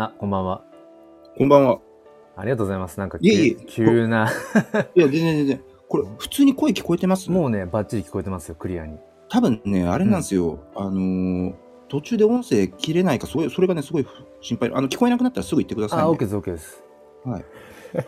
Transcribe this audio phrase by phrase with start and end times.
[0.00, 0.62] あ、こんばんは。
[1.36, 1.80] こんばんは。
[2.36, 3.00] ありがとうございます。
[3.00, 4.30] なんかいえいえ急急な。
[4.94, 5.60] いや、全然全然。
[5.88, 7.28] これ、普通に声聞こえてます？
[7.32, 8.96] もうね、バッチリ聞こえてますよ、クリアに。
[9.28, 10.60] 多分ね、あれなんですよ。
[10.76, 11.54] あのー
[11.88, 14.06] 途中で音声切れないか、それそれがね、すごい
[14.42, 14.70] 心配。
[14.74, 16.04] あの、聞こえなくなったらすぐ言ってください、ね。
[16.04, 16.84] あ、OK です、OK です。
[17.24, 17.44] はい。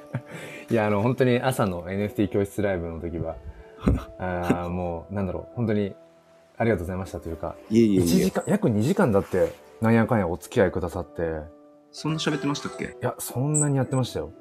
[0.71, 3.37] いや、あの、本当に朝の NFT 教室ライブの時は、
[4.21, 5.95] あーもう、なんだろう、本当に
[6.59, 8.31] ありがとうございましたというか、いえいえ1時。
[8.31, 9.51] 間、約2時間だって、
[9.81, 11.25] なんやかんやお付き合いくださって、い
[11.93, 12.97] そんな喋ってましたっけ？
[13.01, 14.33] や、そんなにやってましたよ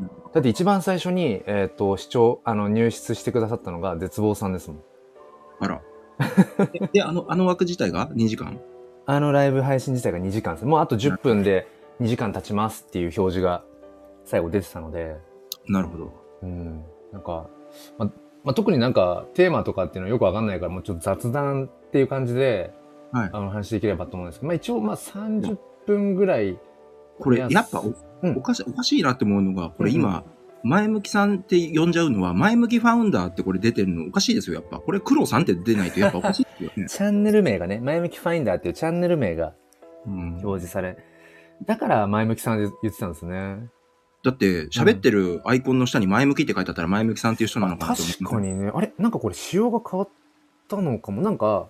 [0.00, 0.06] うん。
[0.32, 4.82] だって一番最初に、えっ、と、視聴、あの、入室してくださったのが絶望さんですもん。
[5.60, 5.82] あら。
[6.74, 8.60] えで、あの、あの枠自体が2時間？
[9.06, 10.66] あのライブ配信自体が2時間です。
[10.66, 11.66] もうあと10分で
[12.00, 13.64] 2時間経ちますっていう表示が
[14.24, 15.16] 最後出てたので、
[15.66, 16.12] なるほど。
[16.42, 16.84] うん。
[17.12, 17.48] なんか、
[17.96, 18.06] ま、
[18.44, 22.74] まあ、特になんかテーマとかっていうのはよくわかんないから、もうちょっと雑談っていう感じで、
[23.12, 23.30] はい。
[23.32, 26.58] あの話できればと思うんですけど、まあ一応まあ30分ぐらい。
[27.18, 30.24] これ、いややっぱお、うんおかしい、おかしいなって思うのが、これうん今、
[30.64, 34.78] 前向きさんって呼んじゃうのは、前向きファウンダーってこれ出てるのおかしいですよ、やっぱ。
[34.80, 36.88] これ、黒さんって出ないとやっぱ おかしいですよね。
[36.88, 39.54] チャンネル名がね、前向きファインダーっていうチャンネル名が
[40.06, 40.96] うん、表示され、
[41.66, 43.68] だから前向きさんで言ってたんですね。
[44.24, 48.24] だって、喋ってるアイコンの下に前向きって書いてあったら前向きさんっていう人なのかなと思って。
[48.24, 48.92] 確かにね、あれ？
[48.98, 50.08] なんかこれ仕様が変わっ
[50.68, 51.22] たのかも。
[51.22, 51.68] なんか、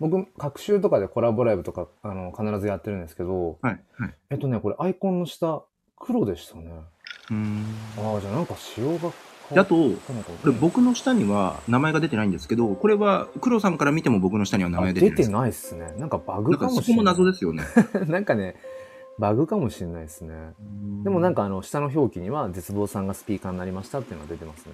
[0.00, 3.80] 僕、学習とかでコラボライブとか、あの、必ずやってるんですけど、はい。
[3.98, 4.14] はい。
[4.30, 5.62] えっとね、これアイコンの下、
[5.98, 6.70] 黒でしたね。
[7.30, 7.64] うーん。
[7.98, 9.12] ああ、じゃあなんか仕様が変わ
[9.52, 15.94] だと、ったのかこれ僕の下には名前が出てないんですけど、これは黒さんから見ても僕の下には名あ前出てないでてないっすね。
[15.98, 17.04] なんかバグなんかそこもかもしれない。
[17.04, 17.64] 謎ですよね。
[18.08, 18.56] なんかね、
[19.18, 20.54] バグかもしれないですね。
[21.04, 24.72] でもなんか、かあの、下の表記には、絶望さんがスピーカーになりましたっていうのが出てますね。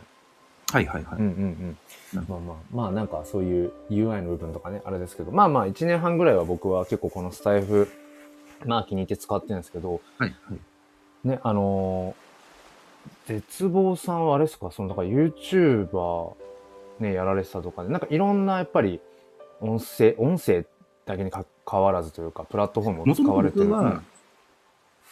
[0.72, 1.18] はいはいはい。
[1.18, 1.76] うんうん
[2.14, 2.26] うん。
[2.28, 7.88] まあまあ、まあなんかそういう UI の部分とかね、あれですけど、まあまあ1年半ぐらいは僕は結構このスタイフ、
[8.64, 11.28] まあ気に入って使ってるんですけど、はいはい。
[11.28, 12.32] ね、あのー
[13.26, 16.32] 絶望さんはあれですか、その、だから YouTuber
[17.00, 19.00] ね、やられてたとかで、なんかいろんなやっぱり
[19.60, 20.64] 音声、音声
[21.04, 23.66] だけにかかわらずというか、プラットフォームをもともと使われてる。
[23.66, 24.02] 僕は、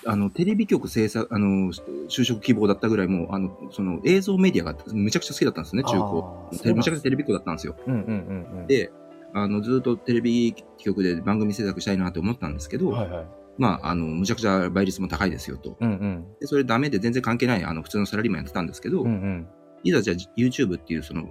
[0.07, 1.73] あの、テレビ局制作、あの、
[2.09, 7.77] 就職希望だったぐらいもう、あの、その映像メディアがめちゃくちゃ好きだったんですね、中高めちゃくちゃテレビ局だったんですよ。
[7.87, 8.67] うんうんうんうん。
[8.67, 8.91] で、
[9.35, 13.27] あの、ずっとテレビ局で番組制作したいなと思ったんですけど、はいはい。
[13.59, 15.77] まあ、あの、むちゃくちゃ倍率も高いですよと。
[15.81, 16.27] うんうん。
[16.41, 19.47] で、それダメで全然関係ない、あの、普通のサラリーマンやってたんですけど、うん
[19.83, 21.27] いざじゃあ YouTube っていうその、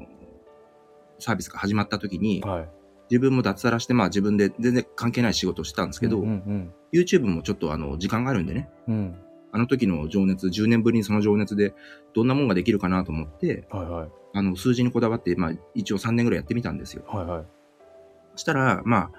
[1.19, 2.69] サービスが始まった時にうん。、はい。
[3.09, 8.95] 自分も脱サラして、まあ自分で全然関係ない仕事をしてたんですけど、うんうん、YouTube もちょっとあの、時間があるんでね、うん。
[8.95, 9.15] うん。
[9.51, 11.73] あの時の情熱、10年ぶりにその情熱で、
[12.13, 14.09] どんなもんができるかなと思って、はいはい。
[14.33, 17.03] あの、数字にこだわって、まあ一応3年ぐらいやってみたんですよ。
[17.07, 17.45] はいはい。
[18.33, 19.11] そしたら、ま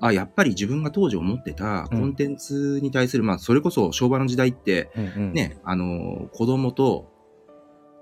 [0.00, 5.32] あ、あ、やっぱり自分が当時思ってたコンテンツに対する、まあ、それこそ昭和の時代って、うんうん。
[5.32, 7.10] ね、あの、子供と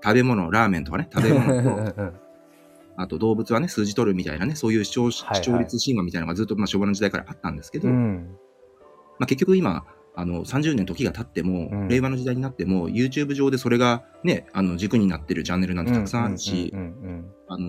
[0.03, 2.13] 食べ物、ラーメンとかね、食べ物と、
[2.95, 8.35] あと動物はね、数字取るみたいなね、そういう視聴,、視聴率神話みたいなのがずっと、まあ、昭和の時代からあったんですけど、うん。
[9.19, 16.73] まあ、結局今、あの、30年時が経っても、うん令和の時代になっても、YouTube 上でそれがね、あの、軸になってるチャンネルなんてたくさんあるし、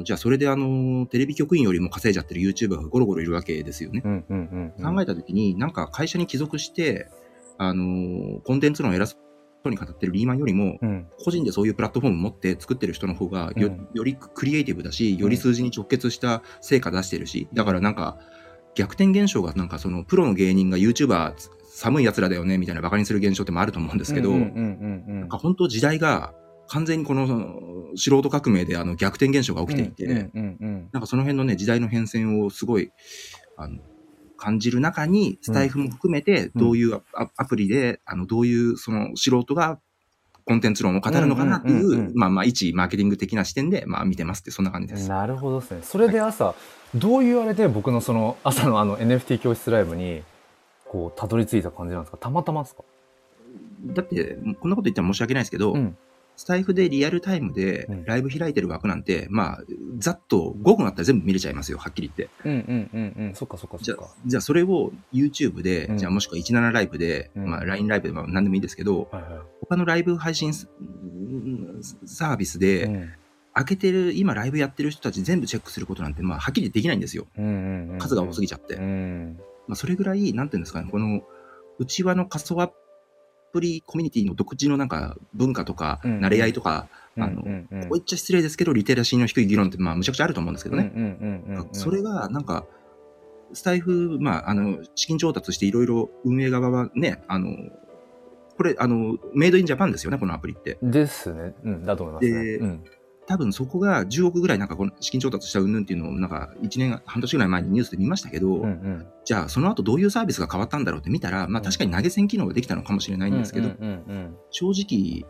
[0.04, 4.02] じゃあそれであの、テレビ局員よりも稼いじゃってる YouTuber がゴロゴロいるわけですよね。
[4.02, 7.08] 考えたときに、なんか会社に帰属して、
[7.56, 9.16] あの、コンテンツ論を偉そ
[9.68, 11.06] うに語ってるリーマンよりも、うん。
[11.22, 13.88] 個人でそういうプラットフォームを持って作ってる人の方がよ,、うん。
[13.92, 18.18] よりクリエイティブだし、より数字に直結した成果出してるし、だからなんか、
[18.74, 21.34] 逆転現象がなんかそのプロの芸人が YouTuber
[21.74, 26.34] 寒い奴らだよねみたいなバカにする現象ってもあると思うんですけど、なんか本当時代が
[26.66, 27.26] 完全にこの
[27.96, 32.92] 素人革命であの逆転現象が起きていて、なんかその辺のね、時代の変遷をすごい、
[33.56, 33.78] あの、
[34.44, 39.78] 感じる中に、スタイフも含めて、うんどういうア,、アプリで、あの、どういうその素人が
[40.44, 45.08] コンテンツ論を語るのかなっていうまあまあ、一マーケティング的な視点で、まあ見てますって、そんな感じです。
[45.08, 45.80] なるほどですね。
[45.82, 46.54] それで朝、
[46.94, 50.22] どういうあれで僕のその朝のあの NFT 教室ライブに、
[50.84, 52.18] こう、たどり着いた感じなんですか？
[52.18, 52.82] たまたまですか？
[53.86, 55.96] だって、こんなこと言ったら申し訳ないですけど、うん。
[56.36, 59.58] スタイフでリアルタイムでうんライブ開いてる枠なんて、まあ、
[59.98, 62.48] ざっと5分あったら全部見れちゃいますよ、はっきり言って。
[62.48, 63.34] うんうんうんうん。
[63.34, 69.32] そっかそっかじゃあそっか。、じゃあそれを YouTube で、うんじゃあもしくは17ライブで、うんまあ LINE ライブでも何でもいいですけど、はいはい。
[69.60, 73.10] 他のライブ配信サービスで、うん
[73.56, 77.28] 開けてる、今ライブやってる人たち全部チェックすることなんて、まあ、はっきりできないんですよ。
[77.38, 77.98] うんうんうん。
[78.00, 78.74] 数が多すぎちゃって。
[78.74, 79.38] うん。
[79.68, 81.22] まあ、それぐらい、なんていうんですかね、この、
[81.78, 82.72] 内輪の仮想ア
[83.54, 90.90] プリコミュニティの独自のなんか文化とか、うん慣れ合いとか、あの、こう言っちゃ失礼ですけど、リテラシーの低い議論って、まあ、むちゃくちゃあると思うんですけどね。
[90.92, 91.68] うんうんうんうん。
[91.70, 92.66] それが、なんか、
[93.52, 97.48] スタイフ、まあ、あの、資金調達していろいろ運営側はね、あの、
[98.56, 100.78] これ、あの、メイドインジャパンですよね、このアプリって。
[100.82, 101.54] ですね。
[101.62, 102.44] うん、だと思いますね。
[102.44, 102.84] でうん。
[103.26, 109.06] 多分そこが10億ぐらいなんかこの資金調達した云々っていうのをなんか1年、半年ぐらい前にニュースで見ましたけど、うんうん。
[109.24, 115.28] じゃあその後どういうサービスが変わったんだろうって見たら、まあ確かに投げ銭機能ができたのかもしれないんですけど、うんうん正直、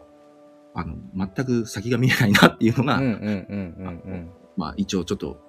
[0.74, 3.10] あの、全く先が見えないなっていうのが、うんうん。
[3.10, 5.40] うんうんまあ一応ちょっと、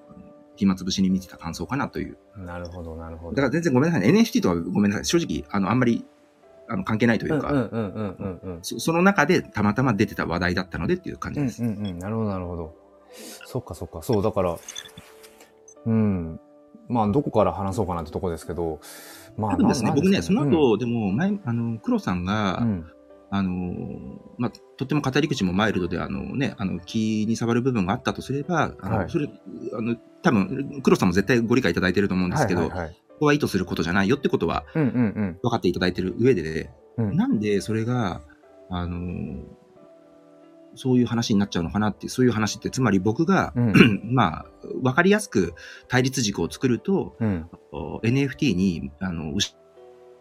[0.56, 2.18] 暇つぶしに見てた感想かなという。
[2.36, 2.48] うんうん。
[2.48, 3.36] なるほど、なるほど。
[3.36, 4.20] だから全然ごめんなさいね。
[4.20, 5.06] NFT とはごめんなさい。
[5.06, 6.06] 正直、あの、あんまり、
[6.68, 8.60] あの、関係ないというか、うんうんうんうんうんうん。
[8.62, 11.64] そその中でたまたま出てた話題だったのでっていう感じうんです。
[11.64, 12.00] うんうん。
[12.00, 12.76] なるほど、なるほど。
[13.46, 14.02] そっかそっか。
[14.02, 14.58] そう、だから、
[15.86, 16.40] うん。
[16.88, 18.80] まあ、どこから話そうかなってとこですけど、
[19.38, 22.92] まあ、多分ですね、な僕ね、その後、うんでも、前、あの、黒さんが、うん
[23.32, 29.28] あの、まあ、とっても語り口もマイルドで、あのね、あの、気に触る部分があったとすれば、あの、はいそれ、
[29.78, 32.96] あの、多分、黒さんも絶対ご理解いただいてると思うんですけど、はいはいはい。
[33.16, 37.10] ここは意図することじゃないよってことは分かっていただいてる上で、うん。
[37.10, 37.16] うん。
[37.16, 38.22] なんでそれが、
[38.70, 39.44] あの、
[40.76, 44.02] そういう話になっちゃうのかなって、そういう話って、つまり僕が、うん。
[44.14, 44.46] まあ、
[44.84, 45.54] わかりやすく
[45.88, 47.50] 対立軸を作ると、うん。
[47.72, 49.65] お NFT に、あの、後ろ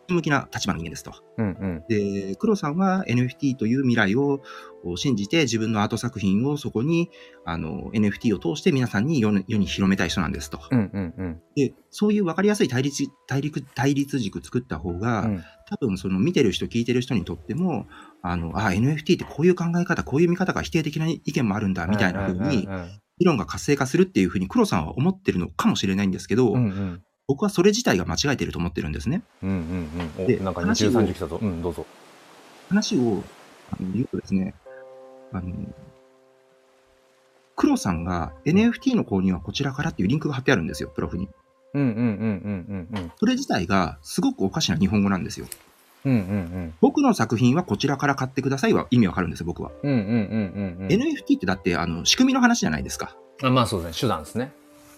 [0.08, 1.12] 向きな立場の人間ですと。
[1.38, 1.84] うんうん。
[1.88, 4.40] で、黒さんは NFT という未来を
[4.84, 7.10] お信じて自分のアート作品をそこに
[7.44, 10.60] あの NFT を通して皆さんに世に世に広めたい人なんですと。
[10.70, 11.42] うんうんうん。
[11.56, 15.44] で、そういう分かりやすい対立対立対立軸作った方が、うん。
[15.66, 17.86] 多分その見てる人、聞いてる人にとっても、
[18.22, 29.22] あの、あ、NFT ってこういう考え方、こういう見方が否定的な意見もあるんだ、みたいな風にう、ん議論が活性化するっていう風に黒さんは思ってるのかもしれないんですけど、うんうん僕はそれ自体が間違えてると思ってるんですね。
[29.42, 31.86] うんうんうんでおなんか話を二重三重来たぞうんどうぞ
[32.68, 33.22] 話を
[33.70, 34.54] あの言うとですね、
[35.32, 35.52] あの、
[37.56, 41.28] 黒さんが NFT の購入はこちらからっていうリンクが貼ってあるんですよ、プロフに。
[41.72, 45.46] うんうんうんうんうんうんそれ自体がすごくおかしな日本語なんですよ。
[46.04, 49.72] うんうん僕の作品はこちらから買ってくださいは意味わかるんですよ、僕は。
[49.82, 53.16] うんうんうんうんうん NFT ってだってあの仕組みの話じゃないですか。
[53.42, 54.52] あまあそうですね手段ですね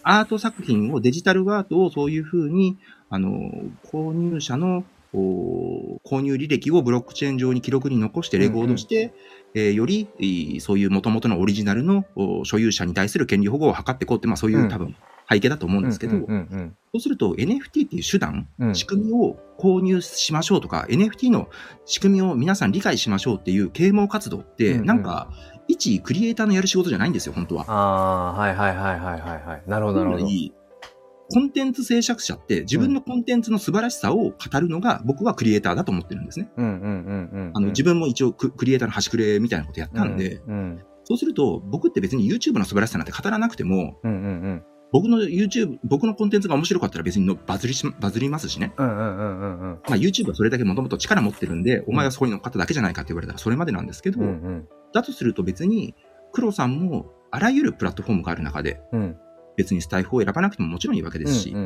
[0.08, 2.78] アート作品を、デジタルアートをそういうふうに、
[3.10, 3.50] あの、
[3.92, 9.12] 購入者のお購入履歴をブロックチェーン上に記録に残してレコードして、
[9.54, 14.68] えーより、えーそういう元々のオリジナルのお所有者に対する権利保護を図っていこうって、まあそういううん。
[14.68, 14.94] 多分
[15.28, 18.68] 背景だと思うんですけど、うんうんそうすると NFT っていう手段、うん。
[18.68, 21.48] うん仕組みを購入しましょうとか、NFT の
[21.86, 24.86] 仕組みを皆さん理解しましょうっていう啓蒙活動って、うんうん。
[24.86, 25.30] なんか、
[25.76, 27.64] 一クリエイターのやる仕事じゃないんですよ、本当は。
[27.68, 29.62] ああーはいはいはいはいはいはい。
[29.66, 30.26] なるほどなるほど。
[31.28, 36.48] コンテンツ制作者って自分のコンテンツの素晴らしさを語るのが僕はクリエイターだと思ってるんですね。
[36.56, 44.64] うんうんうんうんあの自分も一応ククリエイターの端くれみたいなことやったんで、うんそうすると僕って別に YouTube の素晴らしさなんて語らなくても、うんうんうん。
[44.92, 48.72] 僕の YouTube、僕のコンテンツが面白かったら別にのバズりしバズりますしね。
[48.76, 49.80] うんうんうんうんうん。
[49.88, 55.94] まあ YouTube はそれだけもともと力持ってるんで、お前はそこに乗っかっただけじゃないかって言われたらそれまでなんですけど、うんうんだとすると別に
[56.32, 59.16] 黒さんもあらゆるプラットフォームがある中で、うん。
[59.56, 61.56] 別にスタイフを選ばなくてももちろんいいわけですし、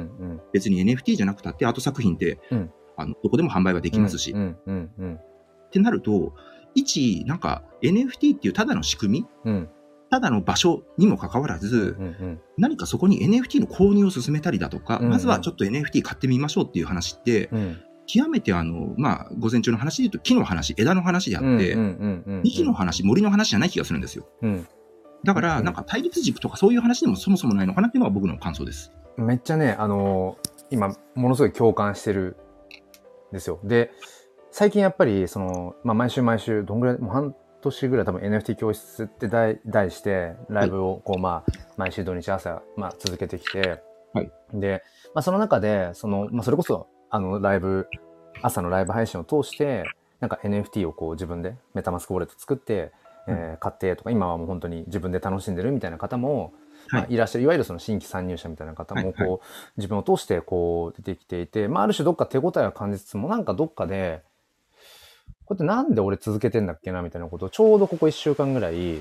[0.52, 2.70] 別に NFT じゃなくたってアート作品って、うん。
[2.96, 6.34] あのどこでも販売はできますし、ってなると
[6.74, 9.68] 一なんか NFT っていうただの仕組みうん。
[10.10, 11.96] ただの場所にもかかわらず、
[12.58, 17.80] 何かそこに NFT の購入を進めたりだとか、まずはちょっと NFT 買ってみましょうっていう話って、うん
[18.12, 24.26] 極めてあの、まあ、午前中の話で言うと木の話、枝の話であって、幹の話、森の話じゃない気がするんですよ。
[24.42, 24.68] うん
[25.22, 28.90] だから、うんなんか対立軸とかそういう話でもそもそもないのかなっていうのが僕の感想です。
[29.18, 32.36] めっちゃね、あのー今、ものすごい共感してる
[33.30, 33.60] んですよ。
[33.64, 33.90] で、
[34.52, 44.82] 最近やっぱり、その、まあ、毎週毎週、どんぐらい、もう半年ぐらい多分 NFT 教室って題題して、ライブをこう、まあ、毎週土日朝、まあ、続けてきて、はいで、
[45.14, 47.88] まあ、その中で、その、まあ、それこそ、あの、ライブ、
[48.42, 49.84] 朝のライブ配信を通して、
[50.20, 52.92] なんか NFT をこう自分でメタマスクウォレット作って、
[53.26, 56.52] えー買ってとか、今はもう本当に自分で楽しんでるみたいな方も、
[56.90, 59.28] まあ、はいいらっしゃる、いわゆるその新規参入者みたいな方も、はいはい。
[59.28, 64.22] こう、自分を通してこう出てきていて、まあ、ある種どっか手応えは感じつつも、なんかどっかで、
[65.44, 69.00] これってなんで俺続けてんだっけなみたいなことをちょうどここ1週間ぐらい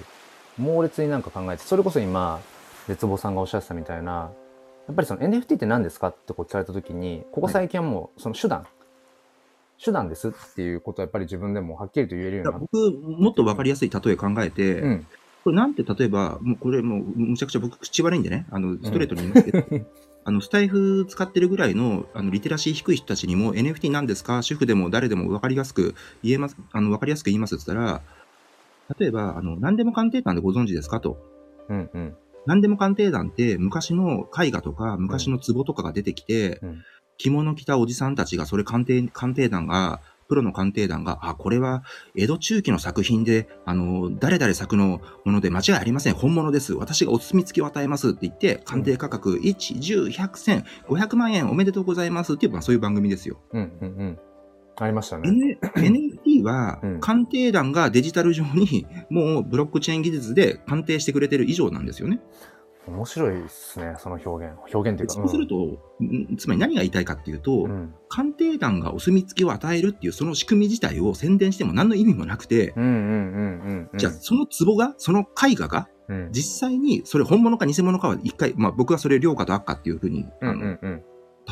[0.58, 2.40] 猛烈になんか考えて、それこそ今、
[2.88, 4.32] 絶望さんがおっしゃってたみたいな、
[4.90, 8.66] やっぱりその NFT って何ですかってこう聞かれた時に、ここ最近はもうその手段、
[9.84, 12.92] 手段ですっていうことはやっぱり自分でもはっきりと言えるようにな僕、
[13.22, 15.08] もっとわかりやすい例え考えて、うん。
[15.44, 19.86] これなんて例えば、もうこれもうむちゃくちゃ僕口悪いんでね、あの、ストレートに言いますけど、
[20.26, 24.42] あの、スタイフ使ってるぐらいの、あの、リテラシー低い人たちにも NFT なんですか？
[24.42, 25.94] 主婦でも誰でも分かりやすく
[26.24, 28.02] 言えます、あの、分かりやすく言いますって言ったら、
[29.00, 31.00] 例えば、あの、何でも鑑定団でご存知ですか？
[31.00, 31.18] と。
[31.70, 32.16] うんうん。
[32.50, 36.84] 何でも鑑定団って昔の絵画とか昔の壺とかが出てきて、うん
[37.22, 41.84] 着物着たおじさんたちがそれ鑑定、鑑定団がプロの鑑定団が、あ、これは
[42.16, 46.14] 江戸中期の作品で、あの、誰々作のもので間違いありません。
[46.14, 46.74] 本物です。
[46.76, 53.42] 私がお墨付きを与えますって言って、鑑定価格1、10、100、1000、500万円おめでとうございますっていう、まあそういう番組ですよ。
[53.52, 54.20] うんうんうん。
[54.84, 55.30] ありましたね。
[55.30, 62.20] N、NFT はうん鑑定団がデジタル上にもうブロックチェーン技術で鑑定してくれてる以上なんですよね。
[62.90, 64.56] 面白いですね、その表現。
[64.74, 65.14] 表現っていうか。
[65.14, 67.94] そうすると、んつまり何が言いたいかっていうと、うん。
[68.10, 72.74] 鑑定団がお墨付きを与えるっていうその仕組み自体を宣伝しても何の意味もなくて。
[73.98, 81.04] じゃあその壺が、その絵画が、うん、実際にそれ本物か偽物かは一回、まあ僕はそれ良価と悪価っていうふうに、うんあのうんうん。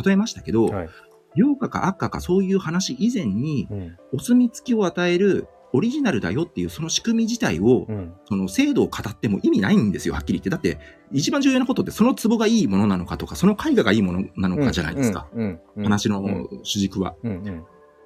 [0.04, 0.90] 例えましたけど、はい。
[1.38, 3.98] 良価か悪価かそういう話以前に、うん。
[4.14, 8.14] お墨付きを与えるオリジナルだよっていうその仕組み自体を、うん。
[8.26, 10.50] その制度を語っても意味ないんですよ、はっきり言って。
[10.50, 10.80] だって、
[11.12, 15.28] 一番重要なことってその壺がいいものなのかとか、その絵画がいいものなのかじゃないですか。
[15.34, 15.42] うん。
[15.44, 15.84] うんうん。
[15.84, 17.16] 話のうん主軸は。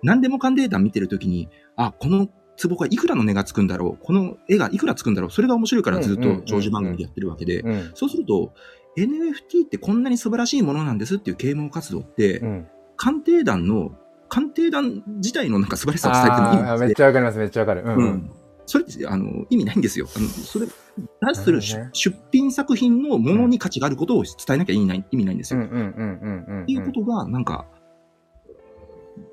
[0.03, 2.27] 何でも鑑定団見てるときに、あ、この
[2.61, 7.91] 壺がいくらの値がつくんだろう、この絵がいくらつくんだろう、それが面白いからずっと長寿番組でやってるわけで、うん。
[7.93, 8.53] そうすると、
[8.97, 12.67] NFT ってこんなに素晴らしいものなんですっていう啓蒙活動って、うん。
[13.01, 13.91] 鑑定団の、
[14.29, 17.81] 鑑定団自体のなんか素晴らしさを伝えてもいいんああ、めっですちゃわかります、めっちゃわかる。
[17.81, 17.95] うん。
[17.95, 18.31] ううんん。
[18.67, 20.05] それって、あの、意味ないんですよ。
[20.15, 25.61] あの、それ、出するね出品作品のものに価値があることを伝えなきゃ意味ない、意味ないんですよ。
[25.61, 26.65] っうんうんうんうんうん。
[26.67, 27.65] ていうことが、なんか、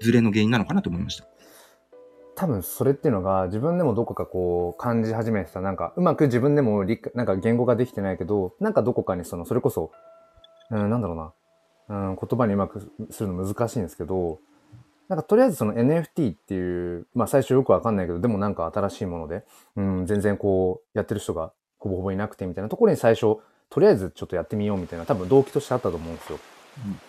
[0.00, 1.26] ズレの原因なのかなと思いました。
[2.36, 6.84] 多分それっていうのが自分でもどこかこう感じ始めてたなんかうまく自分でも
[7.14, 9.90] なんか言語ができてないけどなんかどこかにそのそれこそ、
[10.70, 11.32] うん、なんだろうな、
[11.88, 14.40] うん、言葉にうまくするの難しいんですけど
[15.08, 19.44] なんかとりあえずその NFT っていうまあ最初よくわかんないけどでもなんか新しいもので、
[19.76, 23.38] うん、全然こうやってる人がほぼほぼいなくてみたいなところに最初
[23.70, 26.38] とりあえずちょっとやってみようみたいな多分動機としてあったと思うんですよ。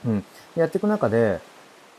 [0.06, 0.24] うん、
[0.56, 1.40] やっていく中で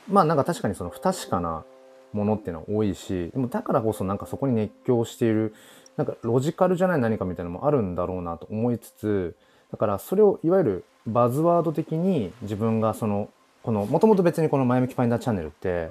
[0.08, 1.64] まあなんか確かにその不確かな
[2.12, 5.54] ものっていうのは多いしでもだからこそなんかそこに熱狂している
[5.96, 9.36] なんかロジカルじゃない何かみたいなのもあるんだろうなと思いつつ
[9.70, 13.30] だからそれをいわゆるバズワード的に自分がその
[13.62, 15.90] このもともと別にこの前向きファインダーチャンネルって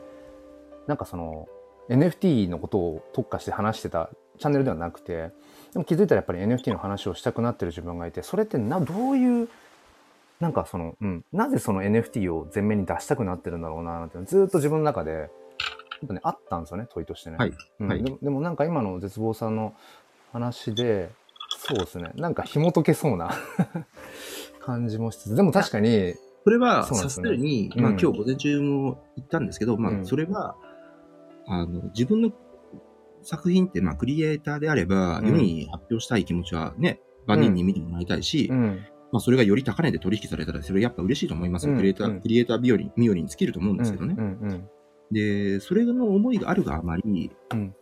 [0.88, 1.48] なんかその
[1.90, 5.32] NFT のことを特化して話してたチャンネルではなくて
[5.74, 9.50] でも気づいたらやっぱり NFT の話をしたくなってる自分がいてそれってなどういう
[10.40, 15.30] なんかその、うん、なぜその NFT を前面に出したくなってるんだろうなっていうのずっと自分の中で
[16.10, 17.36] ねあったんですよね問いとしてね。
[17.38, 17.52] はい。
[17.80, 17.88] うん。
[17.88, 18.04] はい。
[18.04, 19.74] でもなんか今の絶望さんの
[20.32, 21.10] 話で
[21.50, 22.12] そうですね。
[22.16, 23.32] なんか紐解けそうな
[24.62, 25.36] 感じもしつつ。
[25.36, 26.14] でも確かに
[26.44, 27.84] それは、さすがに、うん。
[27.84, 30.56] まあ今日午前中も言ったんですけど、まうんあそれは、
[31.48, 32.32] あの、自分の
[33.22, 35.28] 作品って、まあクリエイターであれば、うん。
[35.28, 38.80] 世に発表したい気持ちはね、万人に見てもらいたいし、うん。
[39.12, 41.74] まあそれがより高値で取引されたら、それやっぱ嬉しいと思いますよ。
[41.74, 41.78] うん。
[41.78, 42.22] クリエイター、うん。
[42.22, 42.78] クリエイター日和
[43.16, 44.16] に、尽きると思うんですけどね。
[45.12, 47.76] で、それの思いがあるがあまり、うん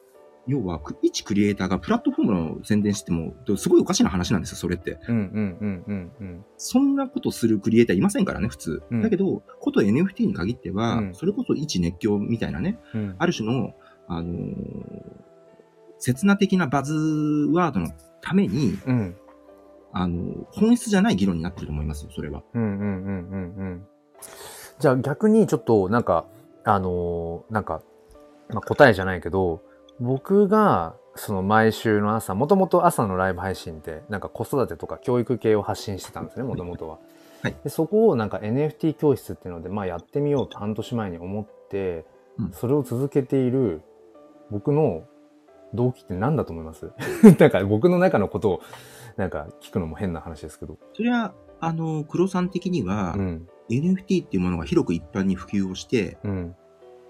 [0.47, 4.99] 要は、く一クリエイターがプラットフォームの宣伝しても、すごいおかしな話なんですよ、それって。
[5.07, 5.23] うんうん
[5.59, 8.83] うんうんうんそんなことするクリエイターいませんからね、普通。
[8.89, 13.73] うんだけど、こと NFT に限っては、うんそれこそ一熱狂みたいなね、うんある種の、
[14.07, 14.53] あのー
[15.99, 16.93] 刹那的なバズ
[17.51, 17.89] ワードの
[18.21, 19.15] ために、うん
[19.91, 22.43] あのー本質じゃない議論になってると思いますよ、それは。
[22.53, 23.87] うんうんうんうんうん
[24.79, 26.25] じゃあ逆にちょっとなんか
[26.63, 27.81] あのーなんか、
[28.49, 29.61] まあ、答えじゃないけど
[29.99, 36.99] 僕がその毎週の朝もともと朝のライブ配信ってなんか子育てとか教育系を発信してたんですねもともとは。
[37.41, 42.05] はいでそこをなんか NFT 教室っていうので、まあ、やってみようと半年前に思って、
[42.39, 43.81] うんそれを続けている
[44.51, 45.03] 僕の
[45.73, 46.91] 動機って何だと思います？
[47.39, 48.61] なんか僕の中のことを
[49.17, 50.77] なんか聞くのも変な話ですけど。
[50.93, 53.47] それは、あのー黒さん的には、うん。
[53.69, 56.55] NFT っていうものが広く一般に普及をして、うん。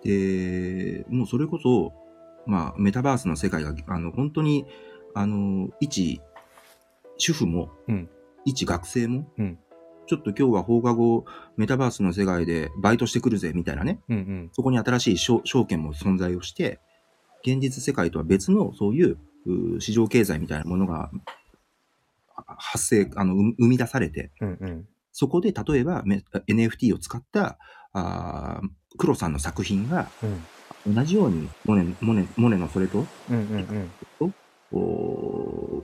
[0.03, 1.93] で、もうそれこそ、
[2.47, 4.65] まあ、メタバースの世界が、あの、本当に、
[5.13, 6.21] あの、一
[7.17, 8.09] 主婦も、うん
[8.45, 9.59] 一学生も、うん
[10.07, 11.25] ちょっと今日は放課後、
[11.57, 14.49] メタバースの世界でバイトしてくるぜ、みたいなね、うんうん。
[14.53, 16.79] そこに新しい証証券も存在をして、
[17.45, 21.11] 現実世界とは別の、そういう、う市場経済みたいなものが、
[22.37, 24.87] あ発生、あの、生生み出されて、うんうん。
[25.11, 27.57] そこで例えばめ NFT を使った、
[27.91, 30.43] あー黒さんの作品がうん。
[30.87, 33.05] 同じようにモネモネモネのそれと？
[33.29, 34.33] うんうんうん。
[34.71, 35.83] お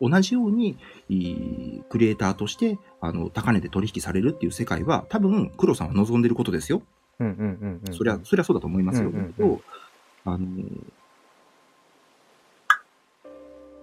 [0.00, 6.82] 同じようにいクリエイターとしてあの高値で取引されるっていう世界は多分黒さんは望んでることですよ。
[7.18, 7.94] うんうんうんうん。
[7.94, 9.08] そりゃそりゃそうだと思いますよ。
[9.08, 9.60] うんうんうんだけど
[10.24, 10.46] あの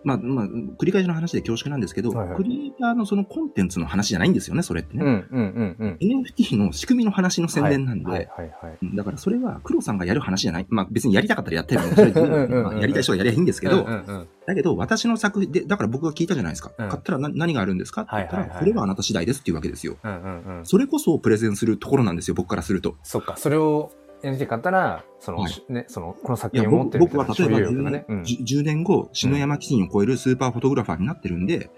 [0.05, 5.03] まあ、まあ、繰り返しの話で恐縮なんですけど、はいはいクリエイターのそのコンテンツの話じゃないんですよね、それってね。
[5.03, 5.97] うんうんうんうん。
[6.01, 8.77] NFT の仕組みの話の宣伝なんで、はいはいはい。
[8.81, 10.65] うんだからそれは黒さんがやる話じゃない。
[10.69, 16.71] まあ別にやりたかったらやったらいいそれでうんうんうんまあやりたい人がやりゃいいんですけど、うんうんうんだけど私の作品で、だから僕が聞いたじゃないですか。
[16.77, 18.01] うん買ったらな何があるんですか？
[18.01, 19.97] って言ったら、はいはいはいこれはあなた次第ですっていうわけですよ。
[20.03, 20.15] うんう
[20.53, 20.65] んうん。
[20.65, 22.95] それこそプレゼンするところなんですよ、僕からすると。
[23.03, 23.91] そっか、それを
[24.23, 28.05] NFT 買ったら、その、はいしね、その、この作品を持ってる僕僕は例えば所有欲がね。
[28.07, 31.69] うん 10, 10年後、篠山基金を超えるスーパーフォトグラファーになってるんで、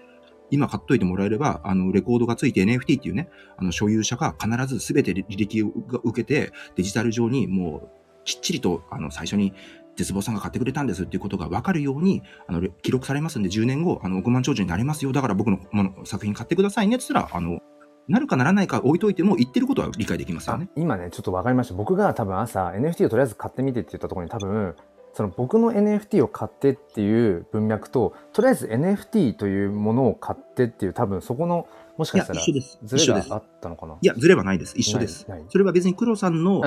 [0.50, 5.68] 今買っといてもらえれば、あの、レコードがついて NFT っていうね、あの、所有者が必ず全て履歴を
[6.04, 7.88] 受けて、デジタル上にもう、
[8.24, 9.52] きっちりと、あの、最初に、
[9.96, 15.12] 絶望さんが買ってくれたんですっていうことが分かるように、あの、レ記録されますんで、10年後、あの、億万長者になれますよ。
[15.12, 17.60] だから僕のもの作品買ってくださいねって言ったら、あの、
[18.08, 20.68] なるかならないか置いといても、言ってることは理解できますよあね。
[20.76, 21.74] 今ね、ちょっと分かりました。
[21.74, 24.74] 僕が多分朝 NFT をとりあえず買ってみてって言ったところに多分、
[25.12, 32.78] その僕の NFT を買ってっていう文脈と、とりあえず NFT というものを買ってっていう多分そこの、もしかした、ら一緒です。
[32.84, 33.24] ズ一緒です。
[33.24, 33.98] レがあったのかな？
[34.00, 34.74] いや、ずれはないです。
[34.76, 35.26] 一緒です。
[35.48, 36.62] それは別に黒さんの、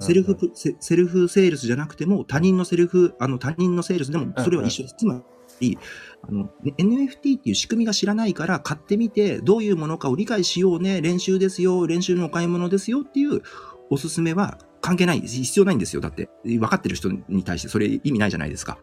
[0.00, 4.94] セルフセルフセールスじゃなくても、他人のセルフ、あの、他人のセールスでも、それは一緒です。
[4.96, 5.20] つま
[5.60, 5.78] り、
[6.22, 13.42] あの、ね NFT っていう仕組みが知らないから、買ってみて、どういうものかを理解しようね、練習ですよ、練習のお買い物ですよっていう
[13.90, 16.00] おすすめは関係ない、必要ないんですよ。
[16.00, 18.78] だって、分かってる人に対してそれ意味ないじゃないですか。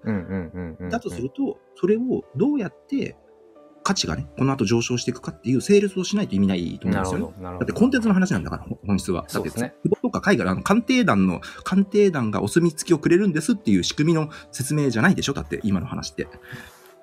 [0.89, 3.15] だとすると、それをどうやって
[3.83, 7.43] 価値がね、この後上昇していくかっていうセールスをしないと意味ないと思うんですよね。
[7.43, 9.25] だってコンテンツの話なんだから、ほ本質は。
[9.27, 16.27] そうですねだって、とか海外、あの、鑑定団の、鑑定団がお墨付きをくれるんですっていう仕組みの説明じゃないでしょだって、今の話って。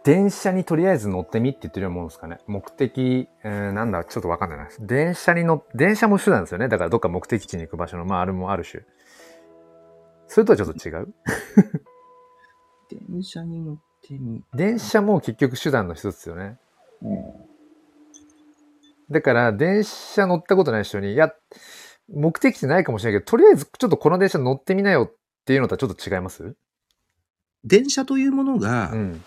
[0.07, 2.39] 電車にとりあえず乗ってみって言ってるようなもんですかね。
[2.47, 4.69] 目的、えー、なんだ、ちょっとわかんないな。
[4.79, 6.69] 電車に乗っ、電車も手段ですよね。
[6.69, 8.85] だからどっか目的地に行く場所の、まあ、あるもある種。
[10.29, 11.13] それとはちょっと違う？
[13.11, 16.57] 電車に乗ってみ、電車も結局手段の一つですよね。
[19.11, 21.33] だから、電車乗ったことない人に、いや、
[22.09, 26.55] 目的地ないかもしれないけど、とりあえずちょっとこの電車乗ってみなよっていうのとはちょっと違います？
[27.65, 29.25] 電車というものが、うん。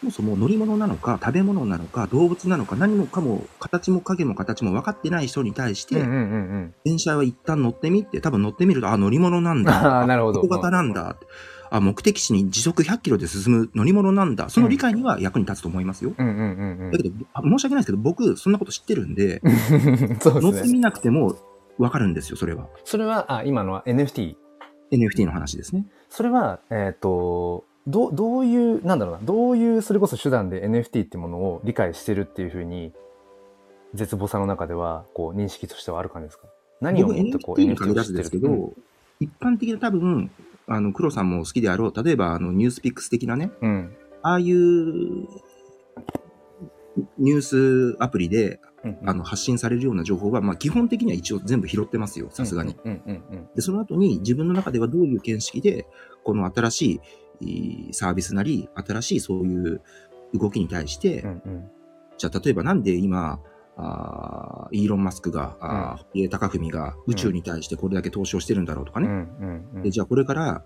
[0.00, 6.24] そもそも乗り物なのか、食べ物なのか、動物なのか、何もかも、形も影も形も分かってない人に対して、うんうんうんう
[6.66, 6.74] ん。
[6.84, 9.98] 電車は一旦乗ってみって、多分乗ってみると、あ、乗り物なんだ。
[9.98, 10.40] あ あ、なるほど。
[10.40, 11.16] 小型なんだ。
[11.70, 14.48] あ、目的地に時速100キロで進む乗り物なんだ。
[14.50, 16.12] その理解には役に立つと思いますよ。
[16.16, 20.18] うんうんうんだけど、あ申し訳ないですけど、僕、そんなこと知ってるんで、 ですね。
[20.20, 21.36] 乗ってみなくても
[21.76, 22.68] 分かるんですよ、それは。
[22.84, 24.36] それは、あ、今のは NFT。
[24.92, 25.86] NFT の話ですね。
[26.08, 32.92] それは、えっ、と、どう、どういう、なんだろうな、どういう、それこそ手段で NFT ってものを理解してるっていうふうに、
[33.94, 36.46] 絶望さんの中では、こう、認識としてはある感じですか？
[36.80, 38.74] 何を僕、もってこう NFT を知ってるですけど、
[39.20, 40.30] 一般的な多分、
[40.66, 43.70] あの、黒さんも好きであろう、例えば、あの、ニュースピックス的なね、うん。
[43.70, 43.96] うん。
[44.22, 45.26] ああいう、
[47.16, 52.76] ニュースアプリで、うんあの、発信されるような情報は、まあ、基本的には一応全部拾ってますよ、さすがに。。
[52.84, 55.86] うんうんうんで、その後に自分の中ではどういう見識で、
[56.22, 57.00] この新しい
[57.92, 59.82] サービスなり、新しいそういう
[60.34, 61.70] 動きに対して、うんうん
[62.18, 63.38] じゃあ例えばなんで今、
[63.76, 69.06] あーイーロン・マスクが、堀江貴文が宇宙に対してこれだけ投資をしてるんだろうとかね。
[69.06, 70.64] うんうんうんでじゃあこれから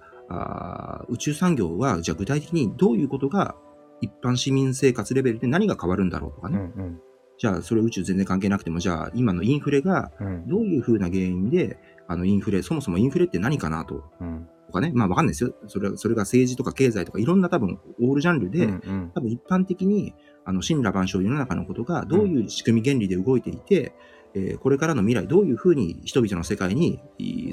[1.10, 3.54] 宇宙産業は、じゃあ具体的にどういうことが
[4.00, 6.58] 一般市民生活レベルで何が変わるんだろうとかうね。
[6.58, 7.00] んうん
[7.38, 14.04] じゃあそれ宇宙全然関係なくても、じゃあ今のインフレがうんどういうふうな原因で、あのインフレ、そもそもインフレって何かなと。
[14.20, 15.54] うんとかね、まあわかんないですよ。
[15.68, 23.94] それは、それが政治とか経済とかいろんな多分オールジャンルで、うんうん多分一般的に、あの、神羅万象世の中のことがどういう仕組み原理で動いていて、
[24.34, 27.00] えーこれからの未来どういうふうに人々の世界に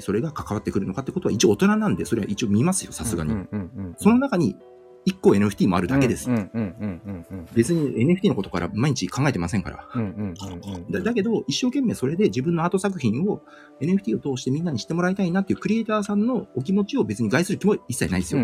[0.00, 3.32] それが関わってくるのかってことは一応大人なんで、それは一応見ますよ、さすがに。
[3.32, 4.56] うんうんうんその中に
[5.04, 6.28] 一個 NFT もあるだけです。
[7.54, 9.88] 別に NFT のことから毎日考えてませんから。
[10.90, 13.42] だだけど、一生懸命それで自分のアート作品を
[13.80, 18.42] NFT を通してみんなに知ってもらいたいなっていうクリエイターさんのお気持ちを別に害する気も一切ないですよ。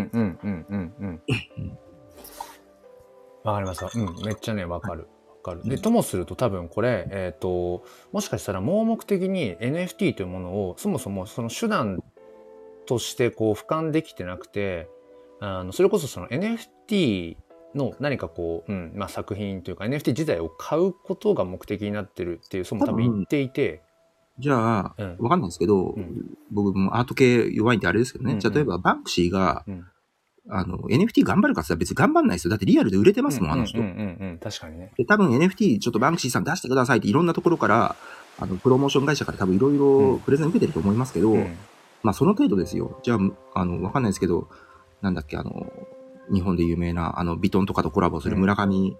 [3.43, 3.89] わかりました。
[3.93, 5.07] うん、めっちゃね、わかる。
[5.29, 5.63] わかる。
[5.63, 12.03] で、ともすると多分これ、えっ、と、もしかしたら盲目的に NFT というものを、そもそもその手段
[12.87, 14.89] としてこう俯瞰できてなくて、
[15.39, 17.37] あの、それこそその NFT
[17.75, 23.03] の何かこう、うん、まあ作品というか NFT 自体を買うことが目的になってるっていう、そうも多分。
[23.03, 23.81] 言っていて、
[24.39, 25.17] じゃあ、うん。
[25.19, 26.37] わかんないですけど、うん。
[26.51, 28.53] 僕もアート系弱いんであれですけどね、うんうん。
[28.53, 29.85] 例えばバンクシーが、うん。
[30.49, 32.51] あの、NFT 頑張るかって言ったら別に頑張んないですよ。
[32.51, 33.79] だってリアルで売れてますもん、あの人。
[33.79, 34.29] うんうんうん。
[34.29, 34.93] うん、確かにね。
[34.95, 37.95] で、多分 NFT ちょっとバンクシーさん出してくださいっていろんなところから、
[38.39, 40.19] あの、プロモーション会社から多分いろいうろん。
[40.19, 41.57] プレゼン受けてると思いますけど、うん。
[42.03, 42.99] まあその程度ですよ。
[43.03, 43.19] じゃあ、
[43.55, 44.47] あの、わかんないですけど、
[45.01, 45.71] なんだっけ、あの、
[46.31, 48.97] 日本で有名な、あの、ビトンとかとコラボする村上、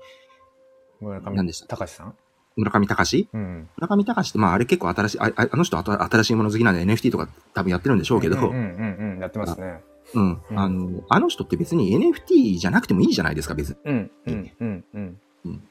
[1.02, 1.68] 村上何でした？
[1.68, 2.16] 隆さん？
[2.56, 3.30] 村上隆？
[3.34, 3.70] うん。
[3.78, 9.20] 村上隆って、まあ、あれ結構新しい、あああの人新しいもの好きなんで NFT とか多分やってるんでしょうけど、うんうんうんうん。
[9.20, 9.82] やってますね。
[10.14, 10.42] うん。
[10.50, 13.76] うんあの、あの人って別に NFT じゃなくてもいいじゃないですか、別に。
[13.86, 14.86] うんうんうん
[15.46, 15.64] うん。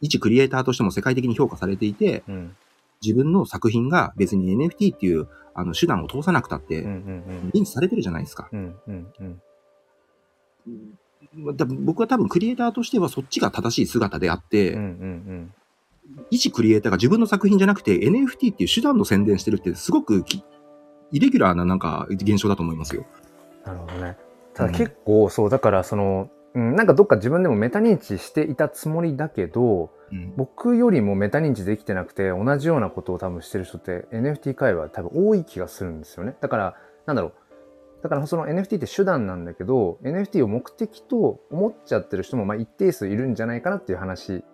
[0.00, 2.56] 一クリエイターとしても世界的に評価されていて、うん
[3.04, 8.48] 自分の作品が別に NFT っていうあの手段を通さなくたっうんうて、ん認知されてるじゃないですか。
[11.74, 15.54] 僕は多分クリエイターとしてはそっちが正しい姿であって、うんうんうん
[16.30, 20.42] 一クリエイターが自分の作品じゃなくて NFT っていう手段の宣伝してるってすごくき
[21.12, 23.06] イレギュラーななんか現象だと思いますよ。
[23.64, 24.16] なるほどね。
[24.52, 36.36] ただ結構そうだからその、うん、なんかどっか自分でもメタ認知していたつもりだけどうん僕よりもメタ認知できてなくて同じようなことを多分してる人って NFT 界隈多分多い気がするんですよね。
[36.40, 37.32] だからなんだろう
[38.02, 44.44] だからその NFT って手段なんだけど NFT を目的と思っちゃってる人もまあ一定数いるんじゃないかなっていう話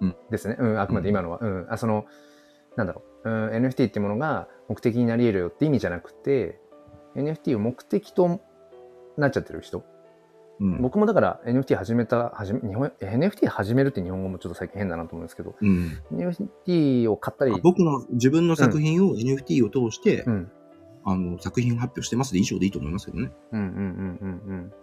[0.00, 0.56] うんですね。
[0.58, 1.38] うん、あくまで今のは。
[1.40, 2.06] うん、あその
[2.76, 6.60] なんだろう、うん、NFT ってものが目的になり得るよって意味じゃなくて
[7.14, 8.40] NFT を目的と
[9.16, 9.84] なっちゃってる人
[10.60, 10.82] うん。
[10.82, 15.98] 僕もだから NFT 始めた始め日本 NFT 始めるって日本語もちょっと最近変だなと思うんですけどうん。
[16.12, 20.50] NFT を買ったり僕の自分の作品を NFT を通して、うん。
[21.04, 23.30] あの作品を発表してますで以上でいいと思いますけどね。
[23.52, 24.70] うんうんうんうんうん。
[24.70, 24.74] だ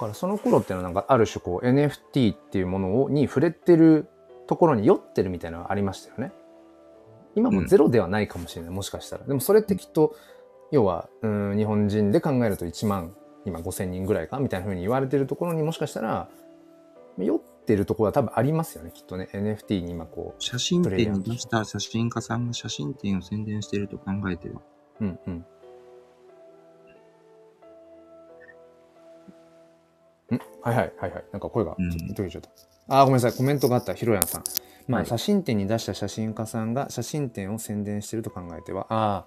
[0.00, 4.08] からその頃っていうのはなんかある種こう NFT っていうものをに触れてる
[4.48, 6.32] ところに酔ってるみたいなのがありましたよね。
[7.36, 9.24] 今もゼロではないかもしれない、もしかしたら。
[9.24, 10.16] でもそれってきっと
[10.72, 14.38] 要はうん日本人で考えると1万今5000人ぐらいか？
[14.38, 16.28] みたいな風に言われてるところにもしかしたら
[17.18, 24.56] 酔ってるところは多分ありますよねきっとね NFT に今こ写真展に出した写真家さんが写真展を宣伝していると考えてる。
[25.00, 25.44] ううんうんん？
[30.62, 32.50] はいはいはいはいなんか声がうん途切れちゃった。
[32.88, 33.32] あー、ごめんなさい。
[33.32, 33.94] コメントがあった。
[33.94, 34.44] ひろやんさん。
[34.88, 39.26] まあ、はい写真展に出した写真家さんが写真展を宣伝していると考えては、あ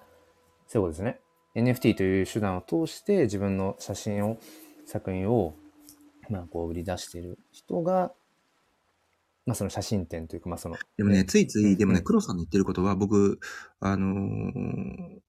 [0.66, 1.20] そういうことですね。
[1.54, 4.38] NFT という手段を通して自分の写真を、
[4.86, 5.54] 作品を、
[6.28, 8.12] まあ、こう売り出している人が、
[9.46, 13.38] まあ、その写真展というか、まあ、その、でもね、ついつい、でもね、うん黒さんの言ってることは、僕、
[13.80, 15.24] あのー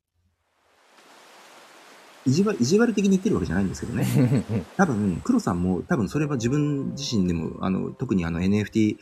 [2.27, 4.05] 意地悪、意地悪的に言ってるわけじゃないんですけどね。
[4.77, 8.97] 多分、黒さんも、多分それは自分自身でも、あの、特にあの NFT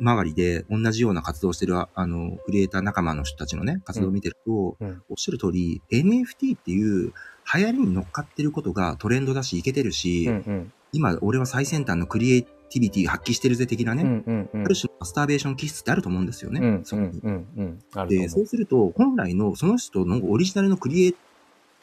[0.00, 5.02] 周りで同じような活動をしてる、ああの、クリエイター仲間の人たちのね、活動を見てると、うん。
[5.08, 7.12] おっしゃる通り、NFT っていう
[7.54, 10.72] 流行りに乗っかってることがトレンドだし、いけてるし、うんうん。
[10.92, 14.64] 今、俺は最先端のクリエイティビティ発揮してるぜ的なね、うんうんうん。
[14.64, 16.60] ある種のマスターベーション気質ってあると思うんですよね。
[16.60, 18.08] うんそうんうん。
[18.08, 21.16] で、思そううすると、本来のその人のオリジナルのクリエイ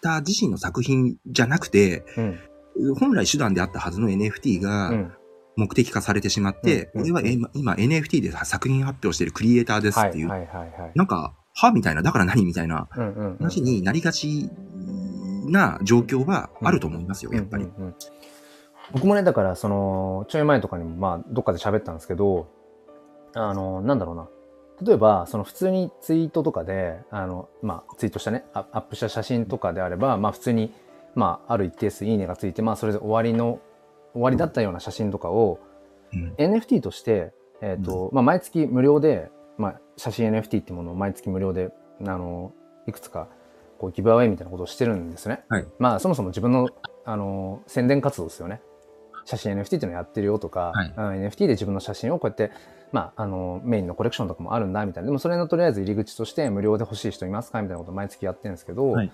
[0.02, 2.96] ター自身の作品じゃなくて、うん。
[2.96, 5.12] 本来手段であったはずの NFT がうん
[5.56, 10.28] 目的化されてしまって、うん俺は今今 NFT で作品発表してるクリエイターですっていう、
[10.96, 12.88] なんか、はみたいな、だから何みたいな
[13.40, 14.50] 話になりがち
[15.46, 17.70] な状況はあると思いますよ、やっぱり。
[18.92, 22.48] 僕もねだからそのちょい前とかにもまあどっかで喋ったんですけど
[23.34, 24.28] あのなんだろうな。
[24.82, 30.74] 例えばその普通にツイートとかであの、まあ、ツイートしたねアアップした写真とかであれば、まあ、普通に、
[31.16, 33.62] まあ、ある一定数いいねがついて、まあ、それで終わりの
[34.14, 35.60] 終わりだったような写真とかを
[36.14, 36.34] うん。
[36.38, 41.72] NFT として、えーとまあ、毎月無料で、まあ、写真 NFT っていうものを毎月無料で
[42.02, 42.54] あの
[42.88, 43.28] いくつか
[43.78, 45.44] こうギブアウェイみたいなことをしてるんですね。
[45.50, 45.66] はい。
[45.80, 46.70] まあそもそも自分の
[47.06, 48.62] あの宣伝活動ですよね。
[49.26, 50.94] 写真 NFT っていうのをやってるよとか、はい。
[50.96, 52.52] うん NFT で自分の写真をこうやって、
[52.92, 55.08] まあ、あのメインのコレクションとかもあるんだみたいな。
[55.08, 59.12] でもそれのとりあえず入り口として無料で欲しい人いますかみたいなことを毎月やってるんですけど、はい。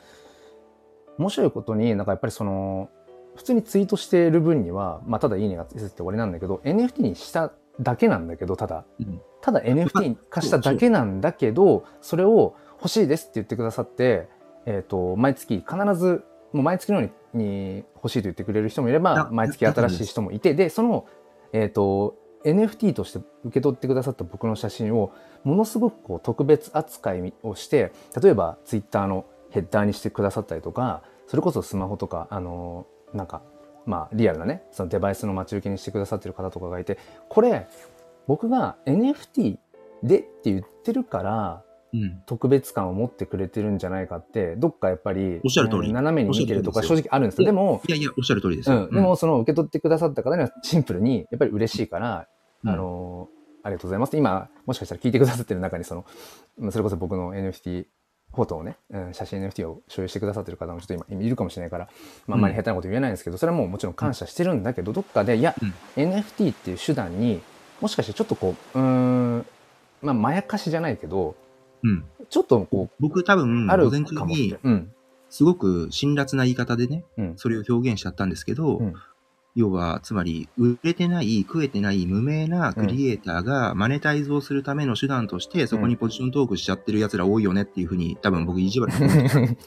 [1.18, 2.90] 面白いことになんかやっぱりその
[3.40, 8.84] 普通にツイートしている分には、まあ、ただいいねがついて終わりなんだけど NFT にしただけなんだけどただ。
[9.00, 9.22] うん。
[9.42, 14.28] ただ NFT 化しただけなんだけどそれを欲しいですって言ってくださって、
[14.66, 21.08] えー、と毎月必ずもう毎月のように欲しいと言ってくれる人もいれいばや毎月新しい人もいてでその、
[21.54, 25.14] えー、と NFT として受け取ってくださった僕の写真を
[25.46, 33.42] ものすごくこう特別扱いをして例えば Twitter のヘッダーにしてくださったりとかそれこそスマホとかあのなんか
[33.86, 36.98] まあリアルなねそのデバイスの待ち受けにしてくださってる方とかがいて
[37.30, 37.68] これ
[38.28, 39.58] 僕が NFT
[40.04, 42.22] でって言ってるからうん。
[42.26, 45.88] 特別感を持ってくれてるんじゃないかってどっかやっぱりおっしゃる通り。
[45.88, 47.46] うん斜めに見てるとか正直あるんですよ。
[47.46, 48.86] でも、いやいや、おっしゃる通りですよ。
[48.86, 52.28] うん、でもその受け取ってくださった方にはシンプルにやっぱり嬉しいから、
[52.64, 52.70] うん。
[52.70, 53.30] あの
[53.64, 56.06] ありがとうございます今もしかしたら聞いてくださってる中にその
[56.72, 57.86] それこそ僕の NFT
[58.34, 61.90] フォトをね、うん、写真 NFT を所有してくださってる方もちょっと今いるかもしれないから、
[62.28, 67.42] まあ、あんまり下手なこと言えないんですけど、それはもうもちろん感謝してるんだけど、どっかで、いや、うん NFT っていう手段に、
[67.82, 69.46] もしかしてちょっとこう、うーん、
[70.02, 71.36] まあ、まやかしじゃないけど、
[71.84, 72.06] うん。
[72.30, 74.92] ちょっとこ僕多分、う、ある午前中にうん。
[75.30, 77.34] すごく辛辣な言い方でね、うん。
[77.38, 78.94] それを表現しちゃったんですけど、うん
[79.60, 89.10] 要は、つまり、売れてない、食えてない無名なクリエイターがマネタイズをするための手段として、そこにポジショントークしちゃってる奴ら多いよねっていうふうに、多分僕意地悪な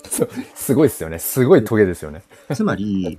[0.08, 1.18] そうすごいですよね。
[1.18, 2.22] すごいトゲですよね。
[2.54, 3.18] つまり、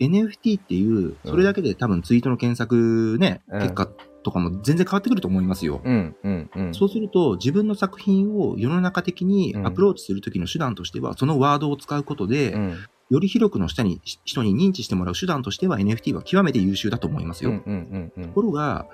[0.00, 3.88] NFT っていう、それだけで多分ツイートの検索ね、うん結果
[4.24, 5.80] とかも全然変わってくると思いますよ。
[5.84, 6.74] うん、うん、うん。
[6.74, 12.76] そうすると、自分の作品を世の中的にアプローチするときの手段としては、そのワードを使うことで、うん。
[13.12, 17.50] より広くの下に、人に認知してもらう手段としては NFT は極めて優秀だと思いますよ。
[17.50, 18.24] うん、うん、うん。
[18.28, 18.86] ところが、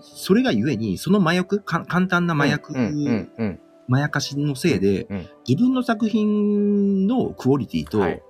[0.00, 3.60] それがゆえに、その麻薬、か簡単な麻薬、うん、うん、うん。
[3.86, 8.22] まやかしのせいで、うん自分の作品のクオリティと、はい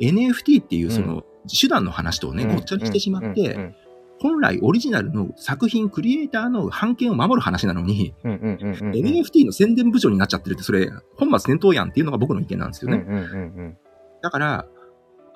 [0.00, 3.74] NFT っていうその手段の話とね、ごっちゃにしてしまって、うんうん
[4.22, 8.92] 本来オリジナルの作品、クリエイターの版権を守る話なのに、うん、うん、うんうんうん。
[8.92, 13.04] NFT の宣伝部長になっちゃってるって、それ、本末転倒やんっていうのが僕の意見なんですよね。
[13.04, 13.26] うん、うん、う
[13.62, 13.78] ん
[14.22, 14.66] だから、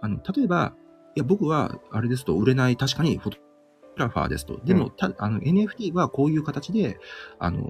[0.01, 0.75] あの、例えば、
[1.14, 3.38] いや、僕は、あれですと、売れない、確かにフォト
[3.96, 4.61] グラファーですと。
[4.64, 6.99] でも、うんたあの、NFT はこういう形で、
[7.38, 7.62] あの、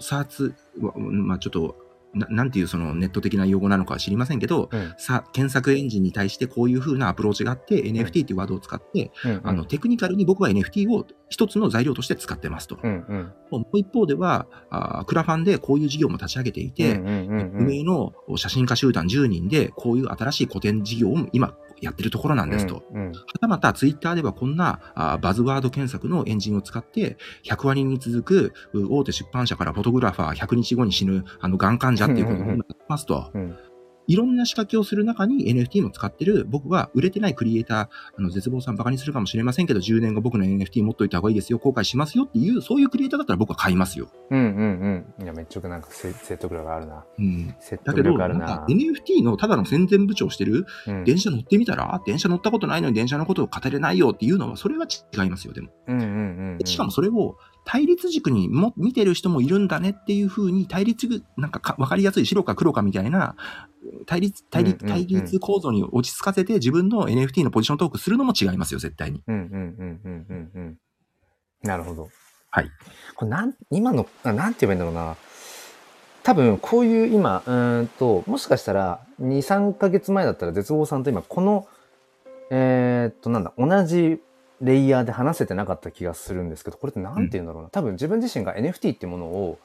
[0.00, 1.76] サーツ、わまあちょっと、
[2.14, 4.94] ななんていうそのネット的な用語なのかは知りませんけど、うん。
[4.98, 12.78] さ、検索エンジンに対してこういう風なアプローチがあって、NFT っていうワードを使って、うん、あの、テクニカルに僕は NFT を一つの材料として使ってますと。
[12.82, 13.32] うん、うん。
[13.50, 16.98] もう一方では、あークラファンでこういう事業も立ち上げていて。
[16.98, 22.82] 運営の写真家集団10人で、こういう新しい古典事業を今やってるところなんですと。
[22.92, 23.12] うん。
[23.12, 33.30] はたまたツイッターではこんなあーバズワード検索のエンジンを使って、100割に続くう大手出版社からフォトグラファー100日後に死ぬあのがん患者っていうことを今やってますと。
[33.34, 33.56] うん。
[34.06, 44.08] いろんな仕掛けをする中に NFT も使ってる、僕は売れてないクリエイター、あの、絶望さんバカにするかもしれませんけど、10年後僕の NFT 持っといた方がいいですよ、後悔しますよっていう、そういうクリエイターだったら僕は買いますよ。
[44.30, 45.24] うん、うん、うん。
[45.24, 47.04] いや、めっちゃなんかせ説得力あるな。
[47.18, 47.54] うん。
[47.60, 48.66] 説だけど、得力あるなんかな。
[48.66, 55.70] NFT のただの宣伝部長してるうん電車乗ってみたら、電車乗ったことないのに電車のことを語れないよっていうのは、それは違いますよ、でも。
[55.86, 56.66] うん、うん、うん。
[56.66, 57.36] しかもそれを
[57.70, 63.36] 対立軸にも見てる人もいるんだねっていうふうに、対立軸、なんかか分かりやすい白か黒かみたいな、
[64.06, 69.22] 対立、対立、対立構造に落ち着かせて自分の NFT のポジショントークするのも違いますよ、絶対に。
[69.24, 70.78] うんうんうんうんうんうん。
[71.62, 72.08] なるほど。
[72.50, 72.70] はい。
[73.14, 75.16] これなん、今の、あなんて言えばいいんだろうな。
[76.24, 81.68] 多分、こういう今、うーんと、もしかしたら、2、3ヶ月前だったら、絶望さんと今、この、
[82.50, 84.20] えーっと、なんだ、同じ
[84.60, 87.68] レイヤーで話せてなかった気がするんですけど、これってなんて言うんだろうな。
[87.70, 89.58] 多分、自分自身が NFT っていうものを、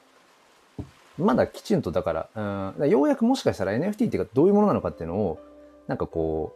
[1.18, 5.38] まだきちんと、だから、うん、ようやくもしかしたら NFT っていうか、どういうものなのかっていうのを、
[5.86, 6.54] なんかこ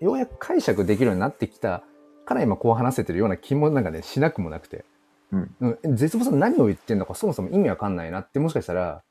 [0.00, 1.84] う、ようやく解釈できるようになってきた
[2.24, 4.84] から今こう話せてるような気もなんかね、しなくもなくて。
[5.30, 5.96] うんうん。
[5.96, 9.02] 絶望さん何を言ってんのかそもそも意味わかんないなって、もしかしたら、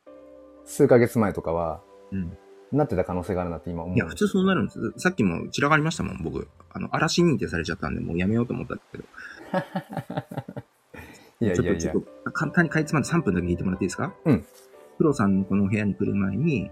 [0.66, 2.38] 数ヶ月前とかは、うん。
[2.72, 3.96] なってた可能性があるなって今思う。
[3.96, 4.94] いや、普通そうなるんです。
[4.98, 6.48] さっきも散らかりましたもん、僕。
[6.72, 9.04] あの、嵐認定されちゃったんで、もうやめようと思ったんですけど。
[11.42, 14.14] いやいやいやちょっと、簡単にかいつまんで3分だけ聞いてもらっていいですか？
[14.26, 14.46] うん。
[14.98, 16.70] プロさんのこの部屋に来る前に、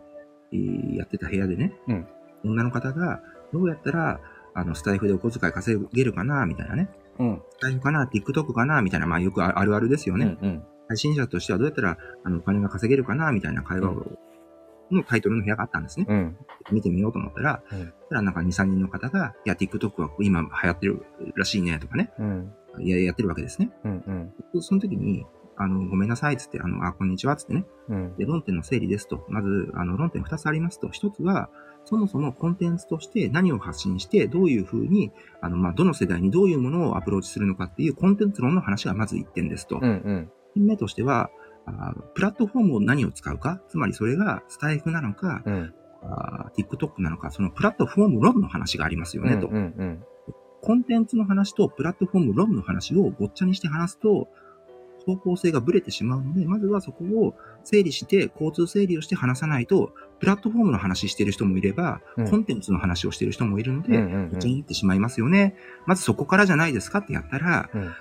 [0.52, 2.08] えーやってた部屋でね、うん
[2.46, 4.22] 女の方が、どうやったら、
[4.54, 6.90] あの、スタイフでお小遣い稼げるかな、みたいなね。
[7.18, 7.42] うん。
[7.50, 10.38] スタイフかな、TikTok かな、みたいな、まあよくああるあるですよね。
[10.42, 10.64] うんうん。
[10.88, 14.18] 配信者としてはどうやったら、あの、お金が稼げるかな、みたいな会話を、
[14.92, 16.06] のタイトルの部屋があったんですね。
[16.08, 16.38] うん。
[16.72, 22.12] 見てみようと思ったら、うんそしたらなんか2、3人の方が、いや、TikTok は今流行ってるらしいね、とかね。
[22.18, 22.54] うん。
[22.80, 23.72] いや、やってるわけですね。
[23.84, 24.62] うんうん。
[24.62, 25.26] その時に、
[25.58, 27.66] あの、ごめんなさい、つって、あの、あ、こんにちは、つってね。
[27.90, 28.16] うん。
[28.16, 29.26] で、論点の整理ですと。
[29.30, 30.88] まず、あの、論点2つありますと。
[30.88, 31.50] 1つは、
[31.84, 39.80] そもそもコンテンツとして何を発信して、どういうふうに、あの、まあ、どの世代にどういうものをアプローチするのかっていうコンテンツ論の話がまず1点ですと。
[39.80, 40.32] うんうん。
[40.54, 41.30] 点目としては、
[41.66, 45.74] あプラットフォームを何を使うか、つまりそれがスタイフなのか、うん。
[46.02, 49.50] あ TikTok なのか、そのプラットフォーム論の話がありますよね、と。
[50.62, 54.28] コンテンツの話とプラットフォーム論の話をごっちゃにして話すと、
[55.06, 63.84] 方向性がブレてしまうので、まずはそこを整理して、交通整理をして話さないと、プラットフォームの話してる人もいれば、うんコンテンツの話をしてる人もいるのうん。
[63.84, 65.56] で、うんうんごっちゃになってしまいますよね。
[65.86, 67.92] まずそこからじゃないですかってやったら、うん。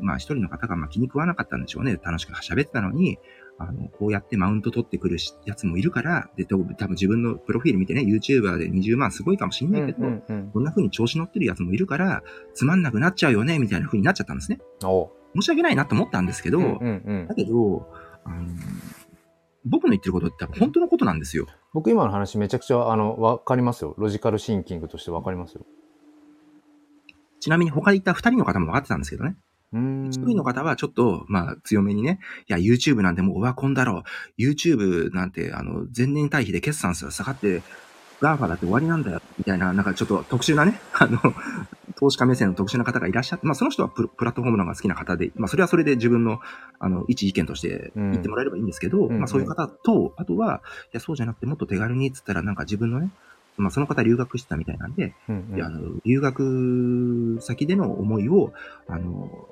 [0.00, 1.98] まあ一人の方がまあ気に食わなかったんでしょうね。
[2.02, 3.18] 楽しく喋ってたのに、
[3.58, 12.22] あの、こうやってマウント取ってくるしやつもいるから、で、多分自分のプロフィール見てね、YouTuber で20万すごいかもしんないけど、うんこんな風に調子乗ってるやつもいるから、
[12.54, 14.58] つまんなくなっちゃうよね、みたいな風になっちゃったんですね。
[14.84, 17.88] お申し訳ないなと思ったんですけど、うんうんうんだけど、
[18.24, 18.46] あの、
[19.64, 21.46] 僕の言ってることって本当のことなんですよ。
[21.72, 23.94] 僕今の話めちゃくちゃ、あの、わかりますよ。
[23.98, 25.64] ロジカルシンキングとしてわかりますよ。
[27.40, 29.36] ちなみに他にいた2人の方も分かってたんですけどね。
[30.10, 34.04] 一人の方はちょっと、まあ、強めにね、いや、YouTube なんてもうオワコンだろ
[34.38, 34.42] う。
[34.42, 37.62] YouTube なんて、あの、前年対比で決算数が下がって、
[38.20, 39.20] GAFA だって終わりなんだよ。
[39.38, 41.18] みたいな、なんかちょっと特殊なね、 あの、
[41.96, 46.40] 投資家目線の特殊な方がいらっしゃって、まあ、その人はププラットフォームの方が好きな方で、まあ、それはそれで自分の、
[46.78, 53.10] あの、一意見として言ってもらえればいいんですけど、うんまあ、そういう方と、あとは、いや、そうじゃなくてもっと手軽にっつったら、なんか自分のね、
[53.56, 58.52] まあ、その方留学してたみたいなんで、うんうんいやあの留学先での思いを、
[58.88, 59.48] あの、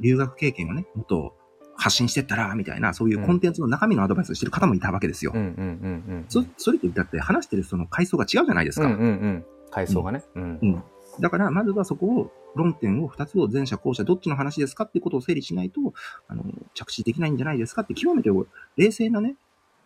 [0.00, 1.34] 留学経験をね、もっと
[1.76, 5.32] 発信してったら、みたいな、そういうコンテンツの中身のアドバイスをしてる方もいたわけですよ。
[5.34, 6.24] うんうんうんうん。
[6.28, 8.86] そそれとだって話してるその階層が違うじゃないですか。
[8.86, 9.44] うんうんうん。
[9.70, 10.24] 階層がね。
[10.34, 10.58] うん。
[10.62, 10.82] うん
[11.20, 15.80] だから、まずはそこを、論点を2つを前者後者どっちの話ですかってことを整理しないと、
[16.28, 18.30] あの、着地できないんじゃないですかって極めて
[18.76, 19.36] 冷静なね、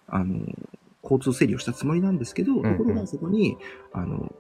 [0.07, 0.46] あの、
[1.03, 3.57] 交通整理をしたつもりなんですけど、ところがそこに、
[3.92, 4.33] あの、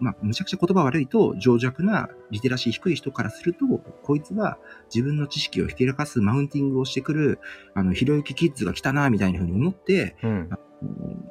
[0.00, 3.66] まあ、むちゃくちゃ言葉悪いと、情弱なリテラシー低い人からすると、
[4.02, 4.58] こいつは
[4.92, 7.38] 自分の知識をひけらかすマウンティングをしてくる、
[7.74, 10.30] あの、ひろゆきキッズが来たな、みたいな風に思って、うん。
[10.30, 11.28] うん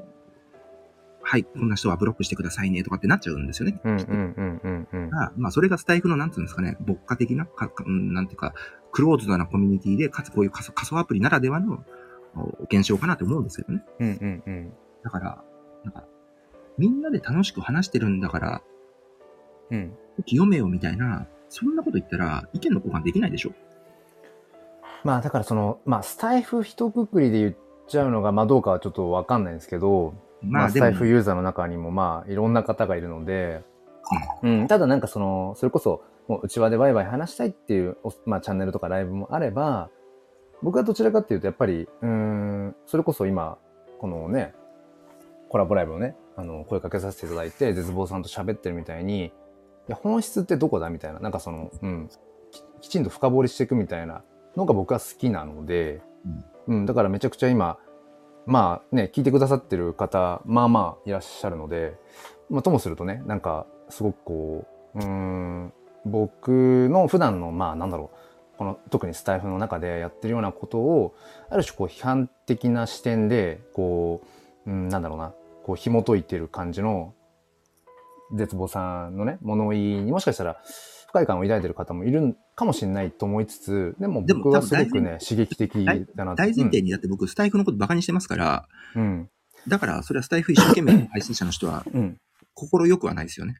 [1.23, 3.79] はい、こんな人はブロックしてくださいね、とかってなっちゃうんですよね。
[5.37, 8.53] まあ、それがスタイフの、なんていうんですかね、牧歌的な、かなんていうか、
[8.91, 11.85] クローズドなコミュニティで、かつこういう仮想アプリならではの
[12.35, 13.85] お現象かなと思うんですけどね。
[13.99, 14.73] うんうんうん。
[15.03, 15.43] だから、
[15.85, 16.05] なんか、
[16.77, 18.61] みんなで楽しく話してるんだから、
[19.71, 19.93] うん。
[20.25, 23.51] 読めよみたいな、そんなこと言ったら、意見の交換できないでしょ。
[25.03, 27.55] まあだからその、まあスタイフ一括りで言っ
[27.87, 33.61] ちゃうのが、まあどうかはちょっとわかんないんですけど、ままあ、あスタイフユーザーの中にもまあいろんな方がいるので、
[34.43, 39.89] うん、ただなんかその、それこそ、もう内輪でワイワイ話したいっていう、おまあチャンネルとかライブもあれば、
[40.61, 43.57] 僕はどちらかっていうとやっぱり、うーん、それこそ今、
[43.99, 44.53] このね、
[45.49, 49.31] コラボライブをね、あの、声かけさせていただいて、絶望さんと喋ってるみたいに、い
[49.87, 52.09] や、本質ってどこだみたいな、なんかその、うん、
[52.51, 54.23] ききちんと深掘りしていくみたいな
[54.55, 56.01] のが僕は好きなので、
[56.67, 57.77] うん、だからめちゃくちゃ今、
[58.45, 61.95] まあね、聞いてくださってる方、まあまあいらっしゃるので、
[62.49, 64.65] まあともするとね、なんか、すごくこ
[64.95, 65.73] う、うーん、
[66.05, 68.11] 僕の普段の、まあなんだろ
[68.55, 71.15] う、この特にスタイフの中でやってるようなことを、
[71.49, 74.21] ある種こう批判的な視点で、こ
[74.65, 77.13] う、うん、なんだろうな、こう紐解いてる感じの、
[78.33, 80.61] 絶望さんのね、物言いにもしかしたら
[81.07, 89.29] 不快感を抱いてる方もいるかもしれないと思いつつ、でもでも僕はすごくね、刺激的だな大前提にだって僕、スタイフのことバカにしてますから、うん。
[89.67, 91.85] だから、それはスタイフ一生懸命 配信者の人は、
[92.53, 93.57] 心よくはないですよね。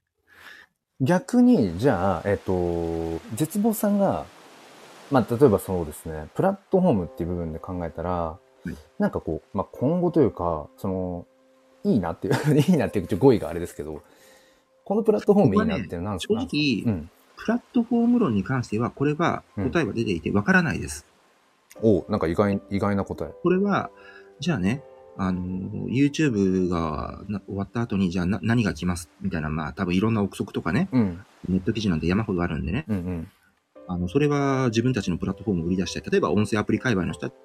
[1.02, 4.26] 逆に、じゃあ、えっと、絶望さんが、
[5.10, 11.26] まあ、例えばそうですね、プラットフォームっていう部分で考えたら、いなんかこう、まあ、今後というか、その、
[11.84, 14.02] いいなっていう、 いいなっていう、ちょ語彙があれですけど、
[14.86, 17.10] このプラットフォームいいなっていうのは何ですか、正直、うん。
[17.38, 21.06] プラットフォーム論に関しては、これはうん答えは出ていてわからないです。
[21.82, 23.34] おなんか意外、意外な答え。
[23.42, 23.90] これは、
[24.40, 24.84] じゃあね、
[25.18, 25.42] あの、
[25.88, 29.10] YouTube がな終わった後に、じゃあな何が来ます？
[29.22, 31.26] みたいな、まあ多分いろんな憶測とかね、うん。
[31.50, 33.28] ネット記事なんて山ほどあるんでね、うんうん。
[33.88, 36.04] あの、それは自分たちのプラットフォームを売り出したい。
[36.12, 37.36] 例えば音声アプリ界隈の人た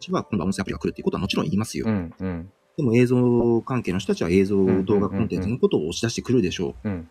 [0.00, 1.86] ちは、今度は音声アプリが来るっていうことはもちろん言いますよ。
[1.88, 2.52] うんうん。
[2.76, 6.88] でも映像関係の人たちは映像ん動画コンテンツのことを押し出してくるでしょう。
[6.88, 7.08] うん。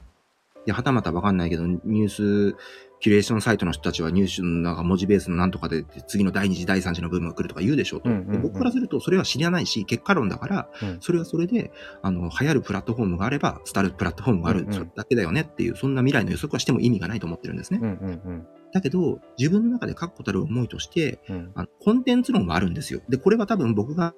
[0.65, 2.55] で、はたまたわかんないけど、ニュース、
[2.99, 8.09] キュレーションサイトの人たちはニュースのなんか文字ベースのなんとかで次の第二次第三次の部分が来るとか言うでしょうと。
[8.09, 11.71] うんうんうんで僕からするとそれは知らないし、結果論だから、うんそれはそれで、
[12.03, 17.79] あの、流行るプラットフォームがあれば、伝わるプラットフォームがある、うんうんそれだけだよねっていう、そんな未来の予測はしても意味がないと思ってるんですね。
[17.81, 17.91] うんう
[18.31, 21.51] んだけど、自分の中で確固たる思いとして、うん。
[21.55, 23.01] あのコンテンツ論はあるんですよ。
[23.09, 24.13] で、これは多分僕があ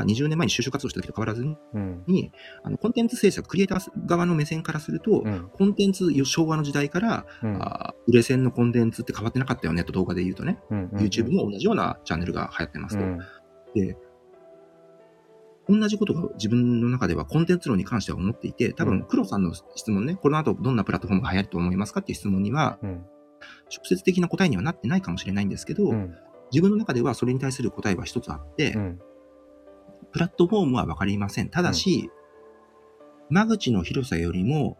[0.00, 2.04] 20年前に就職活動した時と変わらずに、うん。
[2.62, 5.50] あのコンテンツ制作、クリエイター側の目線からすると、うん。
[5.52, 7.56] コンテンツ、昭和の時代から、うん。
[7.62, 10.86] あー売れ線のコンテンツって変わってなかったよねと動画で言うとね、うん。
[10.94, 13.04] YouTube も同じようなチャンネルが流行ってますと。
[13.04, 13.18] うん。
[13.74, 13.96] で、
[15.68, 23.04] 同じことが自分の中ではコンテンツ論に関しては思っていて、多うん分、黒さんの質問ね、この後どんなプラットフォームが流行ると思いますかっていう質問には、うん。
[23.70, 26.14] 直接的な答えにはなってないかもしれないんですけど、うん。
[26.50, 29.00] 自分の中ではそれに対する答えは一つあって、うん。
[30.12, 31.48] プラットフォームはわかりません。
[31.48, 32.10] ただし、
[33.30, 34.78] 間口の広さよりも、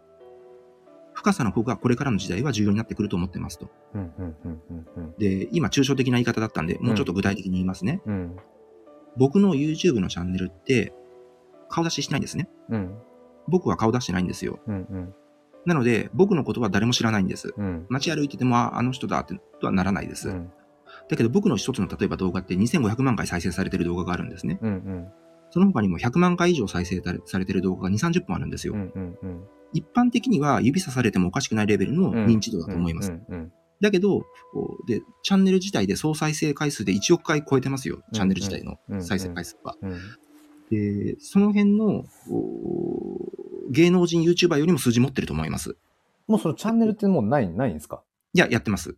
[1.14, 3.70] 深さの方がこれからの時代は重要になってくると思ってますと。
[3.94, 4.12] うん。
[4.18, 4.36] うん。
[4.44, 4.86] うん。
[4.96, 5.14] うん。
[5.18, 8.00] で、今、抽象的な言い方だったんで、もうちょっと具体的に言いますね。
[8.06, 8.36] うん。
[9.16, 10.94] 僕の YouTube のチャンネルって、
[11.68, 12.48] 顔出ししてないんですね。
[12.70, 12.94] うん。
[13.48, 14.58] 僕は顔出してないんですよ。
[14.66, 14.74] うん。
[14.74, 15.14] うん。
[15.64, 17.54] なので、僕のことは誰も知らないんです。
[17.56, 17.86] うん。
[17.88, 20.28] 街歩いてても、ああの人だってとはならないです。
[20.28, 20.52] うん。
[21.08, 24.58] だけど僕の一つの例えば動画って2500万回再生されてる動画があるんですね。
[24.62, 25.08] うんうん。
[25.52, 28.74] その他にも100万回以上再生されてる動画が2、30本あるんですよ。
[28.74, 29.44] うんうんうん。
[29.72, 33.12] 一般的には指さされてもおかしくないレベルの認知度だと思います。
[33.80, 34.24] だけど、
[34.86, 38.02] で、チャンネル自体で総再生回数で1億回超えてますよ。
[38.12, 39.76] チャンネル自体の再生回数は。
[40.70, 43.18] で、その辺のお
[43.70, 45.76] 芸能人 YouTuber よりも数字持ってると思います。
[46.28, 48.02] もうそのチャンネルってもうない、ないんですか？
[48.34, 48.96] いや、やってます。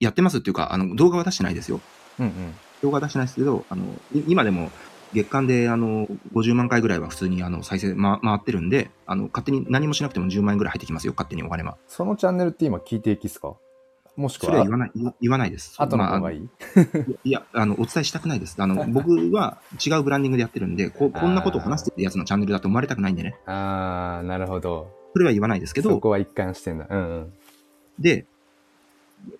[0.00, 1.80] やってますっていうか、あの、動画は出してないですよ。
[2.20, 2.54] うんうん。
[2.82, 3.84] 動画は出してないですけど、あの、
[4.14, 4.70] い今でも
[5.12, 11.12] 月間であの、50万回ぐらいは普通にあの、再生、ま、回ってるんで、あの、勝手に何もしなくても10万円ぐらい入ってきますよ。
[11.16, 11.76] 勝手にお金は。
[11.86, 13.54] そのチャンネルって今聞いていきっすか？
[14.16, 14.46] もしくは？
[14.46, 14.90] それは言わない、
[15.20, 15.74] 言わないです。
[15.78, 16.48] 後のまあ方がいい、
[17.24, 18.56] いや、あの、お伝えしたくないです。
[18.58, 23.36] あの、 僕は違うブランディングでやってるんで、ここんなことを話してるやつのチャンネルだと思われたくないんでね。
[23.46, 24.90] ああ、なるほど。
[25.12, 26.86] それは言わないですけど、そこは一貫してんだ。
[26.88, 27.32] うんうん。
[27.98, 28.26] で、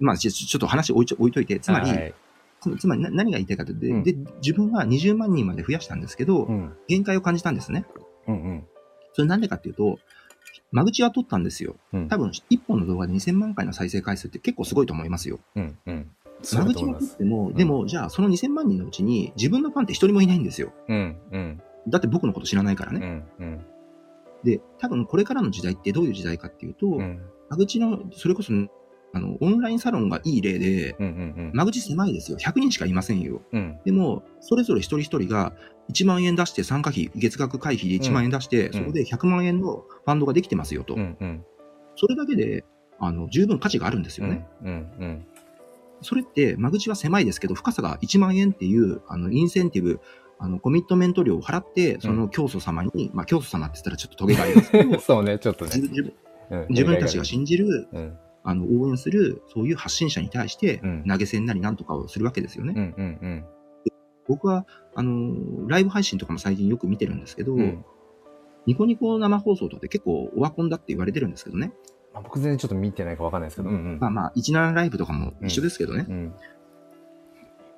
[0.00, 2.14] まあ、ちょっと話置い置いといて、つまり、はい
[2.62, 6.72] つつまりな何が言いたいかというと、で自分は20万人まで増やしたんですけど、うん。
[6.88, 7.84] 限界を感じたんですね。
[8.26, 8.64] うんうん。
[9.12, 9.98] それなんでかっていうと、
[10.70, 11.76] 間口は取ったんですよ。
[11.92, 12.08] うん。
[12.08, 15.38] 多分、1本の動画で2000万回の再生回数って結構すごいと思いますよ。
[15.56, 16.10] うんうん。
[16.42, 20.72] 間口は取っても、んでも、じゃあその2000万人のうちに自分のファンって一人もいないんですよ。
[20.88, 21.62] うんうん。
[21.88, 23.06] だって僕のこと知らないからうね。
[23.06, 23.60] んうん。
[24.44, 28.52] で、多分これからの時代ってどういう時代かっていうと、うん間口の、それこそ、
[29.14, 31.08] あの、オンラインサロンがいい例で、うんう
[31.42, 32.38] ん間口狭いですよ。
[32.38, 33.42] 100人しかいませんよ。
[33.52, 33.78] うん。
[33.84, 35.52] でも、それぞれ一人一人が
[35.92, 40.94] 1万円出して参加費、月額会費で1万円出して、んそこで100万円のファンドができてますよと。
[40.94, 41.44] うんうん。
[41.96, 42.64] それだけで、
[42.98, 44.46] あの、十分価値があるんですよね。
[44.62, 45.26] うんうん
[46.04, 50.00] それって、間口は狭いですけど、深さが1万円っていう、あの、インセンティブ、
[50.40, 54.90] あの、コミットメント料を払って、その教祖様に、まあ、教祖様って言ったらちょっとトゲがありますけうん。
[54.90, 55.70] ど、 そうね、ちょっとね。
[55.76, 56.12] 自自分
[56.50, 62.74] うん自分たちが信じる、うんあの、応援する、そういう発信者に対してうん、投げ銭なりなんとかをするわけですよね。
[62.76, 63.44] うんうん
[64.28, 67.60] 僕は、あの、ライブ配信とかも最近よく見てるんですけど、うん。
[67.60, 67.84] うん
[68.66, 71.72] ニコニコ生放送とかって結構オワコンだって言われてるんですけどね。
[72.12, 73.70] まあ僕全然ちょっと見てないかわかんないですけど。
[73.70, 76.06] うんうんまあまあ、17ライブとかも一緒ですけどね。
[76.08, 76.34] うん。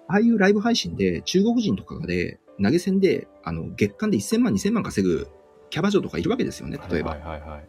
[0.08, 5.28] ああいうライブ配信で中国人とかがで、投げ銭で、あの、月間で1000万、2000万稼ぐ
[5.70, 7.12] キャバ嬢とかいるわけですよね、例えば。
[7.12, 7.68] はいはいはい。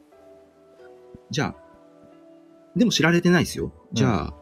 [1.32, 1.64] じゃあ、
[2.76, 3.71] でも知られてないですよ。
[3.93, 4.34] じゃあ、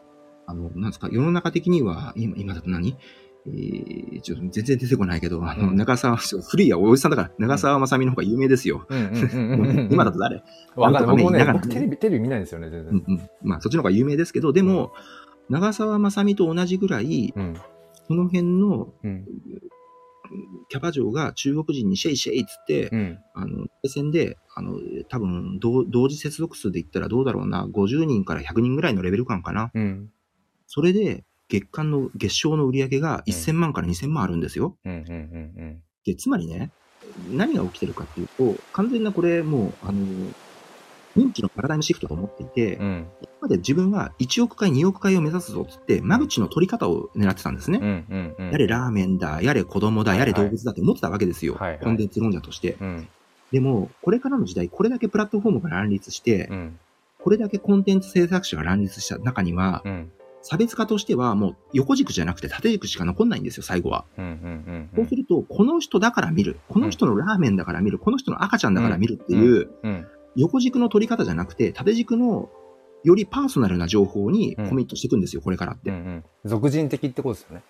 [0.46, 2.96] あの、なんですか、世の中的には、今、今だと何？
[3.46, 8.86] えー、ちょっと全然出てこないけど、あの、うん長澤、古いや、おじさんだから、長澤まさみの方が有名ですよ。
[8.88, 9.88] うんうんうんうんうん。
[9.92, 10.42] 今だと誰？
[10.76, 11.16] わかんない。
[11.16, 12.92] 僕もね僕テレビ、テレビ見ないんですよね、全然。
[12.92, 13.30] うんうん。
[13.42, 14.92] まあ、そっちの方が有名ですけど、でも、
[15.50, 17.54] 長澤まさみと同じぐらい、うん。
[18.08, 19.26] その辺のうん。
[20.68, 23.18] キャバ嬢が中国人にシェイシェイっつって、うん。
[23.34, 29.70] あの、対戦で、あの、多分同、同時接続数で言ったらどうだろうな、50人から100人ぐらいのレベル感かな。
[29.74, 30.10] うん。
[30.66, 34.76] それで、月間の、月賞の売り上げが1000万から2000万あるんですよ。
[36.04, 36.72] で、つまりね、
[37.30, 40.00] 何が起きてるかっていうと、完全なこれ、もう、あの、
[41.16, 43.06] 認知のパラダイムシフトと思っていて、うん。
[43.44, 47.78] まで自分は1億回、2億回を目指すぞっつって、間口の取り方を狙ってたんですね。
[47.80, 48.50] うんうんうん。
[48.50, 51.54] やれラーメンだ、やれ子供だ、やれ動物だって思ってたわけですよ。
[51.54, 52.76] はいはいコンテンツ論者として。
[52.80, 53.08] うん。
[53.52, 56.78] でも、これからの時代、これだけプラットフォームが乱立して、うん。
[57.18, 60.10] これだけコンテンツ制作者が乱立した中には、うん。
[60.40, 64.04] 差別化としてはもう横軸じゃなくて縦軸しか残んないんですよ、最後は。
[64.18, 64.90] うんうんうん。
[64.96, 70.06] そうすると、この人だから見る、この人のラーメンだから見る、この人の赤ちゃんだから見るっていう、うん。
[70.36, 72.50] 横軸の取り方じゃなくて、縦軸の
[73.04, 75.90] よりパーソナルな情報にコミットしていくんですよ、これからって。
[75.90, 76.24] うんうん。
[76.44, 77.62] 俗人的ってことですよね。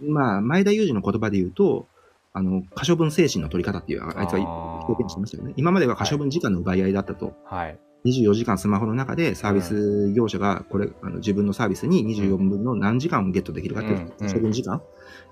[0.00, 1.86] まあ、前田裕二の言葉で言うと、
[2.32, 4.40] あの、可処分精神の取り方っていう、ああいつは
[4.86, 5.54] 表現してましたよね。
[5.56, 7.34] 今までは可処分時間の奪い合いだったと。
[7.44, 7.78] はい。
[8.04, 14.82] 24時間スマホの中でサービス業者がこれ、あの自分のサービスに24分の何時間をゲットできるかっていう処分時間、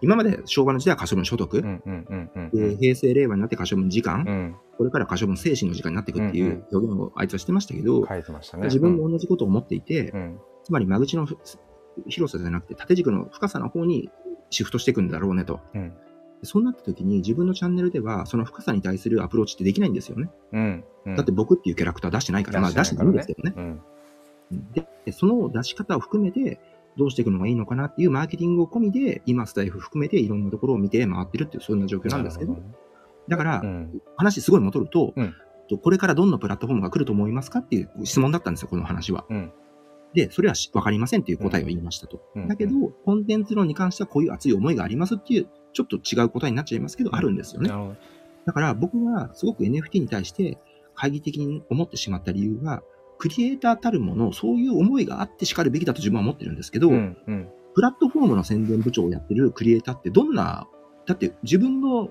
[0.01, 2.77] 今まで昭和の時代は可処分所得、でん。
[2.81, 4.57] 平成令和になって可処分時間、うん。
[4.77, 8.05] これから可処分精神の時間になっていくっていう表現をあいつはしてましたけど。
[8.65, 10.39] 自分も同じことを思っていて、うん。
[10.65, 11.37] つまり間口のふ
[12.09, 14.11] 広さじゃなくて縦軸の深さの方に
[14.51, 15.61] シフトしていくんだろうねと。
[15.75, 15.93] うん。
[16.43, 20.31] そうなった時に自分のチャンネルではその深さに対するアプローチってできないんですよね。
[21.07, 23.55] だって僕っていうキャラクター出してないから、まあ出してないんですけどね。
[23.57, 23.81] うん。
[24.73, 26.61] で、でその出し方を含めて、
[26.97, 32.57] どうしていくのがいいのかなっていうマーケティングを込みで、今スタイフ含めていろんなところを見て回ってるっていう、そんな状況なんですけど、
[33.29, 33.63] だから、
[34.17, 35.13] 話すごい戻ると、
[35.83, 39.25] これからどんなプラットフォームが来ると思いますかっていう質問だったんですよ、この話は。
[39.29, 39.53] うん。
[40.13, 42.23] で、それはしわかりませんっていう答えを言いましたと。
[42.37, 42.73] うんだけど、
[43.05, 47.71] コンテンツ論に関してはこういう熱い思いがありますっていう、ちょっと違う答えになっちゃいますけど、あるんですよね。
[48.45, 50.59] だから僕はすごく NFT に対して
[50.95, 52.83] 懐疑的に思ってしまった理由は、
[53.19, 57.17] クリエイターたるもの、そういう思いがあってしかるべきだと自分は思ってるんですけど、うん。
[57.27, 57.49] うん。
[57.75, 60.69] プラットフォームの宣伝部長をやってるクリエイターってどんな、
[61.07, 62.11] だって自分の、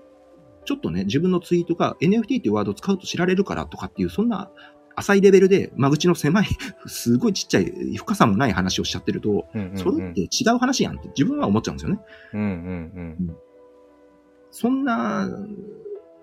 [0.65, 4.49] ちょっとね、自分のツイートが NFT っていうワードを使うと知られるからとかっていう、そんな
[4.95, 6.47] 浅いレベルで、間口の狭い、
[6.85, 12.01] すごいちっちゃい、深さもない話をしちゃってると、うんうんうんそれって違う話やんって自分は思っちゃうんですよね。
[12.33, 13.37] うんうん
[14.51, 15.27] そんな、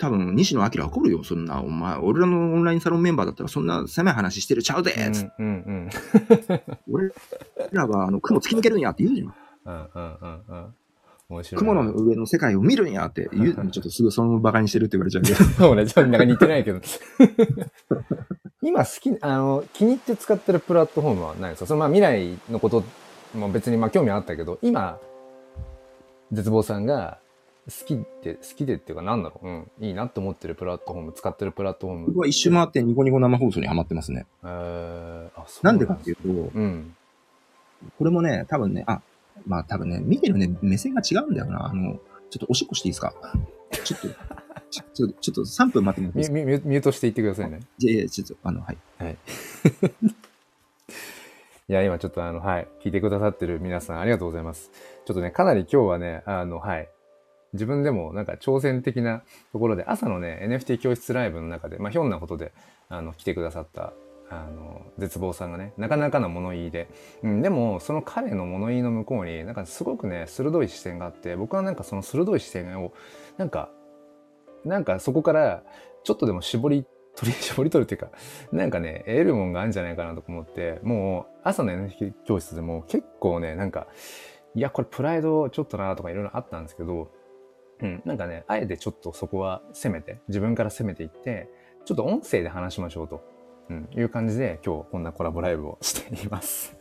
[0.01, 1.61] 多分、西野明怒るよ、そんな。
[1.61, 5.13] お前、俺らのオンラインサロンメンバーだったら、そんな狭い話してるちゃうでうん。
[5.13, 5.91] つってうんうん
[6.91, 7.11] 俺
[7.73, 9.35] らは、あの、雲突き抜けるんやって言うじゃん。
[9.67, 11.45] うんうんうんうん。
[11.55, 13.71] 雲の上の世界を見るんやって言う。
[13.71, 15.37] ちょっとすぐその馬鹿にしてるって言われちゃうけど。
[15.59, 16.81] そうね、ちょっとなんか似てないけど。
[18.63, 21.67] 今好き、あの、気に入って使ってるプラットフォームはないですか？
[21.67, 22.83] そのまあ未来のこと
[23.35, 24.99] も別にまあ興味あったけど、今、
[26.33, 27.19] 絶望さんが
[27.71, 32.07] 好きって、好きでっていうかなんだろう、うん、いいなって思ってるプラットフォーム、使ってるプラットフォーム。
[32.09, 34.27] 僕は一周回ってニコニコ生放送にハマってますね。
[34.45, 36.31] えー、あ、そうなんでかっていうと、う
[36.63, 36.97] ん。
[37.99, 39.01] これもね、多分ね、あ、
[39.47, 41.67] まあ多分ね、見てるね、目線が違うんだよな。
[41.67, 41.99] あの、
[42.31, 43.15] ちょっとおしっこしていいですか？
[43.85, 44.09] ちょっと、
[44.71, 46.35] ちょちょちょっと3分待ってもらっていいですか？
[46.69, 47.61] ミュートしていってくださいね。
[47.79, 48.79] じゃあいやちょっと、あの、はい。
[48.99, 49.17] はい。
[51.69, 54.71] いや、今ちょっとあの、はい、聞いてくださってる皆さんありがとうございます。
[55.05, 56.89] ちょっとね、かなり今日はね、あの、はい、
[57.53, 59.23] 自分でもなんか挑戦的な
[59.53, 62.53] ところで、朝のね、NFT 教室ライブの中で、まあ、ひょんなことで、
[62.89, 63.93] あの、来てくださった、
[64.31, 66.89] あの、絶望さんがね、なかなかの物言いで、
[67.23, 72.93] うん、でも、その彼の物言いの向こうに、なんかすごくね、鋭い視線があって、僕はなんかその鋭い視線を、
[73.37, 73.71] なんか、
[74.65, 75.65] なんかそこから、
[76.05, 76.87] ちょっとでも絞り、
[77.17, 78.11] 取り、 絞り取るっていうか、
[78.53, 83.89] なんかね、得るもんがあるんじゃないかなと思って、もう朝の NFT 教室でも結構ね、なんか、
[84.55, 87.11] いや、これプライドちょっとなとかいろいろあったんですけど、
[87.83, 91.49] うん、なんかね、あえてちょっとそこは攻めて、自分から攻めていって、
[91.85, 93.23] ちょっと音声で話しましょうと、
[93.71, 96.77] うん、いう感じで今日こんなコラボライブをしています。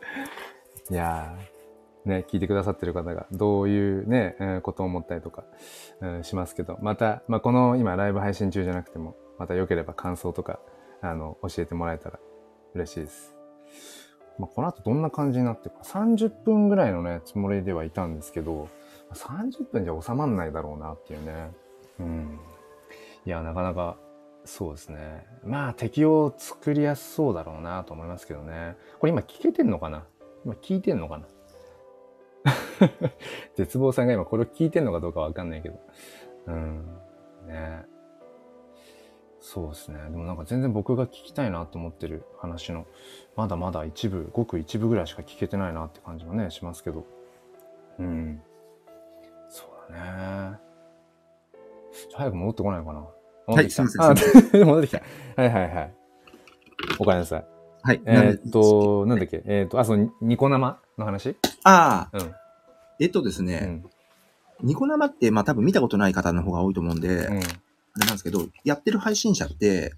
[0.90, 5.44] いやー、ね、聞いてくださってる方がどういうね、えーことを思ったりとか、
[6.00, 10.60] うん、しますけど、また、まあ、この今ライブ配信中じゃなくても、また良ければ感想とか、
[11.00, 12.18] あの、教えてもらえたら
[12.74, 13.34] 嬉しいです。
[14.38, 18.68] まあ、この後どんな感じになってるか、30分ぐらいのね、つもりではいたんですけど、
[19.14, 21.50] 30分じゃ収まんないだろうなっていうね。
[21.98, 22.40] うん。
[23.26, 23.96] いや、なかなか、
[24.44, 25.26] そうですね。
[25.44, 28.76] まあ、敵を作りやすそうだろうなと思いますけどね。
[28.98, 30.04] これ今聞けてんのかな？
[30.44, 31.26] 今聞いてんのかな？
[33.54, 35.78] 絶望さんが今これを聞いてんのかどうかわかんないけど。
[36.46, 36.86] うん。
[37.46, 37.84] ね
[39.40, 39.98] そうですね。
[40.10, 42.86] でもなんか全然僕が聞きたいなと思ってる話の、
[43.36, 47.06] まだまだ一部、ごく一部ぐらいしか聞けてないなって感じもね、しますけど。
[47.98, 48.42] うん。
[49.90, 49.98] ね。
[52.14, 53.06] 早く戻ってこないのかな？
[53.48, 53.88] 戻ってきた。
[53.88, 54.14] すいまあ
[54.64, 55.02] 戻ってきた。
[55.36, 55.94] はいはいはい。
[56.98, 57.44] おかえりなさい。
[57.82, 58.02] はい。
[58.04, 59.42] えーっと、なんだっけ？
[59.46, 61.36] えーっと、あ、そう、ニコ生の話？
[61.64, 62.32] ああ、うん。
[63.00, 63.60] えっとですね、
[64.62, 64.68] うん。
[64.68, 67.24] ニコ生って、まあ多分見たことない方の方が多いと思うんで、うん。
[67.24, 67.38] あれ
[68.00, 69.92] なんですけど、やってる配信者って、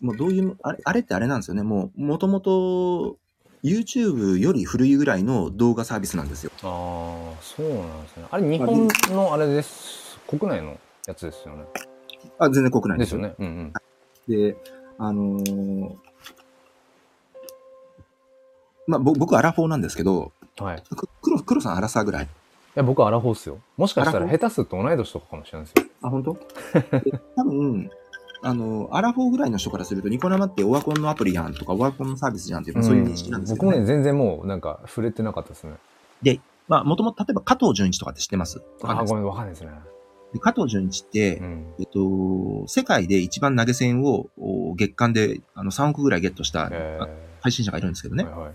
[0.00, 1.62] もうどういう、あれあれってあれなんですよね。
[1.62, 3.16] もう、もともと
[3.64, 6.50] YouTube より古いぐらいの動画サービスなんですよ。
[6.62, 8.24] ああ、そうなんですね。
[8.30, 10.18] あれ、日本のあれです。
[10.28, 11.64] 国内のやつですよね。
[12.38, 13.22] あ、全然国内ですすよ。
[13.22, 13.34] ね。
[13.38, 13.72] うんうん。
[14.28, 14.56] で、
[14.98, 15.94] あのー
[18.86, 20.82] まあ、ぼ僕、アラフォーなんですけど、はい。
[21.22, 22.28] 黒、黒さんアラサーぐらい
[22.74, 23.60] や、僕はアラフォーっすよ。
[23.78, 25.90] もしかしたら下手すると同い年とかかもしれないですよ。
[26.02, 26.34] あ、本当？
[27.00, 27.90] で多分、
[28.44, 35.74] あの、アラフォーぐらいの人からすると、ニコ生ってオワコンのアプリやんとか、オワコンのサービスじゃんっていう、まあそういう認識なんですけど、ね僕もね、全然もう、なんか、触れてなかったですね。
[36.68, 38.62] まあ、もともと、例えば加藤純一とかって知ってます？
[38.82, 39.70] あごめん、わかんないですね。
[40.32, 41.74] で加藤純一って、うん。
[41.78, 46.70] えっと、世界で一番投げ銭をお月間であの3億ぐらいゲットした
[47.40, 48.24] 配信者がいるんですけどー、ね。
[48.24, 48.54] はいはい。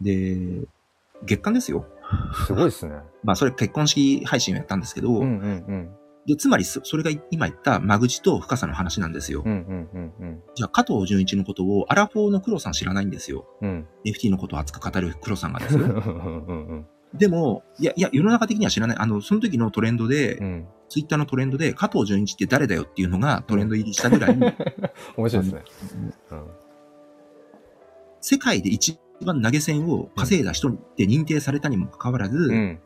[0.00, 0.66] で、
[1.24, 1.86] 月間ですよ。
[2.46, 2.96] すごいですね。
[3.22, 5.90] まあ、それ結婚式配信をやったんですけど、うんうんうん。
[6.26, 9.44] で、つまりそそれが今言った間口と深さの話なんですよ。
[10.54, 13.46] じゃあ、加藤純一のことをアラフォーの黒さん知らないんですよ。
[13.60, 13.86] うん。
[14.04, 16.84] FT のことを熱く語る黒さんがですよ。
[17.14, 18.96] でも、いや、いや、世の中的には知らない。
[18.98, 20.66] あの、その時のトレンドで、うん。
[20.88, 24.36] ツイッターのトレンドで、加藤純一って誰だよっていうのがトレンド入りしたぐらい、
[25.16, 25.64] 面白いですね。
[26.30, 26.46] うん。
[28.20, 32.80] 世界で一番投げ銭を稼いだ人って認定されたにもかかわらず、うん。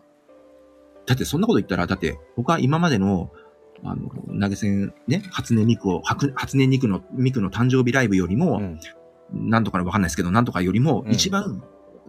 [1.08, 3.30] だってそんなこと言ったら、だって僕は今までの、
[3.82, 8.80] あの、投げ銭ね、初音ミクを、初初音ミクの、ミクの誕生日ライブよりも、うん
[9.30, 11.62] なんとかのわかんないですけど、なんとかよりもうん一番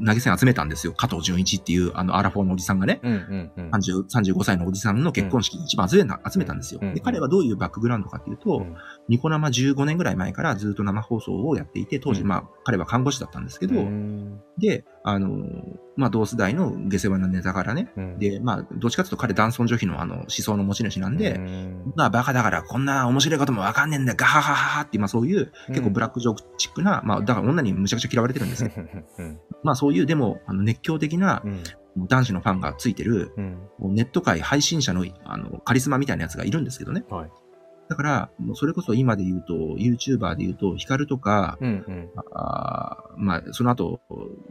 [0.06, 0.94] 投げ銭集めたんですよ。
[0.94, 3.70] 加藤純一っていう、あの、アラフォーのおじさんがね、うんうんうん。
[3.72, 6.80] 30 35歳のおじさんの結婚式一番集めた集めたんですよ。
[6.82, 8.76] うんで、彼はどういうバックグラウンドかっていうと、うん
[9.08, 15.46] ニコ生15年ぐらい前からずっと生放送をやっていて、当時、うんまあ、彼は看護師だったんですけど、うんで、あの、
[15.96, 17.92] まあ、同世代の下世話なネタからね。
[17.98, 21.94] うん、で、まあ、どっちかというと彼男尊女卑のあの思想の持ち主なんで、うん。
[21.96, 28.72] まあ、バカだからこんな面白いこともわかんねえんだ、ガハハハハって、まあそういう結構ブラックジョークチックな、まあ、だから女にむちゃくちゃ嫌われてるんですよ。
[29.18, 29.40] うん。
[29.64, 31.64] まあそういう、でも、あの熱狂的なうん。
[31.98, 33.34] 男子のファンがついてる、
[33.80, 37.04] ネット界配信者のあのカリスマみたいなやつがいるんですけどね。
[37.10, 37.30] はい
[37.90, 44.00] だから、もうそれこそ今で言うと、YouTuber で言うと、ヒカルとか、うんうんあーまあ、その後、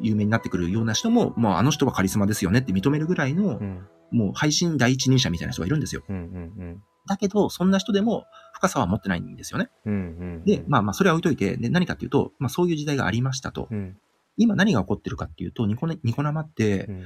[0.01, 6.03] 有名になってくるような人も、もうあの人はカリスマですよねって認めるぐらいのう、んもう配信第一人者みたいな人がいるんですよ。
[6.09, 6.21] うんう
[6.65, 9.71] んだけど、そんな人でも深さは持ってないんですよね。
[9.87, 9.97] うんう
[10.41, 13.69] んで、まあまあ、それは置いといて、で、何かっていうと、まあそういう時代がありましたと。
[13.71, 13.97] うん
[14.41, 17.03] 今何が起こってるかっていうと、ニコネニコ生ってう、ん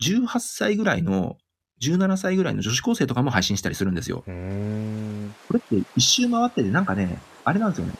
[0.00, 1.36] 18歳ぐらいの、
[1.80, 4.22] 17歳ぐらいの女子高生とかも配信したりするんですよ。
[4.26, 7.94] これって一周回ってて、なんかね、あれなんですよね。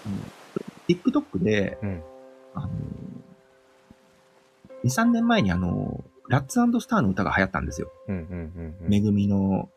[0.89, 2.03] TikTok で、うん
[2.55, 2.69] あの、
[4.85, 7.91] 2、3年前にあの、ラッツスターの歌が流行ったんですよ。
[8.09, 8.23] うんうん
[8.83, 9.69] うんめぐみの、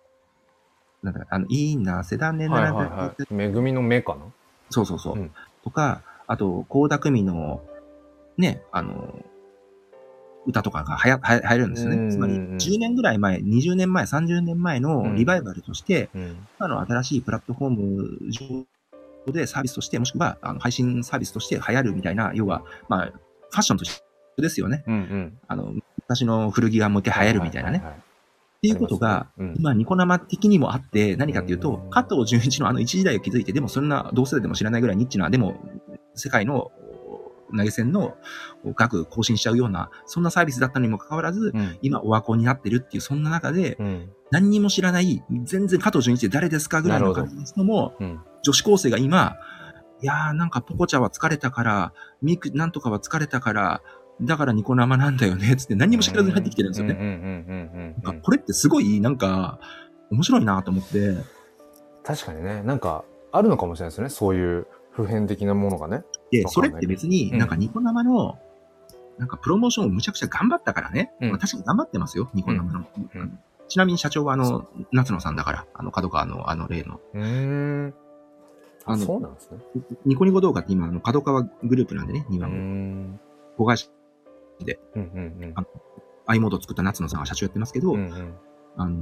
[1.04, 3.34] なんだあの、いいな、セダンネはいなら、はいはい。
[3.34, 4.22] めぐみの目かな？
[4.70, 5.16] そうそうそう。
[5.16, 5.32] うん
[5.64, 7.62] とか、あと、高田組の、
[8.36, 9.14] ね、あの、
[10.46, 12.12] 歌とかがはやはや流行るんですよね。
[12.12, 16.48] つまり、10年ぐらい前、20年前、30年前のリバイバルとして、うん。
[16.60, 24.02] 今の新しいプラットフォーム上でサービスとして、もしくはあの配信サービスとして流行るみたいな、要は、まあ、ファッションとし
[24.36, 24.84] てですよね。
[24.88, 25.38] うんうん。
[25.48, 27.78] あの、昔の古着がもう一回流行るみたいなね。
[27.80, 29.48] はははっていうことが、ますね。
[29.50, 29.56] うん。
[29.58, 35.56] 今、ニコ生的にもあって、何かっていうとうん、加藤純一のあの一時代を築いて、でもそんな同世代でも知らないぐらいニッチな、でも、
[36.14, 36.72] 世界の
[37.56, 38.16] 投げ銭の
[38.76, 41.78] 額更新しちゃうような、そんなサービスだったのにもかかわらず、うん。
[41.82, 44.10] 今、オワコンになってるっていう、そんな中で、うん。
[44.32, 48.20] 何にも知らない、全然加藤純一って誰ですかぐらいの感じの人も、うん。
[48.44, 49.36] 女子高生が今、
[50.02, 53.82] いやーなんかポコちゃんは疲れたから、ミクなんとかは疲れたから、
[54.22, 57.96] だからニコ生なんだよね、つって何にも知らずに入ってきてるんですよね。
[58.24, 59.60] これってすごい、なんか、
[60.12, 61.16] 面白いなと思って、
[62.04, 67.38] 確かにねなんかあるのかもしれないですねそういう普遍的なものがねで、それって別にうん。
[67.40, 68.40] なんかニコ生の、
[69.18, 71.12] なんかプロモーションをむちゃくちゃ頑張ったからね。
[71.22, 71.30] うん。
[71.32, 72.86] まあ確かに頑張ってますよ、ニコ生の。
[73.16, 73.40] うん。
[73.68, 77.00] ちなみに社長はあの、夏野さんだから、あの、角川のあの例の。
[77.14, 77.88] うー。
[77.88, 77.94] ん
[78.86, 79.60] ああのそうなんですね。
[80.06, 82.56] ニコニコ動画って今、あの、角川グループなんでね、うー今も。
[82.56, 83.20] ん。
[83.58, 83.88] 子会社、
[84.96, 85.06] うんう
[85.48, 85.66] んあ
[86.28, 88.34] i モード作った夏野さんが社長やってますけど、うんうんうん。
[88.78, 89.00] あの、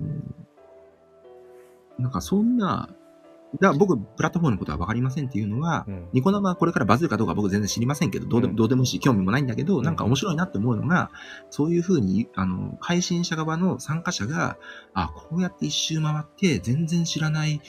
[1.99, 2.89] なんかそんな、
[3.53, 6.07] だから僕、プラットフォームのことは分かりませんっていうのは、うん。
[6.13, 8.51] ニコ生はこれからバズるかどうか僕全然知りませんけど、どうでうん。
[8.53, 9.83] もどうでもいいし、興味もないんだけど、ん。
[9.83, 11.09] なんか面白いなって思うのが、
[11.49, 14.57] そういうふうに、あの、配信者側の参加者が、
[14.93, 17.59] あ、こうやって一周回って、全然知らない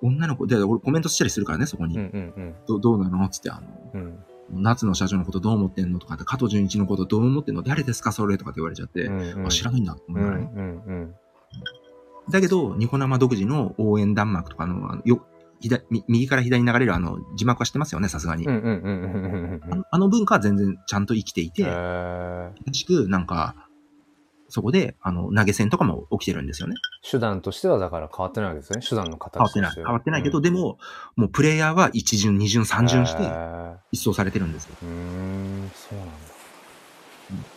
[0.00, 1.98] 女の子、で、俺コメントしたりするからね、そこに。
[1.98, 2.08] うんう
[2.40, 3.28] んどどうなの？
[3.28, 4.00] つって、あの、うん。
[4.00, 4.18] うん
[4.52, 6.00] 夏野社長のことどう思ってんの？
[6.00, 7.62] とかって、加藤純一のことどう思ってんの？
[7.62, 8.10] 誰ですか？
[8.10, 9.46] それとかって言われちゃって、うんうん。
[9.46, 10.46] あ知らないんだと思ういながらね。
[10.46, 11.14] んうんうん
[12.30, 15.24] だけど、ニコ生独自の応援弾幕とかの、あのよ
[15.60, 18.46] 左み右から左に流れるあの字幕は知ってますよね、さすがに。
[18.46, 23.54] うんうんうんうんうんうんあのあの文化は全然ちゃんと生きていて、へー正しくなんか、
[24.50, 26.74] そこで、あの、投げ銭とかも起きてるんですよね。
[27.08, 29.72] 手段としてはだから変わってないわけですね手段の形変わってない。
[29.76, 30.78] 変わってないけど、でも、
[31.14, 34.74] もうプレイヤーは1巡、2巡、3巡してへー一掃されてるんですよ。
[34.82, 37.48] うーんそうなんだ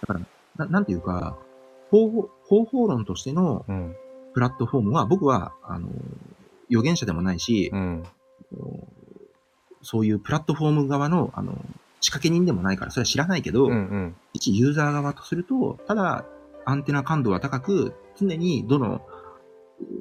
[0.00, 0.20] だから、
[0.66, 1.36] ななんていうか、
[1.90, 3.96] 方法方法論としてのうん
[4.34, 5.88] プラットフォームは、僕は、あの、
[6.68, 8.02] 予言者でもないし、うん
[9.84, 11.52] そういうプラットフォーム側の、あの、
[12.00, 16.24] 仕掛け人でもないから、それは知らないけど、うんうん一ユーザー側とすると、ただ、
[16.64, 19.02] アンテナ感度は高く、常にどの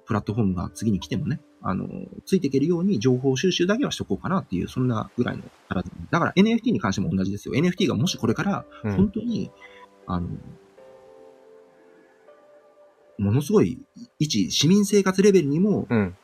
[0.05, 1.87] プラットフォームが次に来てもね、あの、
[2.25, 5.91] ついていけるように情報収集だけはしとこうかなっていう、そんなぐらいの形。
[6.09, 7.55] だから NFT に関しても同じですよ。
[7.55, 9.51] NFT がもしこれから、うん本当に、
[10.07, 10.29] あの、
[13.21, 13.79] ものすごい、
[14.19, 16.15] 一市民生活レベルにもうん。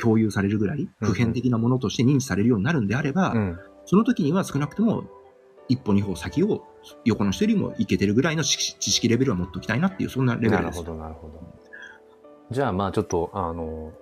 [0.00, 3.58] 共有されるぐらい、うん普遍的なものとして認知されるようになるんであれば、うん。
[3.84, 5.04] その時には少なくとも
[5.68, 6.64] 一歩二歩先を
[7.04, 10.84] 横の人よりもいけてるぐらいの知識レベルは持っておきたいなっていう、そんなレベなるほルです。
[10.86, 11.40] どなるほど。
[12.50, 13.92] じゃあまあちょっとあの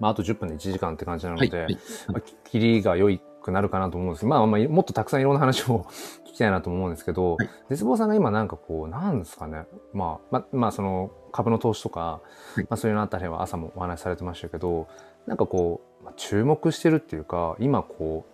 [0.00, 1.78] まああと10分で1時間って感じなので、はいはい。
[2.08, 5.86] まあ、き切りが良いくなるかなと思うんですけど、まあまあもっとたくさんいろんな話を
[6.26, 7.50] 聞きたいなと思うんですけど、はい。
[7.70, 9.66] 絶望さんが今なんかこうなんですかね。
[9.92, 12.20] まあままあその株の投資とか、は
[12.58, 12.60] い。
[12.62, 14.88] まあそういうのあたりは朝もお話しされてましたけど
[15.26, 18.32] なんかこう、まあ、注目してるっていうか今こう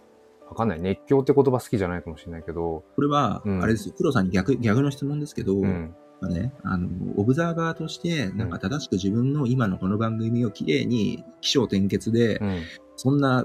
[0.50, 0.80] わかんない。
[0.80, 3.62] 熱狂って言葉好きじゃないかもしれないけど、これは、うん。
[3.62, 5.94] あれですよ、黒さんに逆、逆の質問ですけど、うん。
[6.22, 6.88] まあね、あの、
[7.18, 12.62] オブザーバーとして、なんか正しく自分の今のこの番組をきれいに、起承転結で、うん。
[12.96, 13.44] そんな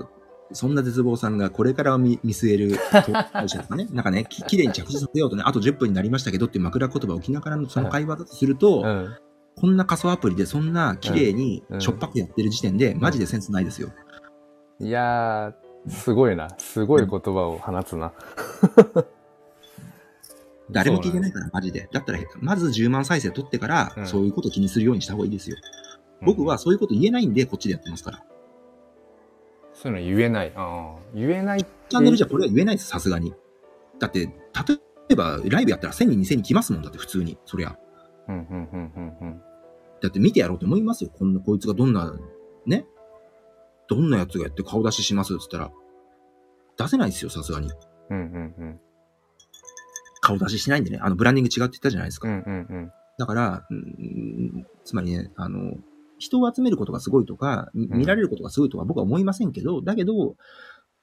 [0.53, 3.03] そんな絶望さんがこれから見見据える会
[3.67, 9.09] かね、 なんかね、き綺麗に着地させようとね、あと10分になりましたけどっていう枕言葉を置きながらのその会話だとすると、うん。
[9.55, 13.89] こんな仮想アプリでそんな綺麗にうんしょっぱくやってる時点で、マジでセンスないですよ。
[14.79, 16.49] いやー、すごいな。
[16.57, 18.13] すごい言葉を放つな。
[20.71, 21.89] 誰も聞いてないから、マジで。
[21.91, 25.57] だったら、まず10万再生取ってから、うんそういうこと気にするようにした方がいいですよ。
[26.21, 28.23] 僕はそういうこと言えないんで、こっちでやってますから。
[29.73, 30.53] そういうの言えない。
[30.55, 33.33] ああ言えないチャンネルじゃこれは言えないです、さすがに。
[33.99, 34.31] だって、例
[35.09, 37.37] えば、ライブやったら1000人、2000人来ますもんだって、普通に。
[37.45, 37.77] そりゃ。
[38.27, 39.41] うん、うん、うん、うん、うん。
[40.01, 41.09] だって見てやろうと思いますよ。
[41.09, 42.13] こんな、こいつがどんな、
[42.65, 42.85] ね？
[43.87, 45.71] どんなやつがやって顔出ししますって言ったら、
[46.77, 47.71] 出せないですよ、さすがに。
[48.09, 48.79] うん、うん、うん。
[50.21, 50.99] 顔出ししないんでね。
[51.01, 52.29] あの、ブランディング違うって言ったじゃないですか。
[52.29, 55.73] うん、うん、だから、うんつまりね、あの、
[56.17, 60.35] 人を集めることがすごいとか、見られることがすごいとか僕は思いませんけど、だけど、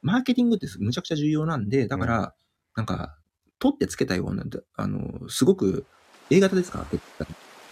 [0.01, 2.35] マーケティングってむちゃくちゃ重要なんで、だから、
[2.75, 3.17] なんか、
[3.59, 4.45] 取ってつけたような、
[4.77, 5.85] あの、すごく、
[6.31, 6.87] A 型ですか？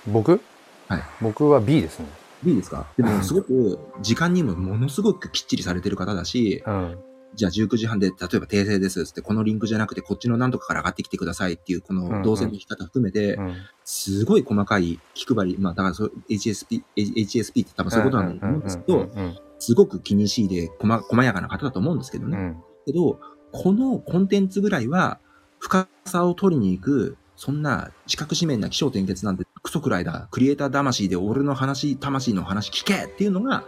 [0.07, 0.41] 僕？
[0.89, 1.03] はい。
[1.21, 2.07] 僕は B ですね。
[2.43, 2.87] B ですか？
[2.97, 6.99] でも、うんすごく、時間にもものすごくきっちりされてる方だし、うん。
[7.35, 13.55] じゃあ19時半で、例えば訂正ですって、このリンクじゃなくて、こっちのなんとかから上がってきてくださいっていう、この動線の引き方含めて、うん。
[13.85, 22.39] すごい細かい気配り、まあ、だからそう HSP、HSP って多分そういうことなんだと思うんですけど、うん、すごく気にしいで、細細やかな方だと思うんですけどね。
[22.39, 22.57] うん。
[22.87, 23.21] けど、
[23.53, 25.21] このコンテンツぐらいは、
[25.59, 30.27] 深さを取りに行く、そんな、四角四面な気象転結なんてクソくらいだ。
[30.33, 33.65] クリエイター魂で俺の話、魂の話聞けっていうのが、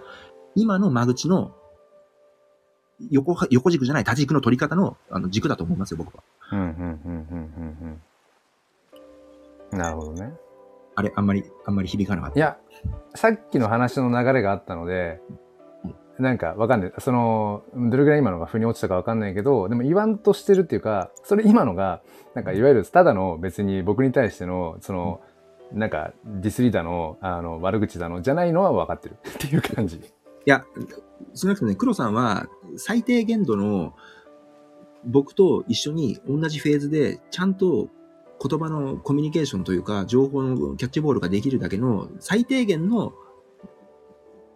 [0.57, 1.55] 今の間口の
[3.13, 6.25] 横は、横軸じゃない、縦軸の取り方のあの軸だと思いますよ、僕は。
[6.51, 8.01] うん、うん、うん、うん、うん。
[9.73, 10.33] うんなるほどね。
[10.97, 12.39] あれ、あんまり、あんまり響かなかった。
[12.39, 12.59] いや、
[13.15, 15.21] さっきの話の流れがあったので、
[16.21, 16.93] なんかわかんない。
[16.99, 22.03] その、どれぐらい今のが腑に落ちたかわかんないけど、でも言わんとしてるっていうか、それ今のが、
[22.35, 25.21] なんかいわゆるただの別に僕に対しての、その、
[25.73, 29.97] なんかディスリーだの、あの、悪口だの、じゃないのは分かってる っていう感じ。
[29.97, 30.01] い
[30.45, 30.65] や、
[31.35, 33.95] 少なくともね、黒さんは最低限度の
[35.05, 37.89] 僕と一緒に同じフェーズでちゃんと
[38.43, 43.13] 言葉のコミュニケーションというか情報のキャッチボールができるだけの最低限の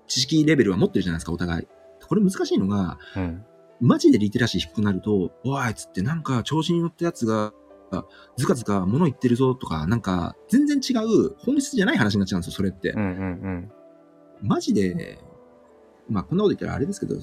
[0.06, 1.68] 知識レベルは持ってるじゃないですか、お互い。
[2.06, 3.44] これ難しいのが、うん。
[3.80, 7.52] マジでリテラシー低くなると、おい、あいつってなんか調子に乗ったやつが、
[8.36, 12.90] ずかずか物言ってるぞとか、なんか全然違う本質じゃない話になっちゃうんですよ、それって。
[12.90, 13.70] うんうん
[14.42, 15.18] マジで、
[16.08, 17.16] まあこんなこと言ったらあれですけど、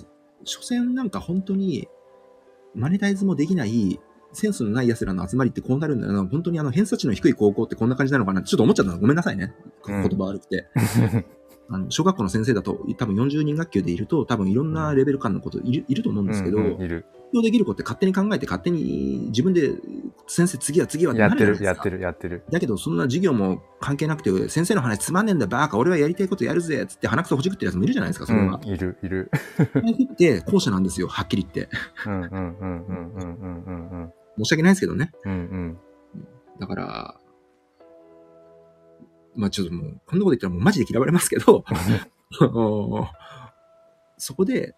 [0.43, 1.87] 所詮なんか本当に、
[2.73, 3.99] マネタイズもできない、
[4.33, 6.25] センスのない奴らの集まりってこうなるんだよな。
[6.25, 8.99] 本当にあの偏差値の低い高校ってこんな感じなのかなちょっと思っちゃったの。
[8.99, 9.53] ごめんなさいね。
[9.85, 10.67] うん言葉悪くて。
[11.71, 17.05] あの、小学校の先生だと、多分40人学級でいると、多分いろんなレベル感のこといる,、いると思うんですけど、うんうん、いる。
[17.33, 19.71] できる子って勝手に考えて、勝手に自分で、
[20.27, 22.43] 先生次は次はってやってる、やってる、やってる。
[22.51, 28.59] だけど、そんな授業も関係なくて、先生の話つまんねえんだ、バーカ、俺はやりたいことやるぜ、つって鼻くそほじくってるやつもいるじゃないですか、それは。
[28.61, 29.31] うん、いる、いる。
[30.11, 31.69] って、後者なんですよ、はっきり言って。
[32.05, 34.13] うんうんうんうんうんうんうん。
[34.39, 35.11] 申し訳ないですけどね。
[35.25, 35.77] うんうん。
[36.59, 37.20] だから、
[39.35, 41.63] まあちょっともう、こんなこと言ったらもうマジで嫌われますけど、
[44.17, 44.75] そこで、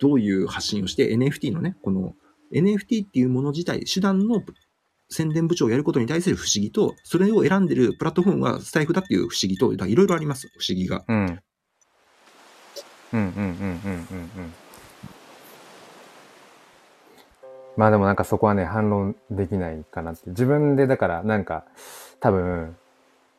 [0.00, 2.14] どういう発信をして NFT のね、この
[2.52, 4.42] NFT っていうもの自体、手段の
[5.08, 11.04] 宣伝部長をやることに対する不思議と、それを選んでるプラットフォームはスタイフだっていう不思議と、いろいろあります、不思議が。
[11.08, 11.40] うん。
[13.12, 14.54] うんうんうんうんうんうん。
[17.76, 20.30] まあでもなんかそこはね、反論できないかなって。
[20.30, 21.64] 自分でだからなんか
[22.20, 22.76] 多分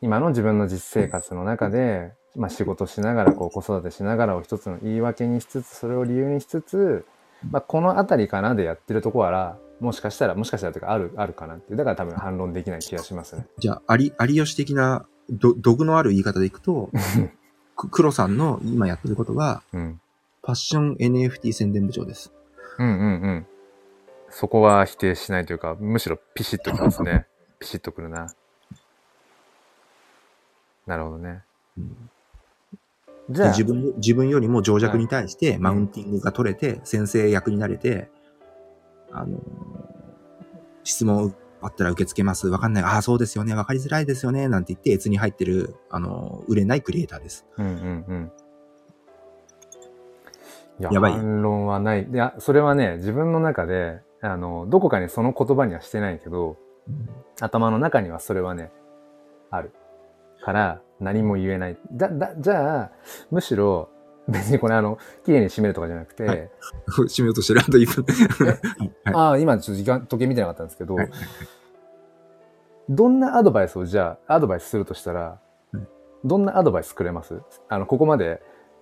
[0.00, 7.06] 今の自分の実生活の中で、まあ仕事しながらこう子育てしながらを一つの言い訳にしつつ、それを理由にしつつ、
[7.50, 11.76] まあこのあたりかなでやってるところは、もしかしたら、もしかしたらというかある、あるかなっていう。
[11.76, 13.46] だから多分反論できない気がしますね。
[13.58, 16.90] じゃあ、有有吉的な、ど、毒のある言い方でいくと、
[17.76, 20.00] く黒さんの今やってることは、うん。
[20.42, 22.32] ファッション NFT 宣伝部長です。
[22.78, 23.46] うんうんうん。
[24.30, 27.26] そこは否定しないというか、むしろピシッときますね。
[27.58, 28.28] ピシッとくるな。
[30.86, 31.42] なるほどね。
[31.76, 32.10] うん
[33.28, 38.08] じゃあ、自分、自分よりも情弱に対してマウンティングが取れて、先生役になれて、
[39.10, 39.40] あの、
[40.84, 42.48] 質問あったら受け付けます。
[42.48, 42.84] わかんない。
[42.84, 43.54] ああ、そうですよね。
[43.54, 44.48] わかりづらいですよね。
[44.48, 47.46] なんて言って、越に入ってる、あの、売れないクリエイターです。
[47.56, 48.32] うんうんうん。
[50.78, 52.04] やばい反論はない。
[52.04, 56.56] いや、それはね、自分の中で、あの、どこかにその言葉にはしてないけど、
[57.40, 58.70] 頭の中にはそれはね、
[59.50, 59.72] ある。
[60.46, 61.76] から、何も言えない。
[61.92, 62.90] だ、だ、じゃあ、
[63.32, 63.88] むしろ、
[64.28, 66.50] 別にこれあの、綺麗に締めるとかじゃなくて、はい
[67.08, 67.60] 締めようとしてる。
[67.60, 68.04] あと1分。
[68.46, 68.52] は
[68.84, 71.10] いああ、今ちょっと時間、時計見てなかったんですけど、はい
[72.88, 75.38] どんなアドバイスをじゃあ、アドバイスするとしたら、は
[75.74, 75.78] い
[76.24, 77.40] どんなアドバイスくれます？
[77.68, 78.40] あの、ここまで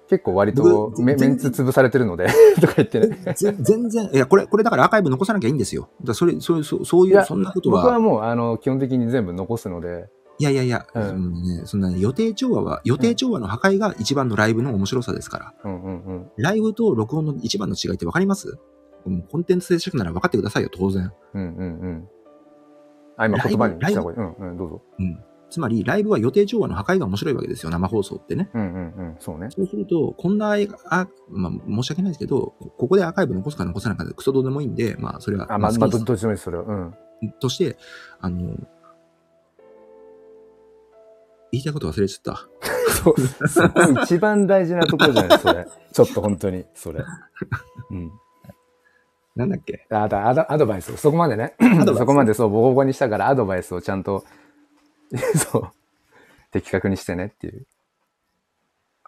[0.09, 2.27] 結構割と僕メメ全ンツ潰されてるので、
[2.61, 3.17] とか言ってね。
[3.35, 5.89] ぜ全然、いや、これ、これだからアーカイブ残さなきゃいいんですよ。
[6.03, 10.09] だそれ、そういう、そうそういう、そんなことは、僕はもう、あの、基本的に全部残すので、
[10.39, 15.55] いやいやいや、うんそのね、そんなね予定調和は、予定調和の破壊が一番のライブの面白さですから。
[15.65, 16.31] うんうんうん。
[16.37, 18.59] ライブと録音の一番の違いって分かります？
[19.05, 21.13] もうコンテンツ制作なら分かってくださいよ、当然。
[21.35, 22.09] うんうんうん。
[23.17, 24.19] あ、今ライブ言葉にした方がいい。
[24.19, 24.83] うんうん、どうぞ。
[24.99, 25.23] うん。
[25.51, 28.51] つまり、ライブは予定調和の破壊が面白いわけですよ、生放送ってね。
[28.55, 29.51] うんうんうん、そうね。
[29.51, 30.57] そうすると、こんな、
[30.89, 36.65] あ、まあ、申し訳ないですけど、ここでアーカイブ残すか残さないかでクソどうでもいいんで、まあ、それは、あ、まあ、まあ、どどっちでもいいです、それは。
[36.65, 36.95] うん。
[37.39, 37.77] として、
[38.21, 38.57] あの、
[41.55, 42.49] 言いたいこと忘れちゃった。
[42.93, 45.67] そう、そこ一番大事なところじゃない、それ。
[45.93, 47.05] ちょっと本当に、それ。
[47.91, 48.13] うん。
[49.37, 49.87] なんだっけ？
[49.91, 50.97] あだアドアドバイス。
[50.97, 51.55] そこまでね。
[51.97, 54.25] そこまでそう、ボコボコにしたからアドバイスをちゃんと、
[55.53, 55.71] そう、
[56.53, 57.67] 的確にしてねっていう。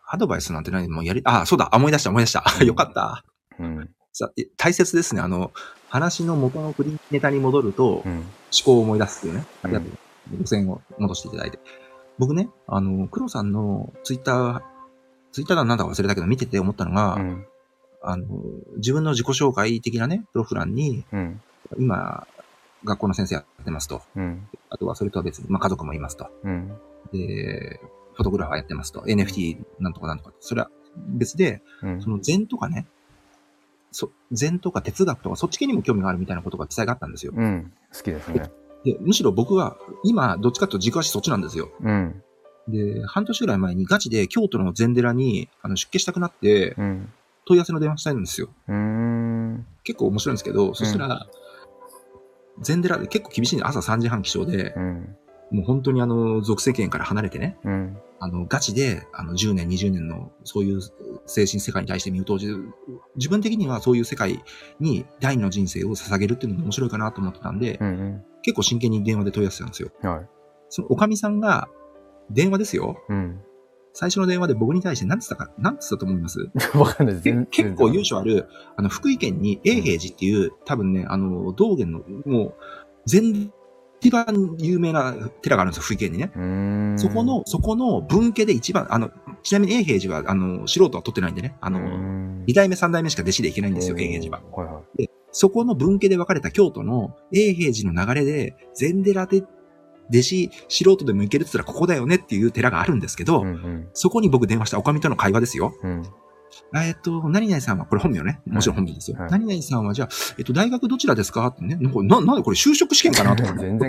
[0.09, 0.89] アドバイスなんて何？
[0.89, 2.65] もうやり、あ、そうだ、思い出した、思い出した。
[2.65, 3.25] よかった。
[3.59, 3.91] うん。
[4.13, 5.21] さえ大切ですね。
[5.21, 5.53] あの、
[5.89, 8.25] 話の元のフリーネタに戻ると、思うん。
[8.65, 9.47] 考を思い出すっていうね。
[9.65, 9.97] うんありがと
[10.35, 10.39] う。
[10.39, 11.59] 路線を戻していただいて。
[12.19, 14.63] 僕ね、あの、黒さんのツイッター、
[15.33, 17.47] ツイッターだなんだか忘れたけど見てて思ったのが、うん。
[18.03, 18.27] あの、
[18.77, 21.41] 自分の自己紹介的なね、プロフ欄に、うん。
[21.79, 22.27] 今、
[22.85, 24.03] 学校の先生やってますと。
[24.15, 24.49] うん。
[24.71, 26.31] あとはそれとは別に、まあ家族もいますと。
[26.45, 26.69] うん。
[27.13, 27.81] で、
[28.15, 29.01] フォトグラファーやってますと。
[29.01, 30.33] NFT なんとかなんとか。
[30.41, 32.87] それは別で、うんその禅とかね、
[33.93, 37.33] そ禅とか哲学とかそっち系にも興味があるみたいなことが記載があったんですよ。
[37.37, 37.73] うん。
[37.93, 38.51] 好きですね。
[38.85, 41.71] で、むしろ僕は今、どっちかというと軸足そっちなんですよ。
[41.81, 42.23] うん。
[42.69, 47.13] で、半年ぐらい前にガチで京都の禅寺にあの出家したくなってうん。
[47.47, 48.49] 問い合わせの電話したんですよ。
[48.69, 49.67] うーん。
[49.85, 51.27] 結構面白いんですけど、そしたら、
[52.61, 55.17] 禅寺で結構厳しいんで朝3時半起床で、うん。
[55.53, 57.97] もう本当にあの、属世間から離れてね、うん。
[58.19, 60.81] あの、ガチで、あの、10年、20年の、そういう
[61.27, 62.75] 精神世界に対して身を投じる。
[63.15, 64.43] 自分的にはそういう世界
[64.81, 68.25] に第二の人生を捧げるっていうのも面白いかなと思ってたんで、うん。
[68.47, 69.91] 結構真剣に電話で問い合わせたんですよ。
[70.03, 70.09] うん。
[70.11, 70.29] はい。
[70.69, 71.69] そのおかみさんが、
[72.31, 72.97] 電話ですよ。
[73.09, 73.41] うん。
[73.93, 76.49] 最初の電話で僕に対して何つったか、何つったと思います？
[76.79, 77.47] わかんないです。
[77.51, 82.55] 結構由緒ある、あの、福井県に永平寺っていう、多分ね、あの、道元の、もう、
[83.07, 83.51] 全、
[84.01, 86.31] 一番有名な寺があるんですよ、福井県にね。
[86.37, 86.99] うーん。
[86.99, 89.11] そこの、そこの文家で一番、あの、
[89.43, 91.81] ちなみに永平寺は、あの、素人は取ってないんでね、ああの、
[92.47, 94.43] 二代目三代目しか弟子でいけないんですよ、永平寺は。。
[94.55, 95.11] はいはい。
[95.39, 99.43] そこの文家で分かれた京都の永平寺の流れで、禅寺で
[100.11, 103.89] 弟子、素人でも行けるって言ったらここだよねっていう寺があるんですけど、うんうん。
[103.93, 105.75] そこに僕電話したおかみとの会話ですよ。
[105.83, 106.03] うん。
[106.75, 108.41] えっと、何々さんは、これ本名ね。
[108.47, 109.19] もちろん本名ですよ。
[109.19, 110.09] はい何々さんは、じゃあ、
[110.39, 111.47] えっと、大学どちらですか？
[111.49, 111.77] ってね。
[111.77, 113.89] なんかな、なんでこれ就職試験かなと思って全然。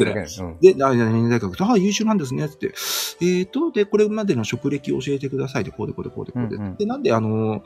[0.75, 2.73] で、あ、何々大学、ああ、優秀なんですね、って。
[3.21, 6.57] えっ、と、で、これまでの職歴を教えてくださいって、こうでこうでこうでこうで。
[6.57, 7.63] うんうんで、なんで、あの、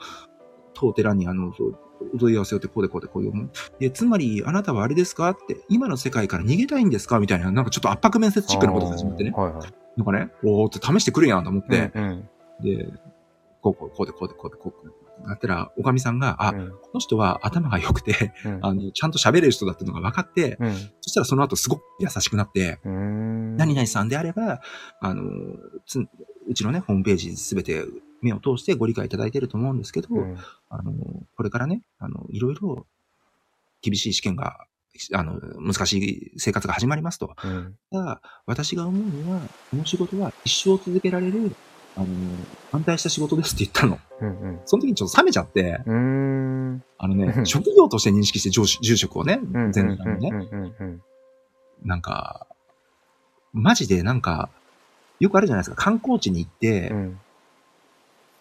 [0.76, 1.78] 当寺に、あの、そう、
[2.14, 3.50] お問い合わせをって、こうでこうでこういう。
[3.80, 5.30] え、つまり、あなたはあれですか？
[5.30, 7.20] って、今の世界から逃げたいんですか？
[7.20, 9.32] みたいな、なんかちょっと圧迫面接チックなことが始まってね。
[9.32, 9.74] はいはい。
[9.98, 12.30] なんかね、おーって試してくるやんと思って、うん
[12.62, 12.88] で、
[13.62, 14.94] こうこう、こうでこうでこうでこうで。
[15.24, 22.80] なったら、おかみさんが、あ、うんこの人は頭が良くて、うんあの、ちゃんと喋れる人だっていうのが分かって、うんそしたらその後すごく優しくなって。
[22.84, 24.62] 何々さんであれば、
[25.00, 25.22] あの、
[25.86, 27.84] つうちのね、ホームページすべて
[28.22, 30.38] 目を通してご理解いただいていると思うんですけど、うん
[30.70, 30.94] あの、
[31.36, 32.86] これからね、あの、いろいろ
[33.82, 34.66] 厳しい試験が、
[35.14, 37.36] あの、難しい生活が始まりますと。
[37.44, 39.42] うんただ、私が思うには、
[39.72, 41.56] この仕事は一生続けられる、
[41.96, 42.08] あの、
[42.72, 44.00] 安泰した仕事ですって言ったの。
[44.22, 45.82] うんその時にちょっと冷めちゃって。
[45.86, 49.72] あのね、う ん職業として認識して上司住職をね、うん。
[49.72, 51.02] 全然ね、うんうんうん
[51.84, 52.46] なんか、
[53.54, 54.50] マジでなんか、
[55.20, 55.76] よくあるじゃないですか。
[55.76, 57.20] 観光地に行って、うん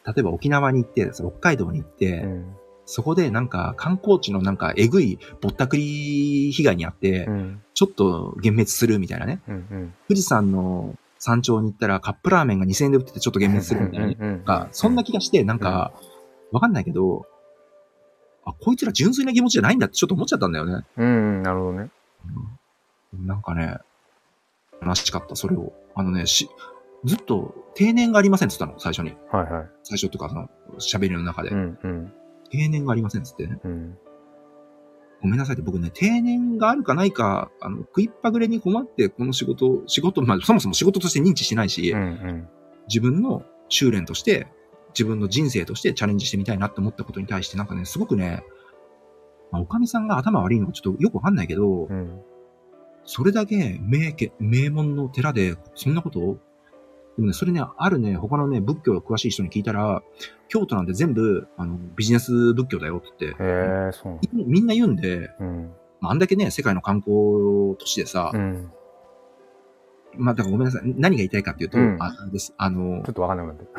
[0.06, 2.56] 例えば沖縄に行って、北海道に行って、うん
[2.92, 9.40] そこでなんか観光地のなんかえぐいぼったくり被害にあって、うんちょっと幻滅するみたいなね。
[9.46, 14.16] うんうん富士山の山頂に行ったらカップラーメンが2000円で売っててちょっと幻滅するみたいなね。
[14.18, 15.92] うんうんがそんな気がして、なんか、
[16.50, 17.26] わかんないけど、
[18.44, 20.84] あ、こいつら純粋な気持ちじゃないんだってちょっと思っちゃったんだよね。
[20.96, 21.90] うんうん、なるほどね。
[23.12, 23.78] うんなんかね、
[24.84, 25.72] 悲しかった、それを。
[25.94, 26.48] あのね、し、
[27.04, 29.16] ずっと定年がありませんって言ったの、最初に。
[29.32, 29.70] はいはい。
[29.82, 30.48] 最初とか、その、
[30.78, 31.50] 喋りの中で。
[31.50, 32.12] うんうん
[32.52, 33.60] 定年がありませんっつってね。
[33.64, 33.98] うん
[35.22, 42.48] ごめんなさいって、僕ね、定年があるかないか、あの、食いっぱぐれに困って、この仕事を、仕事、まあ、そもそも仕事として認知してないし、うんうん
[42.88, 44.48] 自分の修練として、
[44.94, 48.42] 自分の人生としてチャレンジしてみたいなって思ったことに対して、なんかね、すごくね、
[49.52, 52.20] まあ、おかみさんが頭悪いのかちょっとよくわかんないけど、うん。
[53.04, 56.38] それだけ名家、名門の寺で、そんなことを
[57.16, 60.02] でもね、それね、あるね、他のね、仏教が詳しい人に聞いたら、
[60.48, 63.46] 京都なんて全部、あの、ビジネス仏教だよって言って、へ
[63.88, 64.18] え、そう。
[64.32, 65.72] みみんな言うんで、うん。
[66.00, 67.12] まあ、あんだけね、世界の観光
[67.78, 68.72] 都市でさ、うん。
[70.16, 70.82] まあ、だからごめんなさい。
[70.96, 72.54] 何が言いたいかっていうと、うんあです。
[72.56, 73.70] あのちょ、っとわかんなくなってる。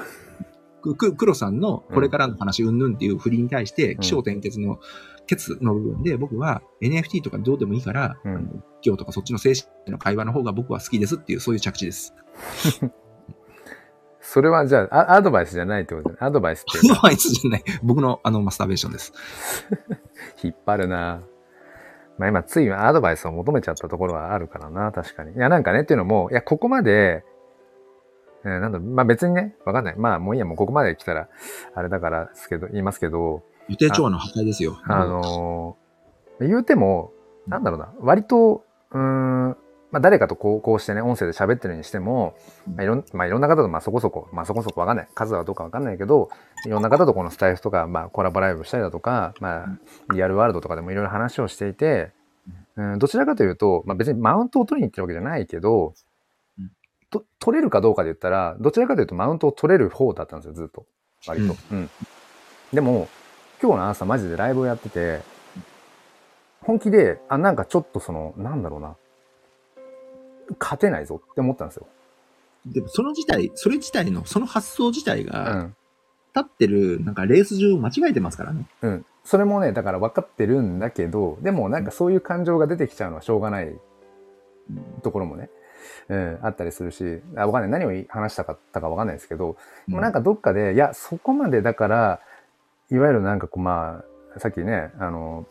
[0.82, 4.80] く、く、黒さんのこれからの話、うんぬんっていう振りに対して、ん気象転結の、
[5.28, 12.16] ケツの部分で、僕は NFT とかどうでもいいから、うんあの仏教とかそっちの精神の会話の方が僕は好きですっていう、そういう着地です。
[14.22, 16.18] それはじゃあ、あアドバイスじゃないってことだね。
[16.22, 17.64] アドバイスってアドバイスじゃない。
[17.84, 19.14] 僕のあの、マスターベーションです。
[20.44, 21.22] 引っ張るな
[22.18, 25.34] まあ今ついアドバイスを求めちゃったところはあるからな、確かに。
[25.34, 27.24] いやなんかねっていうのも、いやここまで、
[28.44, 29.96] えーなんだろうまあ別にね、わかんない。
[29.98, 31.30] まあもういいや、もうここまで来たら、
[31.74, 34.78] あれだからですけど、言いますけど、予定調和の破壊ですよ。
[34.84, 37.12] あのー言うても、
[37.48, 39.58] なんだろうな、割と、うーん、
[39.92, 42.36] まあ誰かとこうこうしてね、音声で喋ってるにしても、
[42.76, 45.08] まあいろんまあ、いろんな方とまあそこそこ、まあそこそこわかんない。
[45.14, 46.30] 数はどうかわかんないけど、
[46.66, 52.12] いろんな方とこのスタイフとか、まあコラボライブしたりだとか、まあリアルワールドとかでもいろいろ話をしていて、
[52.78, 55.94] うん、どちらかというと、まあ別にマウントを取りに行ってるわけじゃないけど
[56.58, 56.72] うん、
[57.10, 60.86] と取れるかどうかで言ったら、どちらかというとマウントを取れる方だったんですよ、ずっと。
[61.28, 61.56] 割と。
[61.72, 61.89] うん。
[62.74, 63.10] でも、
[63.62, 65.22] 今日の朝マジでライブをやってて、
[66.62, 68.96] 本気で、あ、なんかちょっとその、なんだろうな、
[70.60, 71.88] 勝てないぞって思ったんですよ。
[72.66, 75.76] でもその自体、それ自体の、その発想自体うが、ん。
[76.34, 78.66] 立ってる、なんかレース上間違えてますからね。
[78.84, 79.06] うん。
[79.26, 83.76] それもね、だから分かってるんだけど、でもなんかそういう感情が出てきちゃうのはしょうがない
[85.04, 85.49] ところもね、
[86.08, 87.82] うん、あったりするし、あわかんない。
[87.82, 89.58] 何を話したかったかわかんないですけど、
[89.89, 92.22] でもなんかどっかで、いや、そこまでだから、
[92.89, 94.02] いわゆるなんかこう、ま
[94.34, 95.45] あ、さっきね、あの、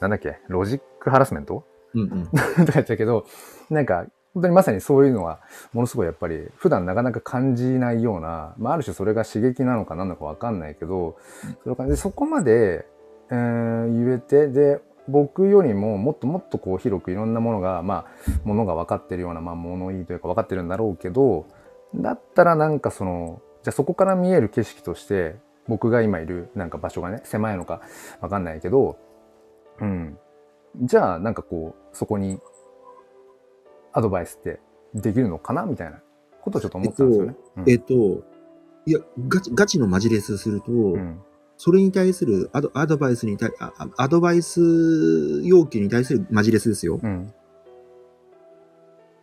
[0.00, 1.64] なんだっけ、ロジックハラスメント？
[1.94, 2.26] うんうん。
[2.26, 3.24] とか言ったけど、
[3.70, 4.04] なんか、
[4.34, 5.40] 本当にまさにそういうのは、
[5.72, 11.16] ものすごいやっぱり、普段なかなか感じないような、まあ、ある種それが刺激なのか何なのかわかんないけど、
[11.62, 12.86] それを感じでそこまで、
[13.30, 21.46] えー言えて、で、僕よりももっともっとこう広くいろんなものが、まあ、ものが分かってるような、まあ、物いいというか分かってるんだろうけど、
[21.94, 27.80] だったらなんかその、じゃあそこから見える景色として、僕が今いるなんか場所がね、狭いのか
[28.20, 28.96] 分かんないけど、
[29.80, 30.18] うん。
[30.82, 32.40] じゃあなんかこう、そこに
[33.92, 34.60] アドバイスって
[34.94, 36.00] できるのかなみたいな
[36.42, 37.36] ことをちょっと思ったんですよね。
[37.66, 38.24] えっと、
[38.86, 41.20] いや、ガチ、ガチのマジレスすると、うんうん
[41.62, 46.98] それに対するアドアドバイスに対、ああアドバイス要求に対するマジレスですよ。
[47.02, 47.34] うん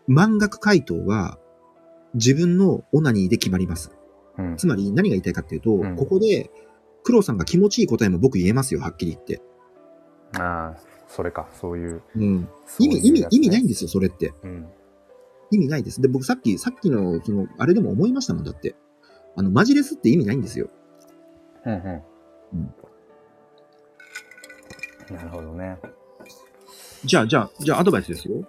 [0.06, 1.40] 満額回答は
[2.14, 3.90] 自分のオナニーで決まります。
[4.38, 6.52] うんつまり何が言いたいかっていうと、うんここで
[7.04, 9.42] 黒さんが気持ちいい答えも僕言えますよ、はっきり言って。
[10.38, 10.78] ああ、
[11.08, 12.02] それか、そういう。
[12.16, 12.50] うん。
[12.66, 14.34] そう意味、意味意味ないんですよ、それって。
[14.44, 14.68] うん。
[15.52, 16.02] 意味ないです。
[16.02, 18.76] で、僕さっき、さっきの、その、あれでも思いましたもん、だって。
[19.36, 20.70] あの、マジレスって意味ないんですよ。
[21.66, 22.04] うんうん。
[22.54, 22.74] うん
[25.10, 25.78] なるほどね。
[27.06, 28.48] じゃあ、じゃあ、じゃあアドバイスですよ。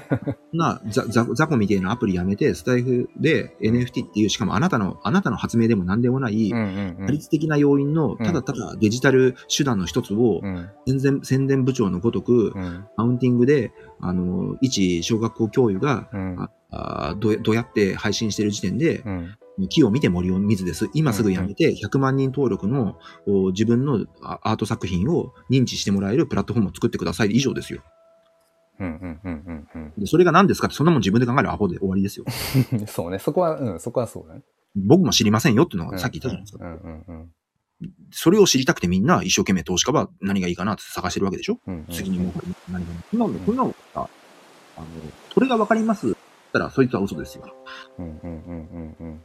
[0.52, 7.06] な、ザ、ザ、ザコみたいなアプリやめて、スタイフで NFT っていう、しかもあなたの、あなたの発明でも何でもない、うんうんうん。
[7.06, 11.22] 打率的な要因の、ただただデジタル手段の一つをう、ん。
[11.22, 12.84] 宣伝、部長のごとく、うん。
[12.96, 16.36] マウンティングで、あの、一小学校教諭が、うん。
[16.38, 20.88] ああどうどうやって配信してる時点で、うん木を見て森を見ずです。
[20.92, 27.30] 今すぐやめて、100万人登録のお自分のあアート作品を認知してもらえるプラットフォームを作ってください。
[27.30, 27.82] 以上ですよ。
[28.78, 32.26] うんうんうんうんでそれが何ですかって、そんなもん自分で考えるアホで終わりですよ。
[32.72, 34.42] う んそうね、そこは、うん、そこはそうだね。
[34.74, 36.64] 僕も知りませんよっていうのがさっき言ったじゃないですか。
[36.64, 37.30] うんうんうん
[38.10, 41.86] それを知りたくてみんな一生懸命投資家は何がいいかなって探してるわけでしょ、うんうん。
[41.90, 44.08] 次にもうこれ何がいいこんなの、なのさ、
[44.78, 44.86] あの、
[45.34, 46.16] それがわかります
[46.54, 47.54] たら、そいつは嘘ですよ。
[47.98, 48.40] うんうんうん
[48.72, 49.20] うんうん。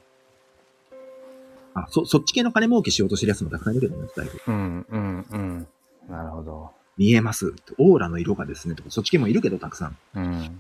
[1.74, 4.32] あ、そ、そっち系の金儲けしようとしてるやつもたくさんいるけどね、スタイル。
[4.48, 5.68] うんうんうん。
[6.10, 6.72] なるほど。
[6.98, 7.54] 見えます。
[7.78, 9.98] オーラの色がですね、とか、そっち系もいるけど、たくさん。
[10.16, 10.60] うん。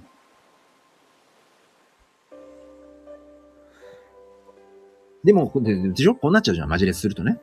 [5.24, 6.16] でも、でしょ？
[6.16, 7.39] こうなっちゃうじゃん、マジレスするとね。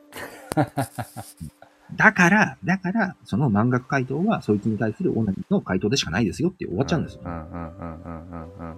[1.95, 7.21] だから、だから、その満額回答は、そいつに対するオナニーの回答でしかないですよって終わっちゃうんですよ。
[7.25, 8.77] うんうんうんうんうん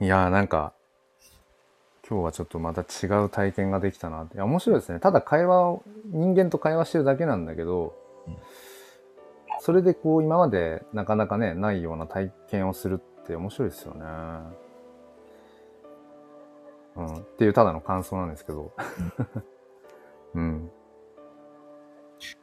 [0.00, 0.04] うん。
[0.04, 0.74] いやーなんか、
[2.10, 4.34] 今日はちょっとまた違う体験ができたなって。
[4.34, 4.98] いや、面白いですね。
[4.98, 7.94] ただ会話を、人間と会話してるだけなんだけど
[8.26, 8.36] うん、
[9.60, 14.00] それでこう今までなかなかね、ないような体験をするって面白いですよね。
[16.96, 17.14] うん。
[17.14, 18.72] っていうただの感想なんですけど。
[20.34, 20.70] うん。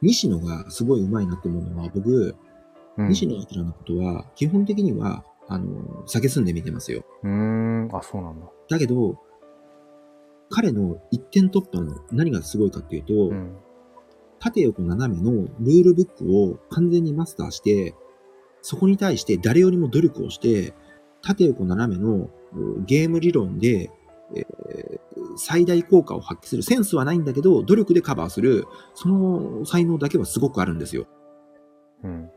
[0.00, 2.36] 西野がすごい上手いなって思うのは、僕、
[2.96, 3.08] うん。
[3.08, 7.04] 西野明のことは、基本的には、あの、酒住んで見てますよ。
[7.22, 7.90] うーん。
[7.92, 8.46] あ、そうなんだ。
[8.68, 9.18] だけど、
[10.50, 13.56] 彼の一点突破の何がすごいかっていうと、うん。
[14.40, 17.94] 縦横斜めのルールブックを完全にマスターして、
[18.62, 20.74] そこに対して誰よりも努力をして、
[21.22, 23.90] 縦横斜めのうゲーム理論で、
[24.34, 25.00] えー
[25.36, 26.62] 最大効果を発揮する。
[26.62, 31.06] センスはないんだけど、努力でカバーする、その才能だけはすごくあるんですよ。
[32.02, 32.30] うん。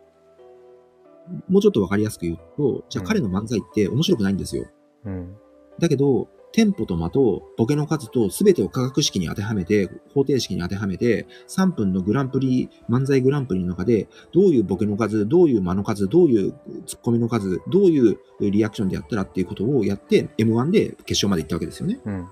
[1.48, 4.68] もうちょっとわかりやすく言うと、じゃあうん彼の漫才って面白くないんですよ。
[5.06, 5.36] うん。
[5.80, 16.54] だけど、テンポと間とボケの数と全てを化学式に当てはめて、方程式に当てはめて、3分のグランプリ、漫才グランプリの中で、どういうボケの数、どういう間の数、どういう
[16.86, 22.00] ツッコミの数、どういうリアクションでやったらっていうことをやって、M1 で決勝まで行ったわけですよね。
[22.06, 22.28] うん。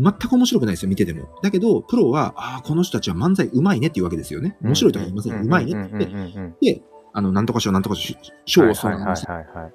[0.00, 1.28] 全く面白くないですよ、見てても。
[1.42, 4.56] だけど、プロは、ああ、この人たちは漫才上手いねっていうわけですよね。
[4.62, 5.42] 面白いとは言いません。
[5.42, 6.82] 上手いねって言って、うんうんうんで、
[7.12, 8.14] あの、なんとか賞、なんとか賞、
[8.46, 9.70] 賞をそのはいはいはいは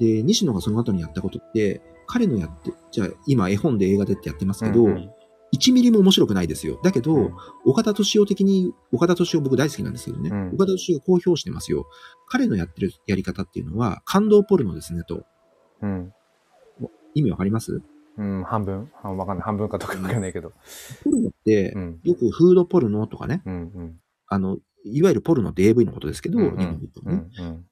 [0.00, 0.04] い。
[0.04, 5.10] で、西野がその後にやったことって、彼のやって、じゃあ今絵本で映画でってやってますけど、うんうん
[5.54, 6.80] 1ミリも面白くないですよ。
[6.82, 7.34] だけど、うん
[7.64, 11.86] 岡田敏夫的に、岡田敏夫僕大好きなんですけどね、うん岡田敏夫が公表してますよ。
[12.28, 15.24] 彼のやってるやり方っていうのは、感動ポルノですねと。
[15.82, 16.12] うん。
[17.14, 17.80] 意味わかります？
[18.18, 19.44] うん、半分あわかんない。
[19.44, 20.52] 半分かとかわかんないけど。
[21.04, 22.00] ポルノって、うん。
[22.02, 24.00] よくフードポルノとかね、うんうん。
[24.26, 27.64] あの、いわゆるポルノって AV のことですけど、うんうん日本で言うんうん。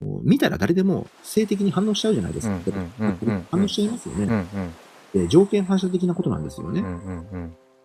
[0.00, 2.58] 見たら誰でも性的に反応しちゃうじゃないですか。
[3.50, 4.46] 反応しちゃいますよね、うんうん。
[5.12, 6.82] で条件反射的なことなんですよね。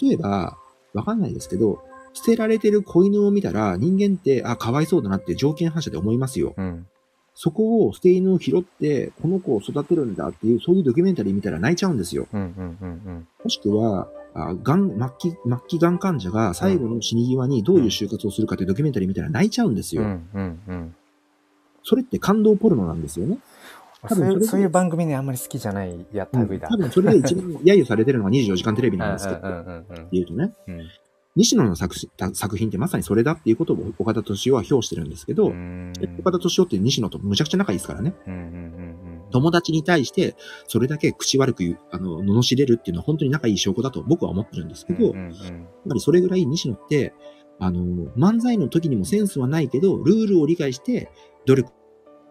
[0.02, 0.58] 例えば、
[0.94, 1.82] わかんないですけど、
[2.14, 6.54] 捨てられてる子犬を見たら人間って、あ、かわいそうだなって条件反射で思いますよ。
[6.58, 6.88] うん。
[7.34, 12.28] そこを捨て犬を拾って、この子を育てるんだっていう、そういうドキュメンタリー見たら泣いちゃうんですよ。
[12.32, 20.04] もしくは、あがん、末期、末期がん患者が最後の死に際にどういう就活をするかっていうドキュメンタリー見たら泣いちゃうんですよ。
[21.86, 23.38] それって感動ポルノなんですよね。
[24.08, 26.68] 多分そういう番組ね、あんまり好きじゃないやった類だ。
[26.68, 30.82] 多分それで一番揶揄されてるのが24時間テレビなんですけど、うんうとね、うん。
[31.36, 35.94] 西野の作詞作品ってまさにそれだっていうことを岡田敏夫は評してるんですけど、うん。
[36.20, 38.14] 岡田敏夫って西野とむちゃくちゃ仲いいですからね。
[39.32, 40.36] 友達に対して、
[40.68, 45.14] それだけ口悪く言う、あの、罵れるっていうのは本当に仲いい証拠だと僕は思ってるんですけど、やっ
[45.88, 47.14] ぱりそれぐらい西野って、
[47.60, 51.12] あの、漫才の時にもセンスはないけど、ルールを理解して、
[51.46, 51.72] 努力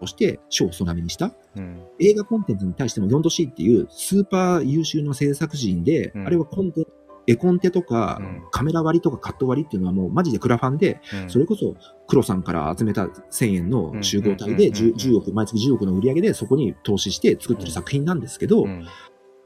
[0.00, 1.34] をして、賞をそがめにした。
[1.56, 1.82] うん。
[1.98, 6.26] 映画コンテンツに対しても 4°C っていうスーパー優秀な制作人で、うん。
[6.26, 6.86] あれはコンテ
[7.26, 8.42] 絵コンテとか、うん。
[8.50, 11.30] カメラ割りとかカット割りっていうのはもうマジでクラファンで、うん。
[11.30, 11.74] それこそ
[12.06, 14.76] 黒さんから集めた1000円の集合体でうん。
[14.76, 14.84] うん。
[14.84, 18.84] うんうん 10, 10億、毎月10億の売り上げでそこに投資して作ってる作品なんですけど、うん。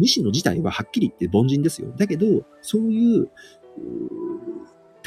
[0.00, 1.92] 西野自体ははっきり言って凡人ですよ。
[1.96, 4.57] だけど、そういう、うー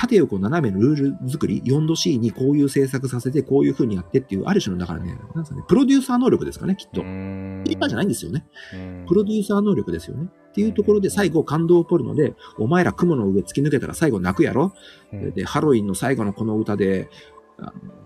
[0.01, 7.01] 縦横斜めのルール作り、4°C にこういう制作させて、こういう風にやってっていう、ある種の、だからね、なんですかね、プロデューサー能力ですかね、きっと。
[7.01, 8.47] うん今じゃないんですよね。
[8.73, 10.27] うんプロデューサー能力ですよね。
[10.49, 14.73] っていうところで最後感動ポルノで、お前ら雲の上突き抜けたら最後泣くやろ
[15.13, 17.07] うんで、ハロウィンの最後のこの歌で、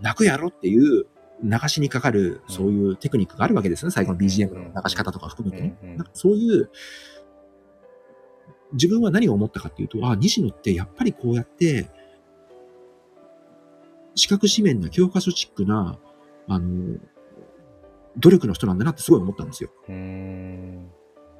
[0.01, 1.05] 泣くやろっていう、
[1.43, 3.91] 流しにかかる、そういうテクニックがあるわけですね。
[3.91, 5.77] 最後の BGM の流し方とか含めてね。
[5.81, 6.69] なんかそういう、
[8.75, 11.89] 自分は何を思ったかっていうと、あ、西野ってやっぱりこうやって、
[14.13, 15.97] 視覚紙面な教科書チックな、
[16.47, 16.97] あの、
[18.17, 19.71] 努力の人なんだなってすごい思ったんですよ。
[19.89, 20.89] うん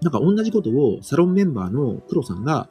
[0.01, 2.69] なんか同じことをサロンメンバーの黒さんが、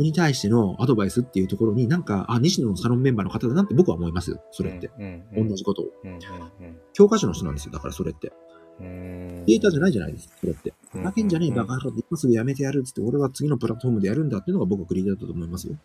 [0.00, 4.42] に対してのアドバイスっていうところになんか、あ、西野のサロンメンバーの方だなって僕は思いますよ。
[4.50, 4.90] それって。
[4.98, 5.04] う
[5.42, 5.86] ん同じことを。
[6.04, 6.18] うんうん
[6.92, 7.72] 教科書の人なんですよ。
[7.72, 8.32] だからそれって。
[8.80, 10.34] うんデータじゃないじゃないですか。
[10.40, 10.72] それって。
[10.94, 15.76] うんだけんじゃねえ、バカ野郎って今すぐやめてやるっつって、俺は次のプラットフォームでやるんだっていうのが僕はクリエイターだと思いますよ。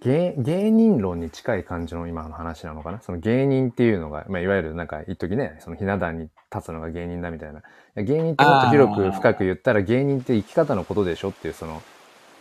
[0.00, 3.00] 芸芸人論に近い感じの今の話なのかな？
[3.00, 7.62] その芸人っていうのが、まあ、いわゆるなんか一時ねそのひな壇に立つのが芸人だみたいない
[7.96, 11.82] や芸人ってもっと広く深く言ったら芸人って生き方のことでしょっていうその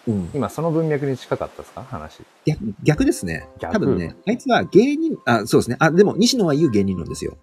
[0.08, 0.30] うん。
[0.36, 1.82] 今その文脈に近かったですか？
[1.82, 3.48] 話逆逆ですね。
[3.58, 5.78] 逆多分ね、あいつは芸人、あ、そうですね。
[5.80, 7.38] あ、でも西野は言う芸人論ですよ。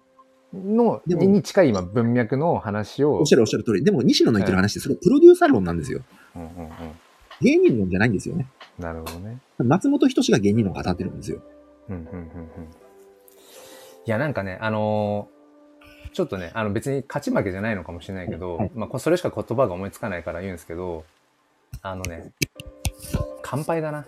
[0.63, 3.83] のに近い今文脈の話をおっしゃるおっしゃる通り。
[3.83, 6.01] でも西野の言ってる話って、それプロデューサー論なんですよ。
[6.35, 6.69] うんうんうん
[7.41, 8.47] 芸人論じゃないんですよね。
[8.79, 11.41] なるほどね松本人志が芸人論を語ってるんですよ。
[11.89, 12.25] うんうんうんうん
[14.07, 15.35] いやなんかねあのー
[16.13, 21.03] ちょっとねあの別に勝ち負けじゃないのかもしれないけど、はいまあこそれしか言葉が思いつかないから言うんですけど
[21.81, 22.31] あのね
[23.41, 24.05] 乾杯だな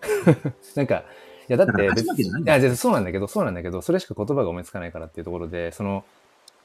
[0.74, 1.04] なんかい
[1.48, 2.62] やだって別勝ち負けじゃない。
[2.62, 6.04] やそうなんだけどそうなんだけどそれしか言葉が思いつかないからっていうところでその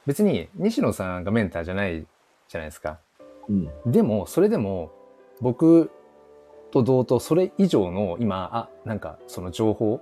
[0.06, 2.06] 別に西野さんがメンターじゃない
[2.48, 3.00] じゃないですか
[3.48, 3.92] うん。
[3.92, 4.92] でも、それでも、
[5.42, 5.92] 僕
[6.72, 10.02] と同等、それ以上の今、あ、なんか、その情報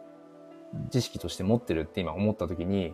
[0.74, 2.94] うん、知識として持ってるって今思った時に、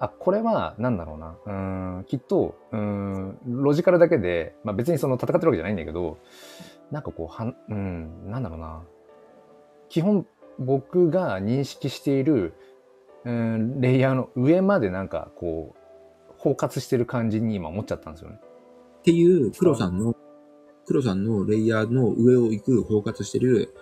[0.00, 1.36] あ、これは、なんだろうな。
[1.46, 6.18] うーん、きっと、うーん、ロジカルだけで、まあ別にその戦ってるわけじゃないんだけど、
[6.90, 8.82] なんかこう、はん、うん、なんだろうな。
[9.88, 10.26] 基本、
[10.58, 12.54] 僕が認識している、
[13.24, 18.40] うん、レイヤーの上までなんかこう、包括してる感じに今思っちゃったんですよね。
[19.00, 20.14] っていう、黒さんの、
[20.86, 23.74] 黒さんのレイヤーの上を行く包括してる、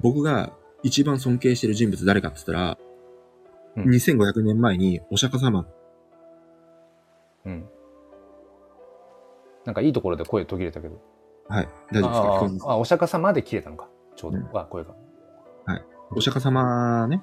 [0.00, 0.52] 僕が
[0.82, 2.78] 一番尊敬してる人物誰かって言ったら、
[3.76, 5.66] うん2500年前にお釈迦様、
[7.44, 7.68] うん。
[9.64, 11.00] なんかいいところで声途切れたけど。
[11.48, 12.68] はい、大丈夫ですか？
[12.68, 13.88] ああ、あお釈迦様で切れたのか。
[14.16, 14.38] ちょうど。
[14.38, 14.96] うんあ、声が。
[16.10, 17.22] お釈迦様ね、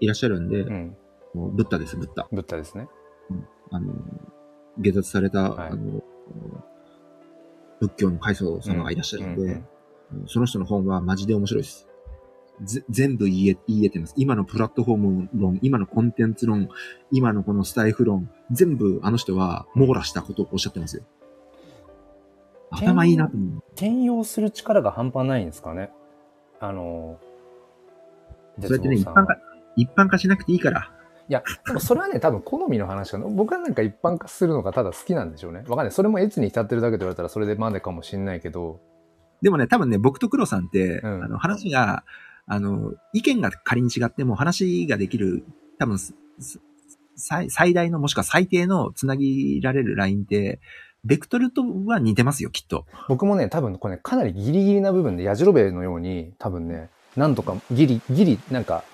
[0.00, 0.96] いらっしゃるんで、うん。
[1.34, 2.26] もうブッダです、ブッダ。
[2.32, 2.88] ブッダですね。
[3.70, 3.92] あの、
[4.78, 6.02] 下脱された、はいあの、
[7.80, 9.66] 仏教の開祖様がいらっしゃるんで、うんうん
[10.26, 11.88] その人の本はマジで面白いです。
[12.62, 14.14] ぜ全部言いえ言い得てます。
[14.16, 16.68] 今のプラットフォーム論、今のコンテンツ論、
[17.10, 21.02] 今のこのスタイフ論、全部あの人は網羅したことをおっしゃってますよ。
[22.70, 23.62] 頭いいなと思う。
[23.72, 25.90] 転用する力が半端ないんですかね。
[26.60, 27.18] あの、
[28.60, 29.36] そうやってね、一般化、
[29.76, 30.90] 一般化しなくていいから。
[31.28, 33.26] いや、でもそれはね、多分好みの話かな。
[33.26, 35.60] 僕はなんか一般化するのがただ好きなんでしょうね。
[35.60, 35.90] わかんない。
[35.90, 38.80] それもエツに浸ってるだけで言われたらそれでまでかもしんないけど。
[39.40, 42.04] でもね、多分ね、僕と黒さんって、うんあの、話が、
[42.46, 45.44] あの、意見が仮に違っても話ができる、
[45.78, 45.98] 多分、
[47.16, 50.60] 最最大のもしくは最低のつなぎられるラインって、
[51.04, 52.86] ベクトルとは似てますよ、きっと。
[53.08, 58.84] 僕もね、多分これね、かなりギリギリな部分で、ヤジロベのように、多分ね、なんとかギリ、ギリ、なんか、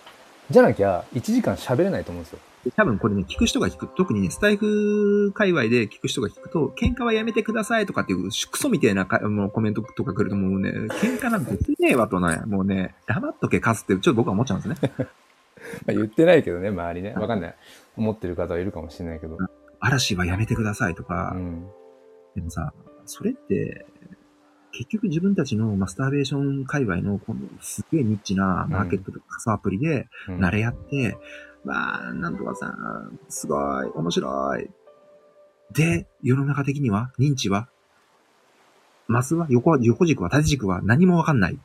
[0.50, 2.38] じゃなきゃ1時間喋れないと思うんですよ。
[2.76, 14.92] 多分これね、聞く人が聞く、特にね、スタイフ界隈で聞く人が聞くと、喧嘩はやめてくださいとかっていう、クソみたいなかもうコメントとか来るともうね、喧嘩なんてしねえわとね、もうね、黙っとけ、カスって、ちょっと僕は思っちゃうんですね。
[15.86, 17.14] まあ、言ってないけどね、周りね。
[17.14, 17.54] わかんない。
[17.96, 19.38] 思ってる方はいるかもしれないけど。
[19.78, 21.66] 嵐はやめてくださいとか、うん。
[22.34, 22.72] でもさ、
[23.06, 23.86] それって、
[24.72, 31.18] 結局自分たちのマスターベーション界隈のこのすげえニッチなマーケットとか仮想アプリでうん慣れ合って、
[31.64, 32.74] まあ、なんとかさ、
[33.28, 34.70] すごい、面白い。
[35.72, 37.68] で、世の中的には、認知は、
[39.06, 41.58] マスは、横は、横軸は、縦軸は何もわかんない。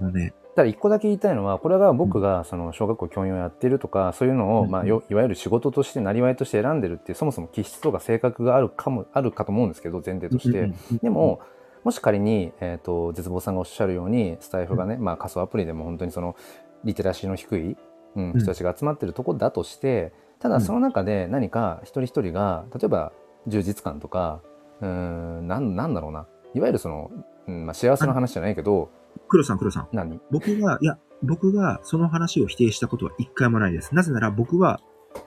[0.00, 10.72] もうね、ただ一個だけ言いたいのは、これが僕がその小学校教員をやってるとか、そういうのを、うんまあ、よいわゆる仕事として、なりわいとして選んでるっていう、そもそも気質とか性格があるかも、あるかと思うんですけど、前提として。
[11.02, 11.40] でも、
[11.82, 16.36] もし仮に、えっ、と、絶望さんがおっしゃるように、スタイフがね、まあ仮想アプリでも本当にその、
[16.84, 17.76] リテラシーの低い、
[18.14, 23.12] 人たちが集まってるところだとして、ただその中で何か一人一人が、例えば
[23.46, 24.40] 充実感とか、
[24.80, 26.26] うーん、なん、なんだろうな。
[26.54, 27.10] いわゆるその、
[27.46, 28.90] うんまあ、幸せの話じゃないけど、
[29.28, 29.88] 黒さん、黒さん。
[29.92, 30.20] 何？
[30.30, 33.94] 僕が、いや、僕がその話を否定したことは一回もないです。
[33.94, 34.80] なぜなら僕は、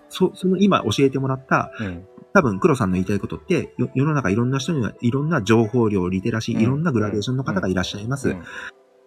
[0.10, 2.07] そ、その今教えてもらった、うん。
[2.34, 8.30] 多分黒さんの言いたいことって、よ世の中いろんな人にはいろんな情報量、リテラシー、うんいろんなグラデーションの方がいらっしゃいます。
[8.30, 8.44] うん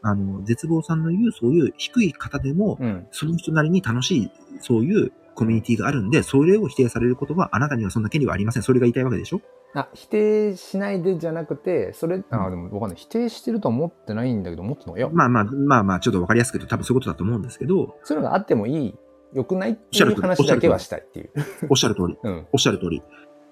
[0.03, 3.07] あの、絶望さんの言うそういう低い方でも、うん。
[3.11, 4.31] その人なりに楽しい、
[4.61, 8.63] そういうコミュニティがあるんで、それを否定されることはあなたにはそんな権利はありません。
[8.63, 9.43] それが言いたいわけでしょ？
[9.75, 12.97] あ、否定しないでじゃなくて、それ、あ、でもわかんない。
[12.97, 18.95] 否定してるとは思ってないんだけど、思ってたのいや、まあまあ、まあまあ、ちょっとわかりやすく言うと多分そういうことだと思うんですけど、そういうのがあってもいい、
[19.33, 21.31] 良くないっていう話だけはしたいっていう。
[21.69, 22.47] おっしゃる通り、うん。
[22.53, 23.03] おっしゃる通り。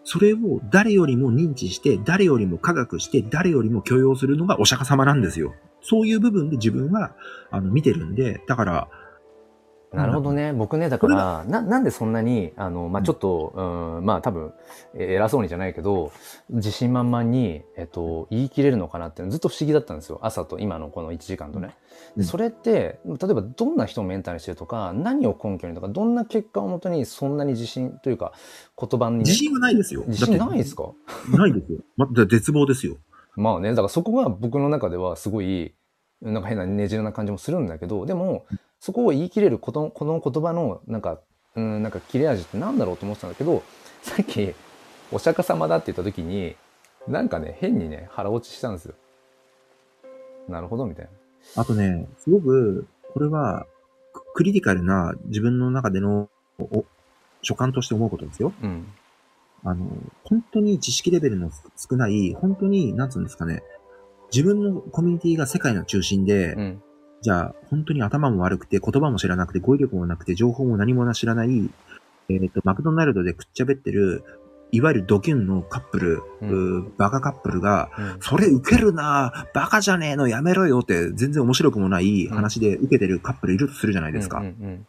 [0.02, 5.54] それを誰よりも認知して、誰よりも科学して、誰よりも許容するのがお釈迦様なんですよ。
[5.82, 7.14] そういう部分で自分は、
[7.50, 8.88] あの、見てるんで、だから、
[9.92, 10.52] なるほどね。
[10.52, 13.52] 僕ね、だから、な、なんでそんなに、あの、まあ、ちょっと、
[13.98, 14.52] うん、まあ、多分、
[14.94, 16.12] え偉そうにじゃないけど、
[16.50, 20.18] 自信満々に、えっと、言い切れるのかなってずっと不思議だったんですよ。
[20.22, 21.68] 朝と今のこの1時間とね。
[21.68, 28.32] うんでそれって、例えばどんな人をメンターにしてるとか、何を根拠にとか、どんな結果をもとにそんなに自信というか、
[28.80, 30.04] 言葉にね、自信はないですよ。
[30.06, 30.84] 自信ないですか？
[30.84, 31.78] かないですよ。
[31.96, 32.96] まだ絶望ですよ。
[33.36, 35.74] まあね、だからそこが僕の中ではすごい、
[36.20, 38.46] なんか変なねじれな感じもするんだけど、でも、
[38.80, 41.20] そこを言い切れること、この言葉の、なんか、
[41.54, 43.62] うん、なんか切れ味ってなんだろうと思ってたんだけど、
[44.02, 44.54] さっき、
[45.10, 46.54] お釈迦様だって言った時に、
[47.08, 48.94] なんかね、変にね、腹落ちしたんですよ。
[50.48, 51.08] なるほど、みたい
[51.56, 51.62] な。
[51.62, 53.66] あとね、すごく、これは、
[54.12, 56.28] ククリティカルな自分の中での、
[56.58, 56.84] お
[57.42, 58.52] 所感として思うことですよ。
[58.62, 58.86] うん。
[59.64, 59.86] あの、
[60.24, 63.62] 本当に知識レベルの少ない、本当に、なんつうんですかね、
[64.32, 66.82] 自分のコミュニティが世界の中心で、うん。
[67.20, 71.70] じゃあ、本当に頭も悪くて、言葉も知らなくて、語彙力もなくて、情報も何も知らない、
[72.28, 74.22] えっ、と、マクドナルドでくっちゃべってる、
[74.70, 76.92] いわゆるドキュンのカップル、うん。
[76.96, 78.16] バカカップルが、うん。
[78.20, 84.38] それ受けるなバカじゃねえのやめろよって全然面白くもない話で受けてるカップルいるとするじゃないですか。
[84.38, 84.86] うんうん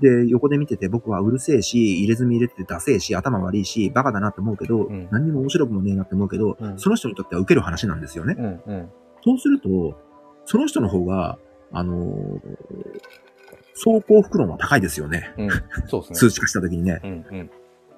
[0.00, 5.08] で、横で見てて僕はうるせえし、入れ墨入れててダセえし、頭悪いし、バカだなって思うけど、うん。
[5.12, 6.78] 何にも面白くもねえなって思うけど、うん。
[6.78, 8.34] その人にとっては受ける話なんですよね。
[8.36, 8.90] うんうんうん。
[9.24, 9.96] そうすると、
[10.44, 11.38] その人の方が、
[11.72, 12.40] あのー
[13.74, 15.32] 走行袋も高いですよね。
[15.38, 15.50] うん
[15.88, 16.16] そうですね。
[16.16, 17.00] 数値化した時にね。
[17.02, 17.50] うんうん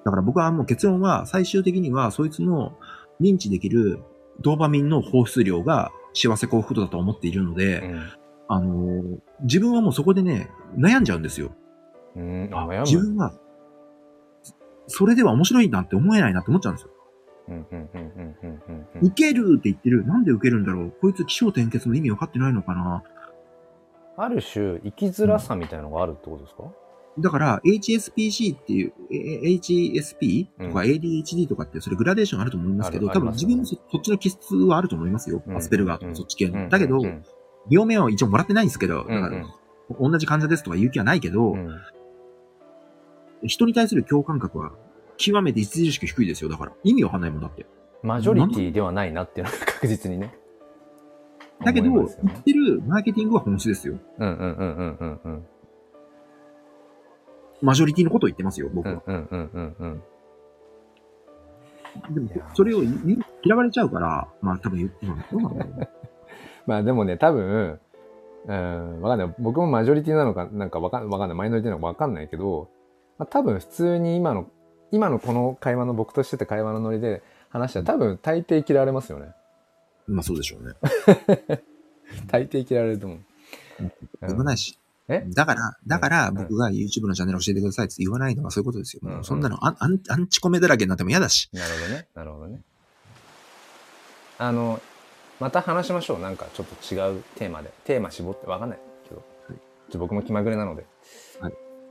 [0.03, 2.77] だから僕はもう結論は、最終的には、そいつの
[3.19, 3.99] 認知できる
[4.39, 7.91] ドーパミンの放出量が幸せ幸福度だと思っているので、
[8.47, 11.55] あのー自分はもうそこでね、悩んじゃうんですよ。
[12.15, 12.81] うんうんあ、悩む。
[12.83, 13.33] 自分は、
[14.85, 16.91] それでは面白いなって思えないなって思っちゃうんですよ。
[17.47, 20.05] うんうんうんうんうんうんうん受けるって言ってる。
[20.05, 23.03] なんで受けるんだろうこいつ気象転結の意味分かってないのかな
[24.17, 26.63] ある種、生きづらさみたいなのがあるってことですか？
[27.17, 29.15] だから、HSPC っていう、え
[29.55, 35.41] HSP とかうん ADHD とかって、それグラデーションあると思いますけど、ある多分自分もそそっちの気質はあると思いますよ。
[35.45, 36.59] うんアスペルガーとうんかそっち系の。
[36.63, 37.23] うんだけど、うん
[37.67, 39.45] 病名は一応もらってないんですけど、だうんから、
[39.99, 41.69] 同じ患者ですとか言う気はないけど、うん
[43.43, 44.71] 人に対する共感覚は
[45.17, 46.49] 極めて著しく低いですよ。
[46.49, 47.65] だから、意味わかんないもんだって。
[48.01, 50.35] マジョリティではないなっていうのが確実にね。
[51.63, 53.97] だけど、ね言ってるマーケティングは本質ですよ。
[54.19, 55.45] うんうんうんうんうんうん。
[57.61, 59.01] マジョリティのことを言ってますよ、僕は。
[59.05, 60.03] うんうんうんうんうん。
[62.13, 62.83] でもそれを
[63.43, 65.49] 嫌われちゃうから、まあ多分言って、まあどうな。
[66.67, 67.79] まあでもね、多分、
[68.47, 69.35] うん、わかんない。
[69.39, 71.37] 僕もマジョリティなのか、なんかわかんわかんない。
[71.37, 72.69] マイノリティなのかわかんないけど、
[73.17, 74.47] まあ多分普通に今の、
[74.91, 79.27] 今のこの会話の僕としてて会話のノリで話したら多分大抵嫌われますよね。
[80.07, 80.73] まあそうでしょうね。
[82.27, 83.19] 大抵嫌われると思う。
[84.27, 84.77] 言わないし。
[85.07, 85.23] え？
[85.27, 89.01] だから、だからうん僕が YouTube のチャンネル教えてくださいって言わないのはそういうことですよ。
[89.03, 89.77] うんそんなのアン
[90.09, 91.49] アンチコメだらけになっても嫌だし。
[91.53, 92.07] なるほどね。
[92.15, 92.61] なるほどね。
[94.37, 94.81] あの、
[95.39, 96.19] また話しましょう。
[96.19, 97.71] なんかちょっと違うテーマで。
[97.83, 99.23] テーマ絞ってわかんないけど。
[99.89, 100.85] ちょ僕も気まぐれなので。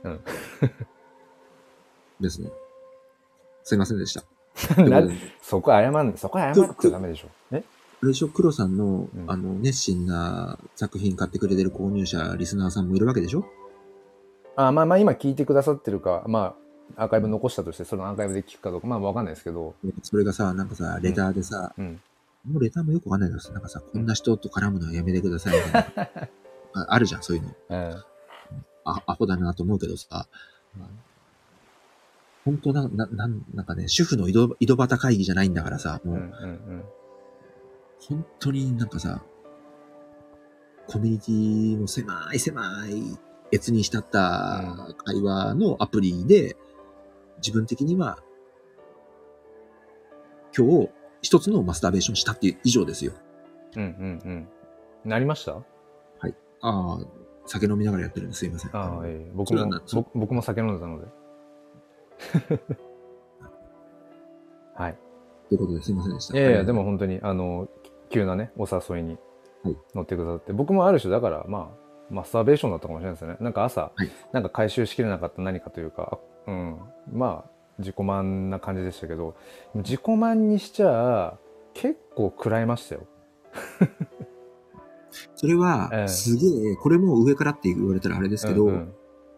[2.19, 2.49] ですね。
[3.63, 4.23] すいませんでした。
[5.41, 7.29] そこ謝ん、そこ謝っちゃダメでしょ。
[7.51, 7.63] え？
[8.01, 13.45] あれでしょ、黒さんの、うんあの、熱心な作品買ってくれてる購入者、リスナーさんもいるわけでしょ？
[14.57, 16.55] あまあまあ今聞いてくださってるか、ま
[16.97, 19.73] あアーカイブ残したとして、そのアーカイブで聞くかどうか、まあわかんないですけど、
[20.03, 21.99] それがさ、なんかさ、レターでさ、うん。
[22.49, 23.51] もうレターもよくわかんないです。
[23.51, 26.03] なんかさ、こんな人と絡むのはやめてくださいみたいな。
[26.81, 27.49] ああるじゃん、そういうの。
[27.69, 28.03] うん。
[28.85, 30.27] あアホだなと思うけどさ、
[32.45, 36.83] 本当な、な、なんなんかね、主婦の井戸井戸端会議じゃないんだからさ、もう、うんうんうん。
[38.07, 39.21] 本当になんかさ、
[40.87, 43.17] コミュニティの狭い狭い、
[43.51, 46.55] 越に浸った会話のアプリで、
[47.37, 48.19] 自分的には、
[50.55, 50.89] 今日、
[51.21, 53.13] 一つのマスターベーションしたっていう以上ですよ。
[53.75, 53.87] うんうん
[55.03, 55.09] うん。
[55.09, 55.61] なりました？
[56.61, 56.99] ああ、
[57.45, 58.75] 酒飲みながらやってるんですいません。
[58.75, 59.69] ああ、ええ僕も
[60.15, 61.07] 僕も酒飲んでたので。
[64.73, 64.97] はい。
[65.49, 66.37] ということですいませんでした。
[66.39, 67.67] いやいや、でも本当に、あの、
[68.09, 69.17] 急なね、お誘いに
[69.63, 73.37] はい乗ってくださって、僕もある種、だから、まあ、マスターベーションだったかもしれないですよね。
[73.39, 76.79] なんか朝、はいなんか回収しきれなかった何かというか、あうん、
[77.11, 79.35] まあ、自己満な感じでしたけど、
[79.73, 81.37] 自己満にしちゃ、
[81.73, 83.01] 結構食らいましたよ。
[85.35, 88.93] それはええ、すげえ、これも上からって言われたらあれですけど、うん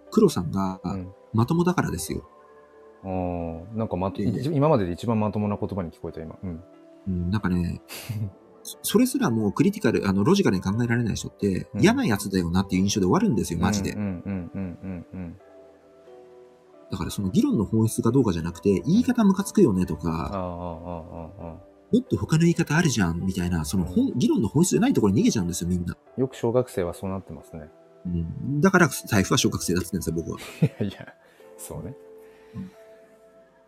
[0.09, 2.25] 黒さんがうんまともだからですよ。
[3.03, 6.37] うん、うんなんかまと、今までで一番まともな言葉に聞こえた、今。
[6.41, 6.63] うん。
[7.07, 7.81] うん、なんかね、
[8.67, 13.91] そそれすらもうクリティカル、あの、ロジカルに考えられない人って、うん嫌なやつだよなっていう印象で終わるんですよ、マジで。
[13.93, 15.37] うんうんうんうんうんうん。
[16.91, 20.31] だからその議論の本質かどうかじゃなくて、言い方ムカつくよねとか。
[21.89, 25.95] もっと他の言い方あるじゃん、みたいな、その本、議論の本質じゃないところに逃げちゃうんですよ、みんな。
[26.17, 27.69] よく小学生はそうなってますね。
[28.05, 30.39] うん、だから財布は小学生だって言ってんですよ、僕は。
[30.83, 31.13] いやいや、
[31.57, 31.95] そうね。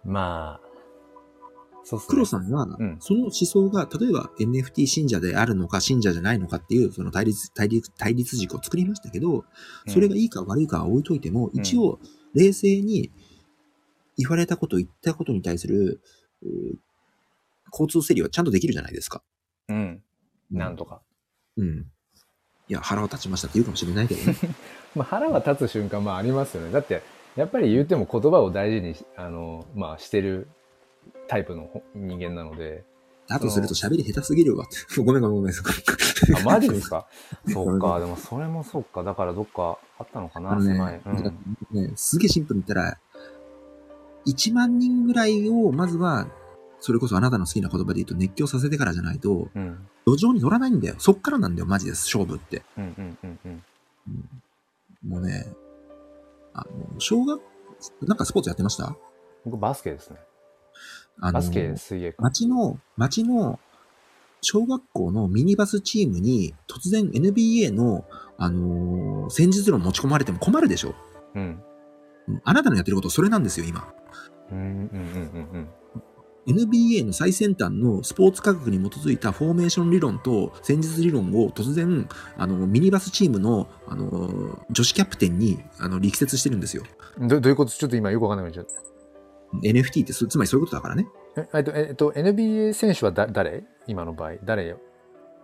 [0.04, 0.69] まあ、
[1.90, 2.06] そうね。
[2.08, 9.46] 黒さんはうん、その思想が、例えば NFT 信者であるのか、信者じゃないのかっていう、その対立、対立、対立軸を作りましたけど、
[9.88, 12.00] それがいいか悪いかは置いといても、一応、
[12.36, 13.12] 冷静に
[14.18, 16.00] 言われたこと、言ったことに対する、
[17.72, 19.24] 交通整理はちゃんとできるじゃないですか。
[19.68, 20.04] うん。
[20.52, 21.02] なんとか。
[21.58, 21.88] うん。
[22.68, 24.36] いや、腹を立ちましたって言うかもしれないけどね。
[24.96, 26.72] まあ、腹は立つ瞬間もありますよね。
[26.72, 27.02] だって、
[27.36, 30.48] やっぱり言うても言葉を大事にし、あの、まあ、してる
[31.30, 32.84] タイプのほ人間なので。
[33.28, 34.78] だとすると喋り下手すぎるわって。
[35.02, 35.54] ごめんごめんごめん。
[35.54, 37.08] あ、マジですか？
[37.48, 38.00] そうか。
[38.00, 39.04] でもそれもそうか。
[39.04, 41.02] だからどっかあったのかな、ね狭い。
[41.06, 41.10] う
[41.78, 41.84] ん。
[41.90, 42.98] ね、すげえシンプルに言ったら、
[44.26, 46.28] 1万人ぐらいを、まずは、
[46.80, 49.88] それこそあなたの好きな言葉で言うと熱狂させてからじゃないと、うん。
[50.08, 50.96] 路上に乗らないんだよ。
[50.98, 52.64] そっからなんだよ、マジです、勝負って。
[52.78, 53.64] うんうんうんうん。
[55.08, 55.46] もうね、
[56.54, 57.40] あの、小学、
[58.02, 58.96] なんかスポーツやってました？
[59.46, 60.18] 僕バスケですね。
[61.22, 62.24] あのバスケ、水泳か。
[62.24, 63.60] 町の、町の、
[64.42, 68.06] 小学校のミニバスチームに突然 NBA の、
[68.38, 70.96] あのー戦術論持ち込まれても困るでしょ
[71.36, 71.42] うん。
[72.28, 73.92] うんあなたのやってることそれなんですよ、今。
[74.52, 75.68] うんうんうんうん
[76.48, 86.84] NBA の最先端のスポーツ科学に基づいたフォーメーション理論と戦術理論を突然、あの、ミニバスチームの、あの、女子キャプテンに、あの、力説してるんですよ。
[87.20, 87.28] うん。
[87.28, 87.72] どどういうこと？
[87.72, 88.54] ちょっと今よくわかんない。
[89.64, 91.08] NFT ってそ、つまりそういうことだからね。
[91.38, 93.64] ええっと、えっと、NBA 選手はだ誰？
[93.88, 94.34] 今の場合。
[94.44, 94.80] 誰よ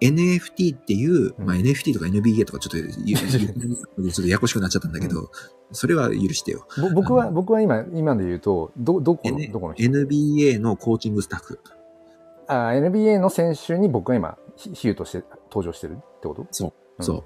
[0.01, 3.19] ？NFT っていう、うんまあ、NFT とか NBA とかちょっと言う、言う
[4.11, 5.29] ちょっとややこしくなっちゃったんだけど、
[5.71, 6.67] それは許してよ。
[6.81, 11.59] ぼ僕は、僕は今、今で言うと、ど、どこの、N- どこの人？NBA のコーチングスタッフ。
[12.47, 16.45] あ ?NBA の選手に僕が今、ヒヒューとして登場してるってこと？
[16.51, 17.23] そう、うんそう。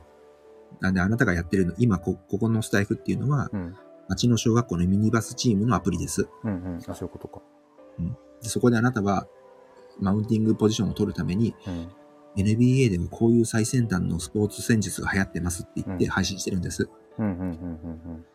[0.79, 3.75] なんであなたがやってるの、今こ、ここのスタイフっていうのは、うん。
[4.09, 6.27] 町の小学校のミニバスチームのアプリです。
[6.43, 6.77] うんうん。
[6.87, 7.41] あ、そういうことか。
[8.41, 9.27] でそこであなたは、
[9.99, 11.87] マウンティングポジションを取るために、うん。
[12.35, 16.87] NBA ではこういう最先端のスポーツ戦術が流行ってますって言ってうん配信してるんです。
[17.17, 18.25] うんうんうんうん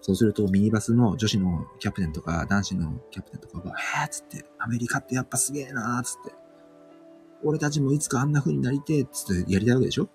[0.00, 6.32] そうすると、ミニバスの女子のキャプテンとか、男子のキャプテンとかが、えーっつって、アメリカってやっぱすげえなーっつって、
[7.44, 10.08] 俺たちもいつかあんな風になりてーっつってやりたいわけでしょ？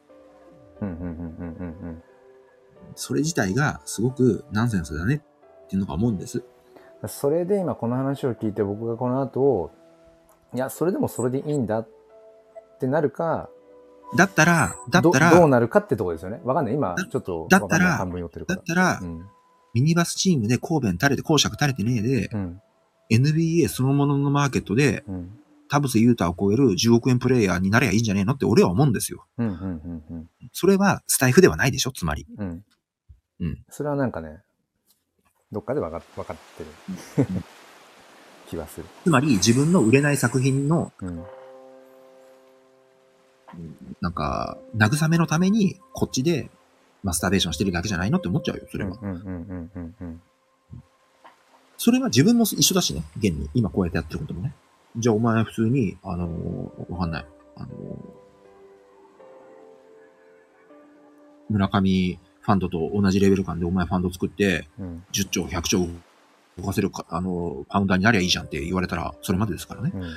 [0.82, 0.90] うん。
[0.90, 2.04] うんうんうんうんうん
[2.98, 5.22] それ自体がすごくナンセンスだね
[5.66, 6.44] っていうのが思うんです。
[7.02, 7.10] うん。
[7.10, 9.72] それで今この話を聞いて僕がこの後、
[10.54, 11.90] いや、それでもそれでいいんだっ
[12.80, 13.50] てなるか、
[14.16, 16.40] だったら、だったら、どどうなるかってとこですよね。
[16.44, 16.74] わかんない。
[16.74, 18.56] 今、ちょっと、だったら半分寄ってるから。
[18.56, 19.26] だったら、うん。
[19.74, 22.62] ミニバスチームで神戸に垂れて、公爵垂れてねえで、うん。
[23.12, 25.40] NBA そのもののマーケットで、うん。
[25.70, 29.26] 田臥勇太を超える10億円プレイヤーになればいいんじゃねえのって俺は思うんですよ。
[30.54, 32.26] それはスタイフではないでしょつまり。
[32.38, 32.64] うん。
[33.40, 33.64] うん。
[33.70, 34.42] それはなんかね、
[35.52, 36.64] どっかでわか分かって
[37.24, 37.28] る
[38.50, 38.86] 気はする。
[39.04, 41.24] つまり自分の売れない作品の、うん。
[44.02, 46.50] なんか、慰めのために、こっちで
[47.04, 48.98] マスターベーションしてるだけじゃないのって思っちゃうよ、それは。
[51.78, 53.50] それは自分も一緒だしね、現に。
[53.54, 54.54] 今こうやってやってることもね。
[54.98, 57.26] じゃあお前普通に、あのーわかんない。
[57.56, 57.72] あのー
[61.50, 65.04] 村上ファンドと同じレベル感でお前ファンド作って、うん。
[65.12, 65.86] 10兆、100兆
[66.58, 69.92] 動かせるか、あのーパウンダーになりゃいいじゃんって言われたら、それまでですからね。
[69.94, 70.02] うん。
[70.02, 70.08] ま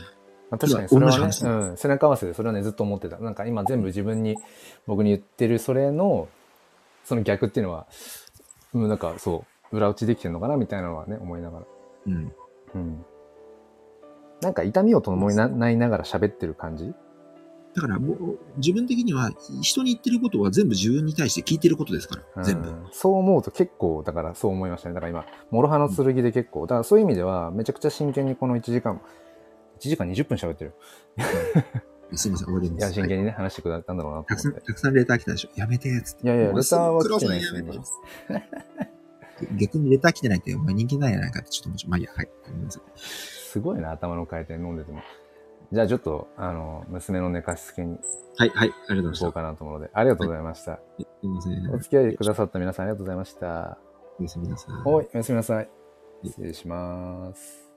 [0.52, 3.18] あ、確かにそれはねうん、背中合わせでそれはね、ずっと思ってた。
[3.18, 4.36] なんか今全部自分に、
[4.86, 6.28] 僕に言ってるそれの、
[7.04, 7.88] その逆っていうのは、
[8.74, 11.66] うん、なんかそう、裏打ちできてるのかなみたいなのはね、思いながら。
[12.06, 12.32] うん。
[12.76, 13.04] うん。
[14.40, 16.94] なんか痛みを伴いなないながら喋ってる感じ
[17.74, 19.30] だからもう、自分的には、
[19.62, 22.68] 人に言ってることは全部自分に対して聞いてることですから、全部。
[22.68, 24.94] うんそう思うと結構、だからそう思いましたね。
[24.94, 29.00] だから今、諸刃の剣で結構、だからそういう意味では、めちゃくちゃ真剣にこの1時間、
[29.78, 30.74] 1時間20分喋ってる。
[32.16, 32.94] すいません、終わりいや、ます。
[32.94, 34.66] 真剣にね、話してくれたんだろうなとたくさん、思って。
[34.66, 35.50] たくさんレター来たでしょ。
[35.54, 36.26] やめてーっつって。
[36.26, 37.94] いやいや、レターは来てないです。
[39.56, 42.28] 逆にレター来てないって、お前人気ないやないかって、ちょっともうちょ、まあいいや、はい。
[42.96, 45.00] すごいな、頭の回転飲んでても。
[45.72, 47.96] じゃあちょっと、あの、娘の寝かしつけに
[48.36, 49.26] はい、はい、ありがとうございました。
[49.26, 50.80] 行こうかなと思うので、ありがとうございました。
[50.98, 51.74] すいません。
[51.74, 53.78] お付き合いくださった皆さんありがとうございました。
[54.18, 54.74] おやすみなさい。
[54.84, 55.68] おい、おやすみなさい。
[56.22, 57.69] い失礼します。